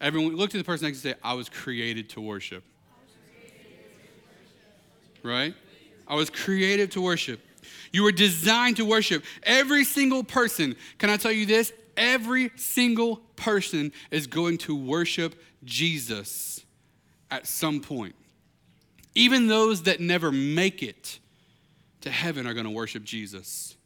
Everyone, 0.00 0.36
look 0.36 0.50
to 0.50 0.58
the 0.58 0.64
person 0.64 0.86
next 0.86 1.02
to 1.02 1.08
you 1.08 1.12
and 1.12 1.20
say, 1.20 1.28
I 1.28 1.34
was 1.34 1.48
created 1.48 2.10
to 2.10 2.20
worship. 2.20 2.64
Right? 5.22 5.54
I 6.08 6.14
was 6.16 6.28
created 6.30 6.90
to 6.92 7.00
worship. 7.00 7.40
You 7.92 8.02
were 8.02 8.12
designed 8.12 8.78
to 8.78 8.84
worship. 8.84 9.24
Every 9.44 9.84
single 9.84 10.24
person, 10.24 10.74
can 10.98 11.10
I 11.10 11.16
tell 11.16 11.30
you 11.30 11.46
this? 11.46 11.72
Every 11.96 12.50
single 12.56 13.16
person 13.36 13.92
is 14.10 14.26
going 14.26 14.58
to 14.58 14.74
worship 14.74 15.34
Jesus 15.64 16.64
at 17.30 17.46
some 17.46 17.80
point. 17.80 18.14
Even 19.14 19.46
those 19.46 19.82
that 19.82 20.00
never 20.00 20.32
make 20.32 20.82
it 20.82 21.18
to 22.00 22.10
heaven 22.10 22.46
are 22.46 22.54
going 22.54 22.64
to 22.64 22.70
worship 22.70 23.04
Jesus. 23.04 23.76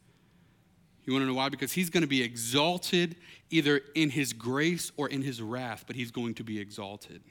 You 1.05 1.13
want 1.13 1.23
to 1.23 1.27
know 1.27 1.35
why? 1.35 1.49
Because 1.49 1.71
he's 1.71 1.89
going 1.89 2.01
to 2.01 2.07
be 2.07 2.21
exalted 2.21 3.15
either 3.49 3.81
in 3.95 4.09
his 4.09 4.33
grace 4.33 4.91
or 4.97 5.07
in 5.07 5.21
his 5.21 5.41
wrath, 5.41 5.85
but 5.87 5.95
he's 5.95 6.11
going 6.11 6.33
to 6.35 6.43
be 6.43 6.59
exalted. 6.59 7.21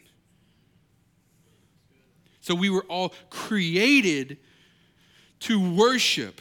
So 2.40 2.54
we 2.54 2.70
were 2.70 2.84
all 2.84 3.12
created 3.28 4.38
to 5.40 5.74
worship. 5.74 6.40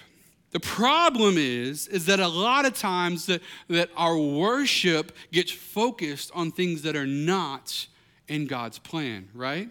The 0.56 0.62
problem 0.62 1.36
is, 1.38 1.86
is 1.88 2.06
that 2.06 2.22
a 2.22 2.30
lot 2.30 2.64
of 2.64 2.74
times 2.74 3.26
that, 3.26 3.42
that 3.68 3.90
our 3.98 4.18
worship 4.18 5.12
gets 5.34 5.52
focused 5.52 6.32
on 6.34 6.50
things 6.50 6.84
that 6.84 6.96
are 6.96 7.06
not 7.06 7.88
in 8.30 8.48
God's 8.48 8.80
plan, 8.80 9.28
right? 9.34 9.70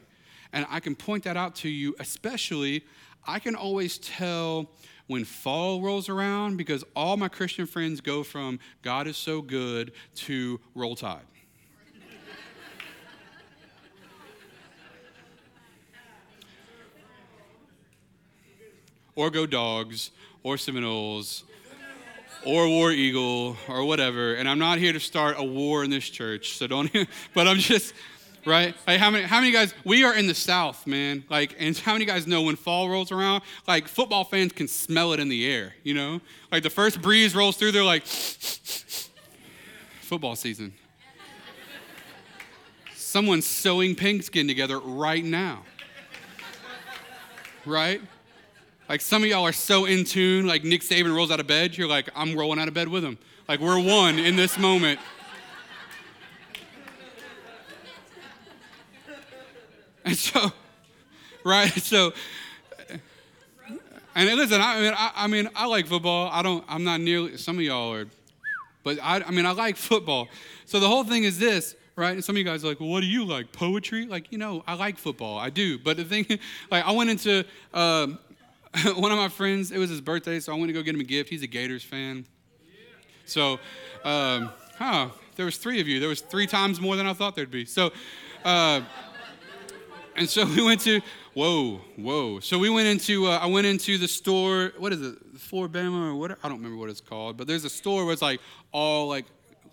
And 0.52 0.66
I 0.68 0.80
can 0.80 0.94
point 0.94 1.24
that 1.24 1.38
out 1.38 1.54
to 1.54 1.70
you, 1.70 1.96
especially, 2.00 2.84
I 3.26 3.38
can 3.38 3.54
always 3.54 3.96
tell 3.96 4.68
when 5.06 5.24
fall 5.24 5.80
rolls 5.80 6.10
around 6.10 6.58
because 6.58 6.84
all 6.94 7.16
my 7.16 7.28
Christian 7.28 7.64
friends 7.64 8.02
go 8.02 8.22
from 8.22 8.60
God 8.82 9.06
is 9.06 9.16
so 9.16 9.40
good 9.40 9.90
to 10.16 10.60
roll 10.74 10.96
tide. 10.96 11.24
Or 19.16 19.30
go 19.30 19.46
dogs, 19.46 20.10
or 20.42 20.58
Seminoles, 20.58 21.44
or 22.44 22.68
War 22.68 22.92
Eagle, 22.92 23.56
or 23.68 23.84
whatever. 23.84 24.34
And 24.34 24.48
I'm 24.48 24.58
not 24.58 24.78
here 24.78 24.92
to 24.92 25.00
start 25.00 25.36
a 25.38 25.44
war 25.44 25.84
in 25.84 25.90
this 25.90 26.08
church, 26.08 26.56
so 26.56 26.66
don't, 26.66 26.90
but 27.34 27.48
I'm 27.48 27.58
just, 27.58 27.94
right? 28.44 28.74
Like 28.86 29.00
how 29.00 29.10
many 29.10 29.24
how 29.24 29.40
many 29.40 29.52
guys 29.52 29.74
we 29.84 30.04
are 30.04 30.14
in 30.14 30.26
the 30.26 30.34
South, 30.34 30.86
man. 30.86 31.24
Like, 31.30 31.56
and 31.58 31.76
how 31.76 31.94
many 31.94 32.04
guys 32.04 32.26
know 32.26 32.42
when 32.42 32.56
fall 32.56 32.88
rolls 32.88 33.10
around, 33.12 33.42
like 33.66 33.88
football 33.88 34.24
fans 34.24 34.52
can 34.52 34.68
smell 34.68 35.12
it 35.12 35.20
in 35.20 35.28
the 35.28 35.50
air, 35.50 35.74
you 35.82 35.94
know? 35.94 36.20
Like 36.52 36.62
the 36.62 36.70
first 36.70 37.00
breeze 37.00 37.34
rolls 37.34 37.56
through, 37.56 37.72
they're 37.72 37.82
like 37.82 38.04
football 40.02 40.36
season. 40.36 40.74
Someone's 42.94 43.46
sewing 43.46 43.94
pigskin 43.94 44.48
together 44.48 44.80
right 44.80 45.24
now. 45.24 45.62
Right? 47.64 48.02
Like 48.88 49.00
some 49.00 49.22
of 49.22 49.28
y'all 49.28 49.44
are 49.44 49.52
so 49.52 49.86
in 49.86 50.04
tune, 50.04 50.46
like 50.46 50.62
Nick 50.62 50.82
Saban 50.82 51.14
rolls 51.14 51.30
out 51.30 51.40
of 51.40 51.46
bed, 51.46 51.76
you're 51.76 51.88
like, 51.88 52.10
I'm 52.14 52.36
rolling 52.36 52.58
out 52.58 52.68
of 52.68 52.74
bed 52.74 52.88
with 52.88 53.02
him. 53.02 53.16
Like 53.48 53.60
we're 53.60 53.80
one 53.80 54.18
in 54.18 54.36
this 54.36 54.58
moment. 54.58 55.00
And 60.06 60.14
so, 60.14 60.52
right? 61.44 61.72
So, 61.72 62.12
and 64.14 64.36
listen, 64.36 64.60
I 64.60 64.80
mean, 64.80 64.92
I, 64.94 65.12
I, 65.16 65.26
mean, 65.28 65.48
I 65.56 65.64
like 65.64 65.86
football. 65.86 66.28
I 66.30 66.42
don't. 66.42 66.62
I'm 66.68 66.84
not 66.84 67.00
nearly. 67.00 67.38
Some 67.38 67.56
of 67.56 67.64
y'all 67.64 67.94
are, 67.94 68.06
but 68.82 68.98
I, 69.02 69.22
I 69.22 69.30
mean, 69.30 69.46
I 69.46 69.52
like 69.52 69.78
football. 69.78 70.28
So 70.66 70.78
the 70.78 70.86
whole 70.86 71.04
thing 71.04 71.24
is 71.24 71.38
this, 71.38 71.74
right? 71.96 72.10
And 72.10 72.22
some 72.22 72.34
of 72.34 72.38
you 72.38 72.44
guys 72.44 72.64
are 72.64 72.68
like, 72.68 72.80
well, 72.80 72.90
what 72.90 73.00
do 73.00 73.06
you 73.06 73.24
like? 73.24 73.50
Poetry? 73.50 74.04
Like, 74.04 74.30
you 74.30 74.36
know, 74.36 74.62
I 74.66 74.74
like 74.74 74.98
football. 74.98 75.38
I 75.38 75.48
do. 75.48 75.78
But 75.78 75.96
the 75.96 76.04
thing, 76.04 76.26
like, 76.70 76.84
I 76.84 76.92
went 76.92 77.08
into 77.08 77.44
um, 77.72 78.18
one 78.96 79.12
of 79.12 79.18
my 79.18 79.28
friends. 79.28 79.70
It 79.70 79.78
was 79.78 79.90
his 79.90 80.00
birthday, 80.00 80.40
so 80.40 80.52
I 80.52 80.56
went 80.56 80.68
to 80.68 80.72
go 80.72 80.82
get 80.82 80.94
him 80.94 81.00
a 81.00 81.04
gift. 81.04 81.30
He's 81.30 81.42
a 81.42 81.46
Gators 81.46 81.84
fan. 81.84 82.26
So, 83.26 83.58
um, 84.04 84.50
huh? 84.78 85.08
There 85.36 85.46
was 85.46 85.56
three 85.56 85.80
of 85.80 85.88
you. 85.88 86.00
There 86.00 86.08
was 86.08 86.20
three 86.20 86.46
times 86.46 86.80
more 86.80 86.96
than 86.96 87.06
I 87.06 87.12
thought 87.12 87.36
there'd 87.36 87.50
be. 87.50 87.64
So. 87.64 87.92
Uh, 88.44 88.82
and 90.16 90.28
so 90.28 90.44
we 90.46 90.62
went 90.62 90.80
to 90.80 91.00
whoa 91.34 91.80
whoa 91.96 92.38
so 92.38 92.58
we 92.58 92.70
went 92.70 92.86
into 92.86 93.26
uh, 93.26 93.38
i 93.38 93.46
went 93.46 93.66
into 93.66 93.98
the 93.98 94.06
store 94.06 94.72
what 94.78 94.92
is 94.92 95.02
it 95.02 95.16
Flora-Bama 95.36 96.10
or 96.10 96.14
what 96.14 96.30
i 96.30 96.48
don't 96.48 96.58
remember 96.58 96.76
what 96.76 96.88
it's 96.88 97.00
called 97.00 97.36
but 97.36 97.48
there's 97.48 97.64
a 97.64 97.70
store 97.70 98.04
where 98.04 98.12
it's 98.12 98.22
like 98.22 98.40
all 98.70 99.08
like 99.08 99.24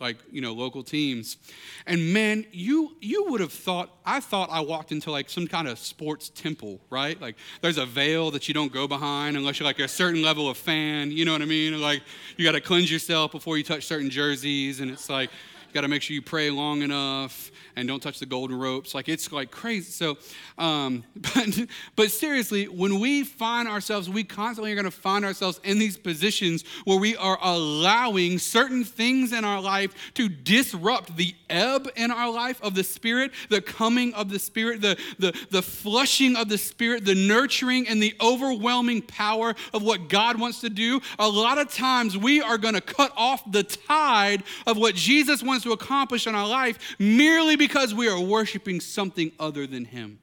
like 0.02 0.18
you 0.32 0.42
know 0.42 0.54
local 0.54 0.84
teams. 0.84 1.38
And 1.86 2.14
man 2.14 2.46
you 2.52 2.96
you 3.00 3.26
would 3.30 3.40
have 3.40 3.54
thought 3.54 3.90
i 4.06 4.20
thought 4.20 4.50
i 4.52 4.60
walked 4.60 4.92
into 4.92 5.12
like 5.12 5.30
some 5.30 5.48
kind 5.48 5.68
of 5.68 5.78
sports 5.80 6.30
temple 6.30 6.82
right? 6.90 7.20
Like 7.22 7.36
there's 7.62 7.78
a 7.78 7.86
veil 7.86 8.32
that 8.32 8.48
you 8.48 8.54
don't 8.54 8.74
go 8.74 8.88
behind 8.88 9.38
unless 9.38 9.60
you're 9.60 9.66
like 9.66 9.80
a 9.80 9.88
certain 9.88 10.22
level 10.22 10.50
of 10.50 10.58
fan 10.58 11.12
you 11.12 11.24
know 11.26 11.34
what 11.34 11.42
i 11.42 11.46
mean? 11.46 11.80
Like 11.80 12.02
you 12.38 12.46
got 12.46 12.54
to 12.54 12.62
cleanse 12.62 12.92
yourself 12.92 13.32
before 13.32 13.58
you 13.58 13.64
touch 13.64 13.86
certain 13.86 14.10
jerseys 14.10 14.80
and 14.82 14.92
it's 14.92 15.10
like 15.10 15.30
got 15.72 15.82
to 15.82 15.88
make 15.88 16.02
sure 16.02 16.14
you 16.14 16.22
pray 16.22 16.50
long 16.50 16.82
enough 16.82 17.52
and 17.76 17.88
don't 17.88 18.02
touch 18.02 18.20
the 18.20 18.26
golden 18.26 18.58
ropes. 18.58 18.94
Like 18.94 19.10
it's 19.10 19.32
like 19.32 19.52
crazy. 19.52 19.92
So, 19.92 20.18
um, 20.58 21.04
but, 21.16 21.68
but 21.96 22.12
seriously, 22.12 22.66
when 22.66 23.00
we 23.00 23.24
find 23.24 23.68
ourselves, 23.68 24.10
we 24.10 24.24
constantly 24.24 24.72
are 24.72 24.76
going 24.76 24.86
to 24.86 24.92
find 24.92 25.26
ourselves 25.26 25.60
in 25.64 25.80
these 25.80 25.98
positions 25.98 26.64
where 26.86 27.00
we 27.00 27.16
are 27.16 27.38
allowing 27.42 28.40
certain 28.40 28.84
things 28.84 29.34
in 29.34 29.46
our 29.46 29.62
life 29.62 30.12
to 30.16 30.30
disrupt 30.30 31.16
the 31.18 31.34
ebb 31.50 31.90
in 31.96 32.12
our 32.12 32.32
life 32.32 32.62
of 32.62 32.76
the 32.76 32.84
Spirit, 32.84 33.32
the 33.50 33.62
coming 33.62 34.14
of 34.14 34.30
the 34.30 34.40
Spirit, 34.40 34.82
the, 34.82 34.98
the, 35.20 35.34
the 35.50 35.62
flushing 35.62 36.36
of 36.36 36.50
the 36.50 36.58
Spirit, 36.58 37.06
the 37.06 37.16
nurturing 37.16 37.88
and 37.88 38.02
the 38.02 38.16
overwhelming 38.22 39.02
power 39.02 39.56
of 39.74 39.84
what 39.84 40.10
God 40.10 40.40
wants 40.40 40.62
to 40.62 40.70
do. 40.70 41.02
A 41.20 41.28
lot 41.28 41.58
of 41.58 41.72
times 41.74 42.18
we 42.18 42.42
are 42.42 42.58
going 42.58 42.74
to 42.74 42.82
cut 42.82 43.12
off 43.16 43.50
the 43.52 43.64
tide 43.64 44.44
of 44.66 44.78
what 44.78 44.96
Jesus 44.96 45.44
wants 45.44 45.61
to 45.64 45.72
accomplish 45.72 46.28
in 46.28 46.36
our 46.36 46.48
life 46.48 46.96
merely 47.00 47.56
because 47.56 47.94
we 47.94 48.08
are 48.08 48.20
worshiping 48.20 48.80
something 48.80 49.32
other 49.40 49.68
than 49.68 49.86
Him. 49.86 50.20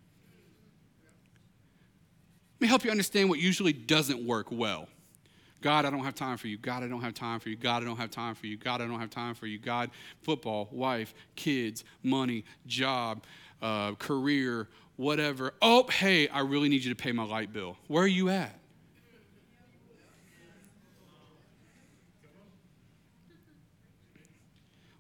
Let 2.56 2.62
me 2.62 2.68
help 2.68 2.84
you 2.84 2.90
understand 2.90 3.28
what 3.28 3.38
usually 3.38 3.72
doesn't 3.72 4.24
work 4.24 4.48
well. 4.50 4.88
God, 5.60 5.84
I 5.84 5.90
don't 5.90 6.04
have 6.04 6.14
time 6.14 6.36
for 6.36 6.46
you. 6.46 6.56
God, 6.56 6.82
I 6.82 6.88
don't 6.88 7.00
have 7.00 7.14
time 7.14 7.40
for 7.40 7.48
you. 7.48 7.56
God, 7.56 7.82
I 7.82 7.86
don't 7.86 7.96
have 7.96 8.10
time 8.10 8.34
for 8.34 8.46
you. 8.46 8.56
God, 8.56 8.80
I 8.80 8.86
don't 8.86 9.00
have 9.00 9.10
time 9.10 9.34
for 9.34 9.46
you. 9.46 9.58
God, 9.58 9.90
football, 10.22 10.68
wife, 10.70 11.14
kids, 11.34 11.84
money, 12.02 12.44
job, 12.66 13.24
uh, 13.60 13.94
career, 13.94 14.68
whatever. 14.96 15.54
Oh, 15.60 15.86
hey, 15.88 16.28
I 16.28 16.40
really 16.40 16.68
need 16.68 16.84
you 16.84 16.90
to 16.90 16.96
pay 17.00 17.12
my 17.12 17.24
light 17.24 17.52
bill. 17.52 17.76
Where 17.88 18.04
are 18.04 18.08
you 18.08 18.28
at? 18.28 18.54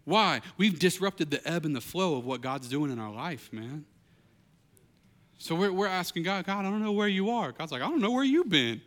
Why? 0.08 0.40
We've 0.56 0.78
disrupted 0.78 1.30
the 1.30 1.46
ebb 1.46 1.66
and 1.66 1.76
the 1.76 1.82
flow 1.82 2.16
of 2.16 2.24
what 2.24 2.40
God's 2.40 2.66
doing 2.66 2.90
in 2.90 2.98
our 2.98 3.12
life, 3.12 3.52
man. 3.52 3.84
So 5.36 5.54
we're, 5.54 5.70
we're 5.70 5.86
asking 5.86 6.22
God, 6.22 6.46
God, 6.46 6.60
I 6.60 6.70
don't 6.70 6.82
know 6.82 6.92
where 6.92 7.08
you 7.08 7.28
are. 7.28 7.52
God's 7.52 7.72
like, 7.72 7.82
I 7.82 7.88
don't 7.90 8.00
know 8.00 8.12
where 8.12 8.24
you've 8.24 8.48
been. 8.48 8.80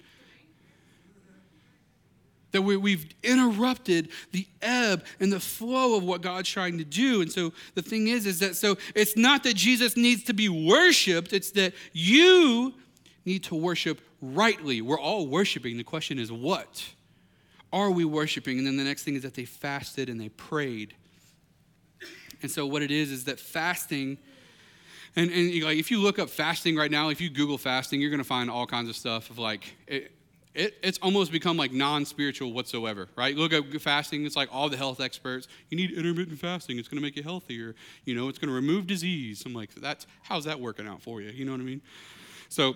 That 2.54 2.64
we, 2.64 2.76
we've 2.76 3.06
interrupted 3.22 4.10
the 4.32 4.48
ebb 4.64 5.06
and 5.20 5.32
the 5.32 5.40
flow 5.40 5.96
of 5.96 6.04
what 6.04 6.24
God's 6.24 6.50
trying 6.50 6.80
to 6.80 6.84
do. 6.84 7.22
And 7.22 7.32
so 7.32 7.54
the 7.76 7.84
thing 7.84 8.08
is, 8.08 8.26
is 8.26 8.40
that 8.40 8.56
so 8.56 8.78
it's 8.96 9.16
not 9.16 9.44
that 9.44 9.56
Jesus 9.56 9.96
needs 9.96 10.24
to 10.24 10.34
be 10.34 10.50
worshiped, 10.50 11.34
it's 11.34 11.52
that 11.52 11.74
you 11.94 12.74
need 13.26 13.44
to 13.44 13.54
worship 13.54 14.02
rightly. 14.24 14.82
We're 14.82 15.00
all 15.00 15.28
worshiping. 15.28 15.78
The 15.78 15.84
question 15.84 16.18
is, 16.18 16.32
what 16.32 16.84
are 17.72 17.92
we 17.92 18.06
worshiping? 18.06 18.58
And 18.58 18.66
then 18.66 18.76
the 18.76 18.84
next 18.84 19.04
thing 19.04 19.14
is 19.14 19.22
that 19.22 19.36
they 19.36 19.46
fasted 19.46 20.10
and 20.10 20.20
they 20.20 20.30
prayed. 20.30 20.96
And 22.42 22.52
so, 22.52 22.66
what 22.66 22.82
it 22.82 22.92
is, 22.92 23.12
is 23.12 23.26
that 23.26 23.40
fasting 23.40 24.18
And, 25.16 25.30
and 25.32 25.64
like, 25.64 25.78
if 25.78 25.92
you 25.92 26.00
look 26.00 26.20
up 26.20 26.30
fasting 26.30 26.76
right 26.76 26.92
now, 26.92 27.10
if 27.10 27.20
you 27.20 27.30
Google 27.30 27.58
fasting, 27.58 28.00
you're 28.00 28.10
going 28.10 28.22
to 28.22 28.28
find 28.28 28.50
all 28.50 28.66
kinds 28.66 28.90
of 28.90 28.96
stuff 28.96 29.30
of 29.30 29.38
like, 29.38 29.76
it, 29.88 30.12
it, 30.54 30.78
it's 30.84 30.98
almost 31.00 31.32
become 31.32 31.58
like 31.58 31.72
non-spiritual 31.72 32.52
whatsoever, 32.54 33.08
right? 33.16 33.36
Look 33.36 33.54
at 33.54 33.82
fasting; 33.82 34.26
it's 34.26 34.36
like 34.36 34.50
all 34.52 34.70
the 34.70 34.78
health 34.78 35.00
experts. 35.00 35.48
You 35.70 35.78
need 35.78 35.92
intermittent 35.92 36.40
fasting; 36.40 36.78
it's 36.78 36.88
going 36.88 36.98
to 36.98 37.02
make 37.02 37.16
you 37.16 37.24
healthier. 37.24 37.74
You 38.04 38.16
know, 38.16 38.28
it's 38.28 38.38
going 38.38 38.50
to 38.50 38.56
remove 38.56 38.86
disease. 38.86 39.44
I'm 39.46 39.54
like, 39.54 39.74
that's 39.76 40.08
how's 40.24 40.44
that 40.46 40.60
working 40.60 40.88
out 40.88 41.02
for 41.02 41.22
you? 41.22 41.30
You 41.30 41.46
know 41.46 41.54
what 41.54 41.62
I 41.62 41.64
mean? 41.64 41.82
So, 42.50 42.76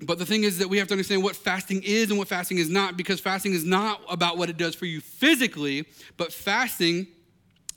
but 0.00 0.18
the 0.18 0.24
thing 0.24 0.44
is 0.44 0.58
that 0.58 0.68
we 0.68 0.78
have 0.78 0.88
to 0.88 0.94
understand 0.94 1.22
what 1.22 1.36
fasting 1.36 1.82
is 1.82 2.10
and 2.10 2.18
what 2.18 2.28
fasting 2.28 2.58
is 2.58 2.70
not, 2.70 2.96
because 2.96 3.20
fasting 3.20 3.52
is 3.52 3.64
not 3.64 4.00
about 4.08 4.38
what 4.38 4.48
it 4.48 4.56
does 4.56 4.74
for 4.74 4.86
you 4.86 5.02
physically, 5.02 5.86
but 6.16 6.32
fasting 6.32 7.06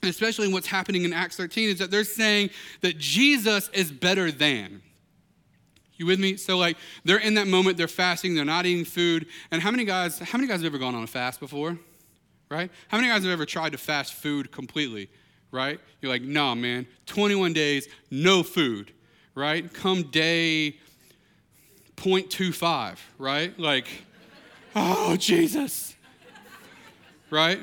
especially 0.04 0.52
what's 0.52 0.68
happening 0.68 1.04
in 1.04 1.14
Acts 1.14 1.36
13, 1.38 1.70
is 1.70 1.80
that 1.80 1.92
they're 1.92 2.04
saying 2.04 2.50
that 2.82 2.98
Jesus 2.98 3.70
is 3.74 3.92
better 3.92 4.32
than. 4.32 4.82
You 5.98 6.06
with 6.06 6.20
me? 6.20 6.38
So 6.38 6.58
like 6.58 6.78
they're 7.04 7.18
in 7.18 7.34
that 7.34 7.48
moment, 7.48 7.78
they're 7.78 7.90
fasting, 7.90 8.34
they're 8.34 8.46
not 8.46 8.66
eating 8.66 8.86
food. 8.86 9.28
And 9.52 9.62
how 9.62 9.70
many 9.70 9.84
guys, 9.84 10.18
how 10.18 10.38
many 10.38 10.48
guys 10.48 10.62
have 10.62 10.66
ever 10.66 10.78
gone 10.78 10.96
on 10.96 11.04
a 11.04 11.08
fast 11.08 11.42
before? 11.42 11.78
Right? 12.50 12.72
How 12.88 12.98
many 12.98 13.10
guys 13.10 13.24
have 13.24 13.32
ever 13.32 13.46
tried 13.46 13.74
to 13.74 13.78
fast 13.78 14.14
food 14.14 14.52
completely? 14.52 15.10
Right? 15.52 15.80
You're 16.02 16.12
like, 16.12 16.22
nah, 16.22 16.56
man, 16.56 16.88
21 17.08 17.54
days, 17.54 17.88
no 18.10 18.44
food, 18.44 18.94
right? 19.36 19.72
Come 19.74 20.04
day 20.04 20.78
0.25, 21.98 22.98
right? 23.18 23.60
Like, 23.60 23.88
oh, 24.76 25.18
Jesus. 25.18 25.96
Right? 27.30 27.60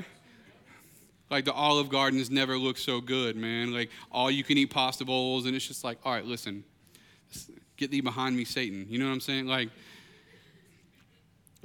Like 1.31 1.45
the 1.45 1.53
Olive 1.53 1.89
Gardens 1.89 2.31
never 2.31 2.57
look 2.57 2.79
so 2.79 3.01
good, 3.01 3.37
man. 3.37 3.73
Like 3.73 3.91
all 4.13 4.31
you 4.31 4.45
can 4.45 4.59
eat 4.59 4.71
pasta 4.71 5.05
bowls, 5.05 5.47
and 5.47 5.57
it's 5.57 5.67
just 5.67 5.83
like, 5.83 5.99
all 6.05 6.13
right, 6.13 6.25
listen, 6.25 6.65
get 7.77 7.91
thee 7.91 8.01
behind 8.01 8.37
me, 8.37 8.45
Satan. 8.45 8.87
You 8.89 8.99
know 8.99 9.07
what 9.07 9.13
I'm 9.13 9.21
saying? 9.21 9.47
Like, 9.47 9.71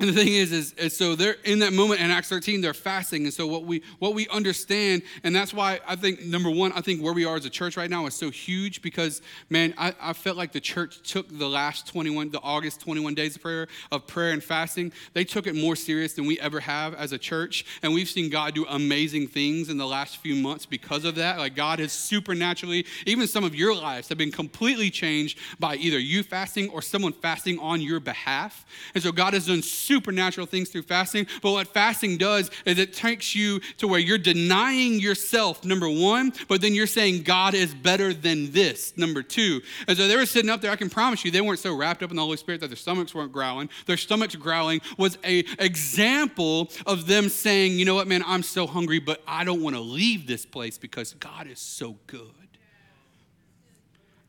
and 0.02 0.10
the 0.10 0.14
thing 0.14 0.34
is, 0.34 0.52
is, 0.52 0.74
is, 0.74 0.98
so 0.98 1.16
they're 1.16 1.36
in 1.44 1.60
that 1.60 1.74
moment 1.74 2.02
in 2.02 2.10
Acts 2.10 2.28
13, 2.30 2.60
they're 2.60 2.74
fasting. 2.74 3.26
And 3.26 3.34
so 3.34 3.46
what 3.46 3.66
we 3.66 3.84
what 4.00 4.16
we 4.16 4.28
understand, 4.30 5.04
and 5.24 5.36
that's 5.36 5.54
why 5.54 5.80
I 5.88 5.96
think 5.96 6.26
number 6.26 6.50
one, 6.50 6.72
I 6.74 6.82
think 6.82 7.04
where 7.04 7.14
we 7.14 7.24
are 7.24 7.36
as 7.36 7.46
a 7.46 7.52
church 7.52 7.78
right 7.78 7.90
now 7.90 8.08
is 8.08 8.16
so 8.16 8.32
huge 8.32 8.82
because 8.82 9.22
man, 9.52 9.76
I, 9.78 9.94
I 10.02 10.14
felt 10.14 10.38
like 10.38 10.54
the 10.54 10.60
church 10.60 11.08
took 11.08 11.30
the 11.30 11.48
last 11.48 11.86
21, 11.88 12.32
the 12.32 12.40
August 12.42 12.82
21 12.82 13.14
days 13.14 13.36
of 13.36 13.44
prayer 13.44 13.68
of 13.92 14.08
prayer 14.08 14.32
and 14.32 14.44
fasting, 14.44 14.92
they 15.14 15.24
took 15.24 15.46
it 15.46 15.56
more 15.56 15.76
serious 15.76 16.14
than 16.14 16.26
we 16.26 16.40
ever 16.40 16.60
have 16.60 16.96
as 16.96 17.12
a 17.12 17.20
church. 17.20 17.64
And 17.84 17.94
we've 17.94 18.10
seen 18.10 18.32
God 18.32 18.56
do 18.56 18.66
amazing 18.68 19.28
things 19.28 19.70
in 19.70 19.78
the 19.78 19.86
last 19.86 20.18
few 20.18 20.36
months 20.36 20.66
because 20.66 21.06
of 21.06 21.14
that. 21.16 21.38
Like 21.38 21.56
God 21.56 21.78
has 21.78 21.92
supernaturally, 21.92 22.88
even 23.06 23.28
some 23.28 23.44
of 23.44 23.54
your 23.54 23.76
lives 23.76 24.10
have 24.10 24.18
been 24.18 24.32
completely 24.32 24.90
changed 24.90 25.38
by 25.60 25.76
either 25.76 26.00
you 26.00 26.24
fasting 26.24 26.72
or 26.72 26.82
someone 26.82 27.14
fasting 27.14 27.60
on 27.60 27.82
your 27.82 28.00
behalf. 28.00 28.66
And 28.96 29.04
so 29.04 29.12
God 29.12 29.36
has 29.36 29.46
done 29.46 29.62
supernatural 29.92 30.48
things 30.48 30.70
through 30.70 30.84
fasting. 30.84 31.28
But 31.42 31.52
what 31.52 31.68
fasting 31.68 32.18
does 32.18 32.50
is 32.64 32.80
it 32.80 32.94
takes 32.94 33.36
you 33.36 33.60
to 33.78 33.90
where 33.90 34.00
you're 34.00 34.18
denying 34.18 35.02
yourself, 35.02 35.66
number 35.66 35.90
one, 35.90 36.32
but 36.48 36.62
then 36.62 36.74
you're 36.74 36.88
saying 36.88 37.24
God 37.24 37.54
is 37.54 37.74
better 37.74 38.14
than 38.14 38.54
this, 38.54 38.96
number 38.96 39.22
two. 39.22 39.60
And 39.90 39.98
so 39.98 40.08
they 40.08 40.16
were 40.16 40.26
sitting 40.26 40.50
up 40.50 40.62
there, 40.62 40.72
I 40.72 40.78
can 40.78 40.90
promise 40.90 41.26
you, 41.26 41.32
they 41.32 41.42
weren't 41.42 41.60
so 41.60 41.76
wrapped 41.76 42.04
up 42.04 42.10
in 42.10 42.16
the 42.16 42.22
Holy 42.22 42.38
Spirit 42.38 42.62
that 42.62 42.68
their 42.68 42.78
stomachs 42.78 43.14
weren't 43.14 43.34
growling. 43.34 43.70
Their 43.86 43.98
stomachs 43.98 44.36
growling 44.36 44.80
was 44.98 45.18
a 45.26 45.40
example 45.60 46.70
of 46.86 47.06
them 47.06 47.28
saying, 47.28 47.78
you 47.78 47.84
know 47.84 47.96
what, 47.96 48.08
man, 48.08 48.24
I'm 48.26 48.44
so 48.44 48.68
hungry, 48.68 49.00
but 49.00 49.22
I 49.28 49.44
don't 49.44 49.62
want 49.62 49.76
to 49.76 49.82
leave 49.82 50.26
this 50.26 50.46
place 50.46 50.78
because 50.78 51.14
God 51.16 51.48
is 51.48 51.60
so 51.60 51.98
good. 52.08 52.22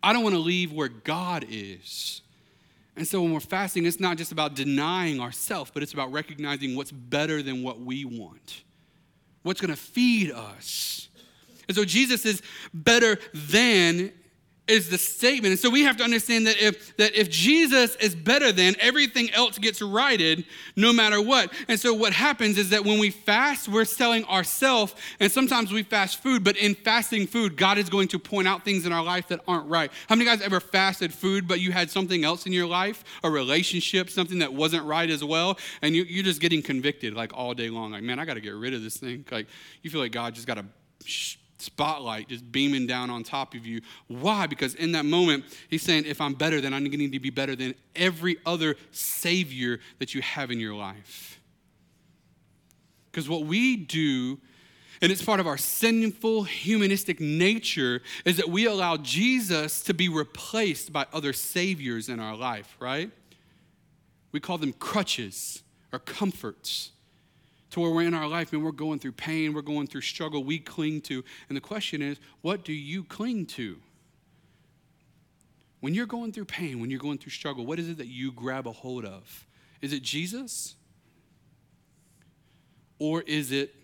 I 0.02 0.12
don't 0.12 0.24
want 0.24 0.34
to 0.34 0.40
leave 0.40 0.72
where 0.72 0.88
God 0.88 1.46
is. 1.48 2.22
And 2.96 3.06
so 3.06 3.22
when 3.22 3.32
we're 3.32 3.40
fasting, 3.40 3.86
it's 3.86 4.00
not 4.00 4.18
just 4.18 4.32
about 4.32 4.54
denying 4.54 5.20
ourselves, 5.20 5.70
but 5.72 5.82
it's 5.82 5.94
about 5.94 6.12
recognizing 6.12 6.76
what's 6.76 6.92
better 6.92 7.42
than 7.42 7.62
what 7.62 7.80
we 7.80 8.04
want, 8.04 8.64
what's 9.42 9.60
going 9.60 9.74
to 9.74 9.80
feed 9.80 10.30
us. 10.30 11.08
And 11.68 11.76
so 11.76 11.84
Jesus 11.84 12.26
is 12.26 12.42
better 12.74 13.18
than 13.32 14.12
is 14.68 14.88
the 14.88 14.98
statement. 14.98 15.52
And 15.52 15.58
so 15.58 15.68
we 15.68 15.82
have 15.82 15.96
to 15.96 16.04
understand 16.04 16.46
that 16.46 16.56
if 16.62 16.96
that 16.96 17.18
if 17.18 17.28
Jesus 17.28 17.96
is 17.96 18.14
better 18.14 18.52
than 18.52 18.76
everything 18.78 19.30
else 19.32 19.58
gets 19.58 19.82
righted 19.82 20.44
no 20.76 20.92
matter 20.92 21.20
what. 21.20 21.52
And 21.68 21.80
so 21.80 21.92
what 21.92 22.12
happens 22.12 22.58
is 22.58 22.70
that 22.70 22.84
when 22.84 22.98
we 22.98 23.10
fast, 23.10 23.68
we're 23.68 23.84
selling 23.84 24.24
ourselves 24.26 24.94
and 25.18 25.32
sometimes 25.32 25.72
we 25.72 25.82
fast 25.82 26.22
food, 26.22 26.44
but 26.44 26.56
in 26.56 26.76
fasting 26.76 27.26
food, 27.26 27.56
God 27.56 27.76
is 27.76 27.90
going 27.90 28.08
to 28.08 28.18
point 28.20 28.46
out 28.46 28.64
things 28.64 28.86
in 28.86 28.92
our 28.92 29.02
life 29.02 29.28
that 29.28 29.40
aren't 29.48 29.68
right. 29.68 29.90
How 30.08 30.14
many 30.14 30.26
guys 30.26 30.40
ever 30.40 30.60
fasted 30.60 31.12
food 31.12 31.48
but 31.48 31.60
you 31.60 31.72
had 31.72 31.90
something 31.90 32.24
else 32.24 32.46
in 32.46 32.52
your 32.52 32.66
life, 32.66 33.02
a 33.24 33.30
relationship, 33.30 34.10
something 34.10 34.38
that 34.38 34.54
wasn't 34.54 34.84
right 34.84 35.10
as 35.10 35.24
well, 35.24 35.58
and 35.82 35.96
you, 35.96 36.04
you're 36.04 36.24
just 36.24 36.40
getting 36.40 36.62
convicted 36.62 37.14
like 37.14 37.32
all 37.34 37.52
day 37.52 37.68
long 37.68 37.90
like, 37.90 38.02
man, 38.04 38.20
I 38.20 38.24
got 38.24 38.34
to 38.34 38.40
get 38.40 38.54
rid 38.54 38.74
of 38.74 38.82
this 38.82 38.96
thing. 38.96 39.24
Like 39.30 39.48
you 39.82 39.90
feel 39.90 40.00
like 40.00 40.12
God 40.12 40.34
just 40.34 40.46
got 40.46 40.54
to 40.54 40.64
spotlight 41.62 42.28
just 42.28 42.50
beaming 42.50 42.86
down 42.86 43.10
on 43.10 43.22
top 43.22 43.54
of 43.54 43.64
you. 43.64 43.80
Why? 44.08 44.46
Because 44.46 44.74
in 44.74 44.92
that 44.92 45.04
moment, 45.04 45.44
he's 45.68 45.82
saying, 45.82 46.04
if 46.06 46.20
I'm 46.20 46.34
better, 46.34 46.60
then 46.60 46.74
i'm 46.74 46.82
need 46.82 47.12
to 47.12 47.20
be 47.20 47.30
better 47.30 47.56
than 47.56 47.74
every 47.96 48.36
other 48.44 48.76
Savior 48.90 49.80
that 49.98 50.14
you 50.14 50.22
have 50.22 50.50
in 50.50 50.60
your 50.60 50.74
life. 50.74 51.40
Because 53.10 53.28
what 53.28 53.44
we 53.44 53.76
do, 53.76 54.38
and 55.00 55.12
it's 55.12 55.22
part 55.22 55.40
of 55.40 55.46
our 55.46 55.58
sinful 55.58 56.44
humanistic 56.44 57.20
nature, 57.20 58.02
is 58.24 58.36
that 58.38 58.48
we 58.48 58.66
allow 58.66 58.96
Jesus 58.96 59.82
to 59.82 59.94
be 59.94 60.08
replaced 60.08 60.92
by 60.92 61.06
other 61.12 61.32
Saviors 61.32 62.08
in 62.08 62.20
our 62.20 62.36
life, 62.36 62.76
right? 62.80 63.10
We 64.32 64.40
call 64.40 64.58
them 64.58 64.72
crutches 64.72 65.62
or 65.92 65.98
comforts 65.98 66.92
to 67.72 67.80
where 67.80 67.90
we're 67.90 68.06
in 68.06 68.14
our 68.14 68.28
life 68.28 68.52
and 68.52 68.62
we're 68.62 68.70
going 68.70 68.98
through 68.98 69.12
pain, 69.12 69.54
we're 69.54 69.62
going 69.62 69.86
through 69.86 70.02
struggle, 70.02 70.44
we 70.44 70.58
cling 70.58 71.00
to. 71.00 71.24
And 71.48 71.56
the 71.56 71.60
question 71.60 72.02
is, 72.02 72.18
what 72.42 72.64
do 72.64 72.72
you 72.72 73.02
cling 73.02 73.46
to? 73.46 73.78
When 75.80 75.94
you're 75.94 76.06
going 76.06 76.32
through 76.32 76.44
pain, 76.44 76.80
when 76.80 76.90
you're 76.90 77.00
going 77.00 77.18
through 77.18 77.32
struggle, 77.32 77.64
what 77.64 77.78
is 77.78 77.88
it 77.88 77.96
that 77.96 78.08
you 78.08 78.30
grab 78.30 78.66
a 78.66 78.72
hold 78.72 79.06
of? 79.06 79.46
Is 79.80 79.92
it 79.94 80.02
Jesus? 80.02 80.76
Or 82.98 83.22
is 83.22 83.50
it 83.50 83.74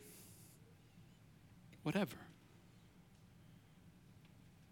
whatever? 1.83 2.17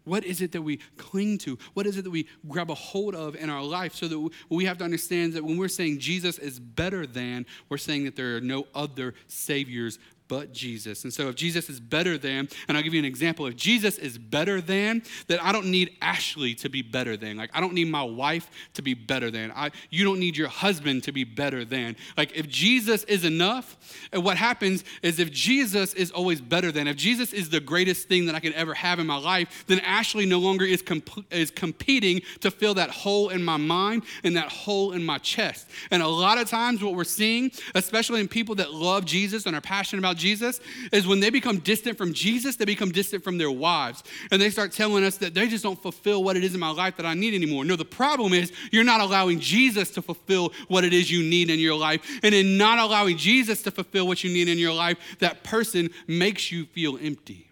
What 0.07 0.23
is 0.23 0.41
it 0.41 0.51
that 0.53 0.61
we 0.61 0.77
cling 0.97 1.37
to? 1.39 1.57
What 1.73 1.85
is 1.85 1.97
it 1.97 2.03
that 2.03 2.11
we 2.11 2.27
grab 2.47 2.71
a 2.71 2.75
hold 2.75 3.13
of 3.13 3.35
in 3.35 3.49
our 3.49 3.63
life? 3.63 3.93
So 3.93 4.07
that 4.07 4.29
we 4.49 4.65
have 4.65 4.77
to 4.79 4.83
understand 4.83 5.33
that 5.33 5.43
when 5.43 5.57
we're 5.57 5.67
saying 5.67 5.99
Jesus 5.99 6.37
is 6.39 6.59
better 6.59 7.05
than, 7.05 7.45
we're 7.69 7.77
saying 7.77 8.05
that 8.05 8.15
there 8.15 8.37
are 8.37 8.41
no 8.41 8.67
other 8.73 9.13
saviors 9.27 9.99
but 10.27 10.51
Jesus. 10.51 11.03
And 11.03 11.13
so 11.13 11.29
if 11.29 11.35
Jesus 11.35 11.69
is 11.69 11.79
better 11.79 12.17
than, 12.17 12.49
and 12.67 12.77
I'll 12.77 12.83
give 12.83 12.93
you 12.93 12.99
an 12.99 13.05
example, 13.05 13.45
if 13.45 13.55
Jesus 13.55 13.97
is 13.97 14.17
better 14.17 14.61
than, 14.61 15.03
then 15.27 15.39
I 15.41 15.51
don't 15.51 15.67
need 15.67 15.95
Ashley 16.01 16.53
to 16.55 16.69
be 16.69 16.81
better 16.81 17.17
than. 17.17 17.37
Like 17.37 17.49
I 17.53 17.61
don't 17.61 17.73
need 17.73 17.89
my 17.89 18.03
wife 18.03 18.49
to 18.73 18.81
be 18.81 18.93
better 18.93 19.31
than. 19.31 19.51
I 19.51 19.71
you 19.89 20.03
don't 20.03 20.19
need 20.19 20.37
your 20.37 20.47
husband 20.47 21.03
to 21.03 21.11
be 21.11 21.23
better 21.23 21.63
than. 21.65 21.95
Like 22.15 22.35
if 22.35 22.47
Jesus 22.47 23.03
is 23.05 23.23
enough, 23.23 23.77
and 24.11 24.23
what 24.23 24.37
happens 24.37 24.83
is 25.01 25.19
if 25.19 25.31
Jesus 25.31 25.93
is 25.93 26.11
always 26.11 26.41
better 26.41 26.71
than, 26.71 26.87
if 26.87 26.97
Jesus 26.97 27.33
is 27.33 27.49
the 27.49 27.59
greatest 27.59 28.07
thing 28.07 28.25
that 28.25 28.35
I 28.35 28.39
can 28.39 28.53
ever 28.53 28.73
have 28.73 28.99
in 28.99 29.07
my 29.07 29.17
life, 29.17 29.65
then 29.67 29.79
Ashley 29.79 30.25
no 30.25 30.39
longer 30.39 30.65
is 30.65 30.81
comp- 30.81 31.25
is 31.31 31.51
competing 31.51 32.21
to 32.41 32.51
fill 32.51 32.73
that 32.75 32.89
hole 32.89 33.29
in 33.29 33.43
my 33.43 33.57
mind 33.57 34.03
and 34.23 34.35
that 34.35 34.51
hole 34.51 34.91
in 34.91 35.05
my 35.05 35.17
chest. 35.19 35.67
And 35.91 36.03
a 36.03 36.07
lot 36.07 36.37
of 36.37 36.49
times 36.49 36.83
what 36.83 36.95
we're 36.95 37.03
seeing, 37.03 37.51
especially 37.75 38.19
in 38.19 38.27
people 38.27 38.55
that 38.55 38.73
love 38.73 39.05
Jesus 39.05 39.45
and 39.45 39.55
are 39.55 39.61
passionate 39.61 39.99
about 39.99 40.16
Jesus 40.17 40.59
is 40.91 41.07
when 41.07 41.19
they 41.19 41.29
become 41.29 41.59
distant 41.59 41.97
from 41.97 42.13
Jesus, 42.13 42.55
they 42.55 42.65
become 42.65 42.91
distant 42.91 43.23
from 43.23 43.37
their 43.37 43.51
wives. 43.51 44.03
And 44.31 44.41
they 44.41 44.49
start 44.49 44.71
telling 44.71 45.03
us 45.03 45.17
that 45.17 45.33
they 45.33 45.47
just 45.47 45.63
don't 45.63 45.81
fulfill 45.81 46.23
what 46.23 46.35
it 46.35 46.43
is 46.43 46.53
in 46.53 46.59
my 46.59 46.69
life 46.69 46.97
that 46.97 47.05
I 47.05 47.13
need 47.13 47.33
anymore. 47.33 47.65
No, 47.65 47.75
the 47.75 47.85
problem 47.85 48.33
is 48.33 48.51
you're 48.71 48.83
not 48.83 49.01
allowing 49.01 49.39
Jesus 49.39 49.89
to 49.91 50.01
fulfill 50.01 50.53
what 50.67 50.83
it 50.83 50.93
is 50.93 51.11
you 51.11 51.23
need 51.23 51.49
in 51.49 51.59
your 51.59 51.77
life. 51.77 52.19
And 52.23 52.33
in 52.33 52.57
not 52.57 52.79
allowing 52.79 53.17
Jesus 53.17 53.61
to 53.63 53.71
fulfill 53.71 54.07
what 54.07 54.23
you 54.23 54.31
need 54.31 54.47
in 54.47 54.57
your 54.57 54.73
life, 54.73 54.97
that 55.19 55.43
person 55.43 55.89
makes 56.07 56.51
you 56.51 56.65
feel 56.65 56.97
empty. 57.01 57.49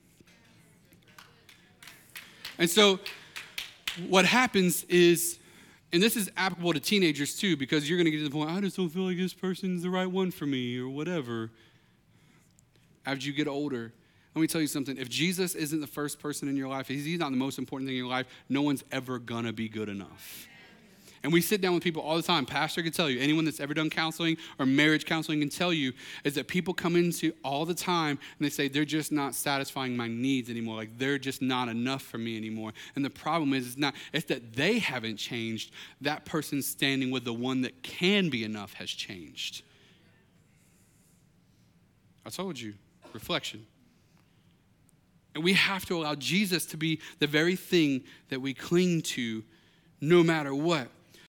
And 2.58 2.70
so 2.70 3.00
what 4.08 4.26
happens 4.26 4.84
is 4.86 5.40
and 5.96 6.04
this 6.04 6.18
is 6.18 6.30
applicable 6.36 6.74
to 6.74 6.80
teenagers 6.82 7.38
too, 7.38 7.56
because 7.56 7.90
you're 7.90 7.98
going 7.98 8.04
to 8.04 8.12
get 8.12 8.18
to 8.18 8.26
the 8.26 8.30
point, 8.30 8.50
I 8.50 8.60
just 8.60 8.76
don't 8.76 8.90
feel 8.90 9.04
like 9.04 9.16
this 9.16 9.34
person's 9.34 9.82
the 9.82 9.90
right 9.90 10.06
one 10.06 10.30
for 10.30 10.46
me 10.46 10.78
or 10.78 10.90
whatever 10.90 11.52
as 13.06 13.26
you 13.26 13.34
get 13.34 13.48
older. 13.48 13.94
Let 14.34 14.42
me 14.42 14.48
tell 14.48 14.62
you 14.62 14.68
something. 14.68 14.98
If 14.98 15.10
Jesus 15.10 15.56
isn't 15.56 15.80
the 15.80 15.88
first 15.88 16.20
person 16.20 16.50
in 16.50 16.58
your 16.58 16.68
life, 16.68 16.92
if 16.92 17.06
he's 17.06 17.20
not 17.20 17.32
the 17.32 17.38
most 17.38 17.58
important 17.58 17.88
thing 17.88 17.96
in 17.96 18.04
your 18.04 18.12
life, 18.12 18.28
no 18.50 18.62
one's 18.62 18.84
ever 18.92 19.18
gonna 19.18 19.54
be 19.54 19.70
good 19.70 19.88
enough. 19.88 20.48
And 21.24 21.34
we 21.34 21.42
sit 21.42 21.60
down 21.60 21.74
with 21.74 21.82
people 21.82 22.04
all 22.04 22.18
the 22.18 22.22
time. 22.22 22.46
Pastor 22.46 22.84
can 22.84 22.92
tell 22.92 23.10
you, 23.10 23.20
anyone 23.20 23.46
that's 23.46 23.60
ever 23.60 23.74
done 23.74 23.90
counseling 23.90 24.38
or 24.60 24.68
marriage 24.68 25.06
counseling 25.06 25.40
can 25.40 25.50
tell 25.50 25.74
you, 25.74 25.92
is 26.24 26.36
that 26.36 26.48
people 26.48 26.72
come 26.72 26.96
into 26.96 27.34
all 27.44 27.66
the 27.66 27.74
time 27.74 28.20
and 28.38 28.46
they 28.46 28.50
say, 28.52 28.68
they're 28.68 28.86
just 28.86 29.12
not 29.12 29.34
satisfying 29.34 29.98
my 29.98 30.08
needs 30.08 30.52
anymore. 30.52 30.76
Like 30.76 31.00
they're 31.00 31.18
just 31.18 31.42
not 31.42 31.68
enough 31.68 32.04
for 32.04 32.20
me 32.20 32.38
anymore. 32.38 32.74
And 32.96 33.04
the 33.04 33.10
problem 33.10 33.56
is, 33.56 33.66
it's 33.66 33.78
not, 33.78 33.96
it's 34.14 34.26
that 34.26 34.54
they 34.54 34.78
haven't 34.78 35.18
changed. 35.18 35.72
That 36.00 36.26
person 36.26 36.62
standing 36.62 37.10
with 37.10 37.24
the 37.24 37.34
one 37.34 37.62
that 37.62 37.82
can 37.82 38.30
be 38.30 38.44
enough 38.44 38.74
has 38.74 38.92
changed. 38.92 39.64
I 42.24 42.30
told 42.30 42.60
you, 42.60 42.76
reflection. 43.16 43.66
And 45.34 45.44
we 45.44 45.54
have 45.54 45.86
to 45.88 45.98
allow 45.98 46.14
Jesus 46.16 46.66
to 46.68 46.78
be 46.78 47.02
the 47.20 47.28
very 47.28 47.56
thing 47.56 48.04
that 48.30 48.40
we 48.40 48.54
cling 48.54 49.02
to 49.02 49.44
no 50.00 50.22
matter 50.22 50.54
what. 50.54 50.90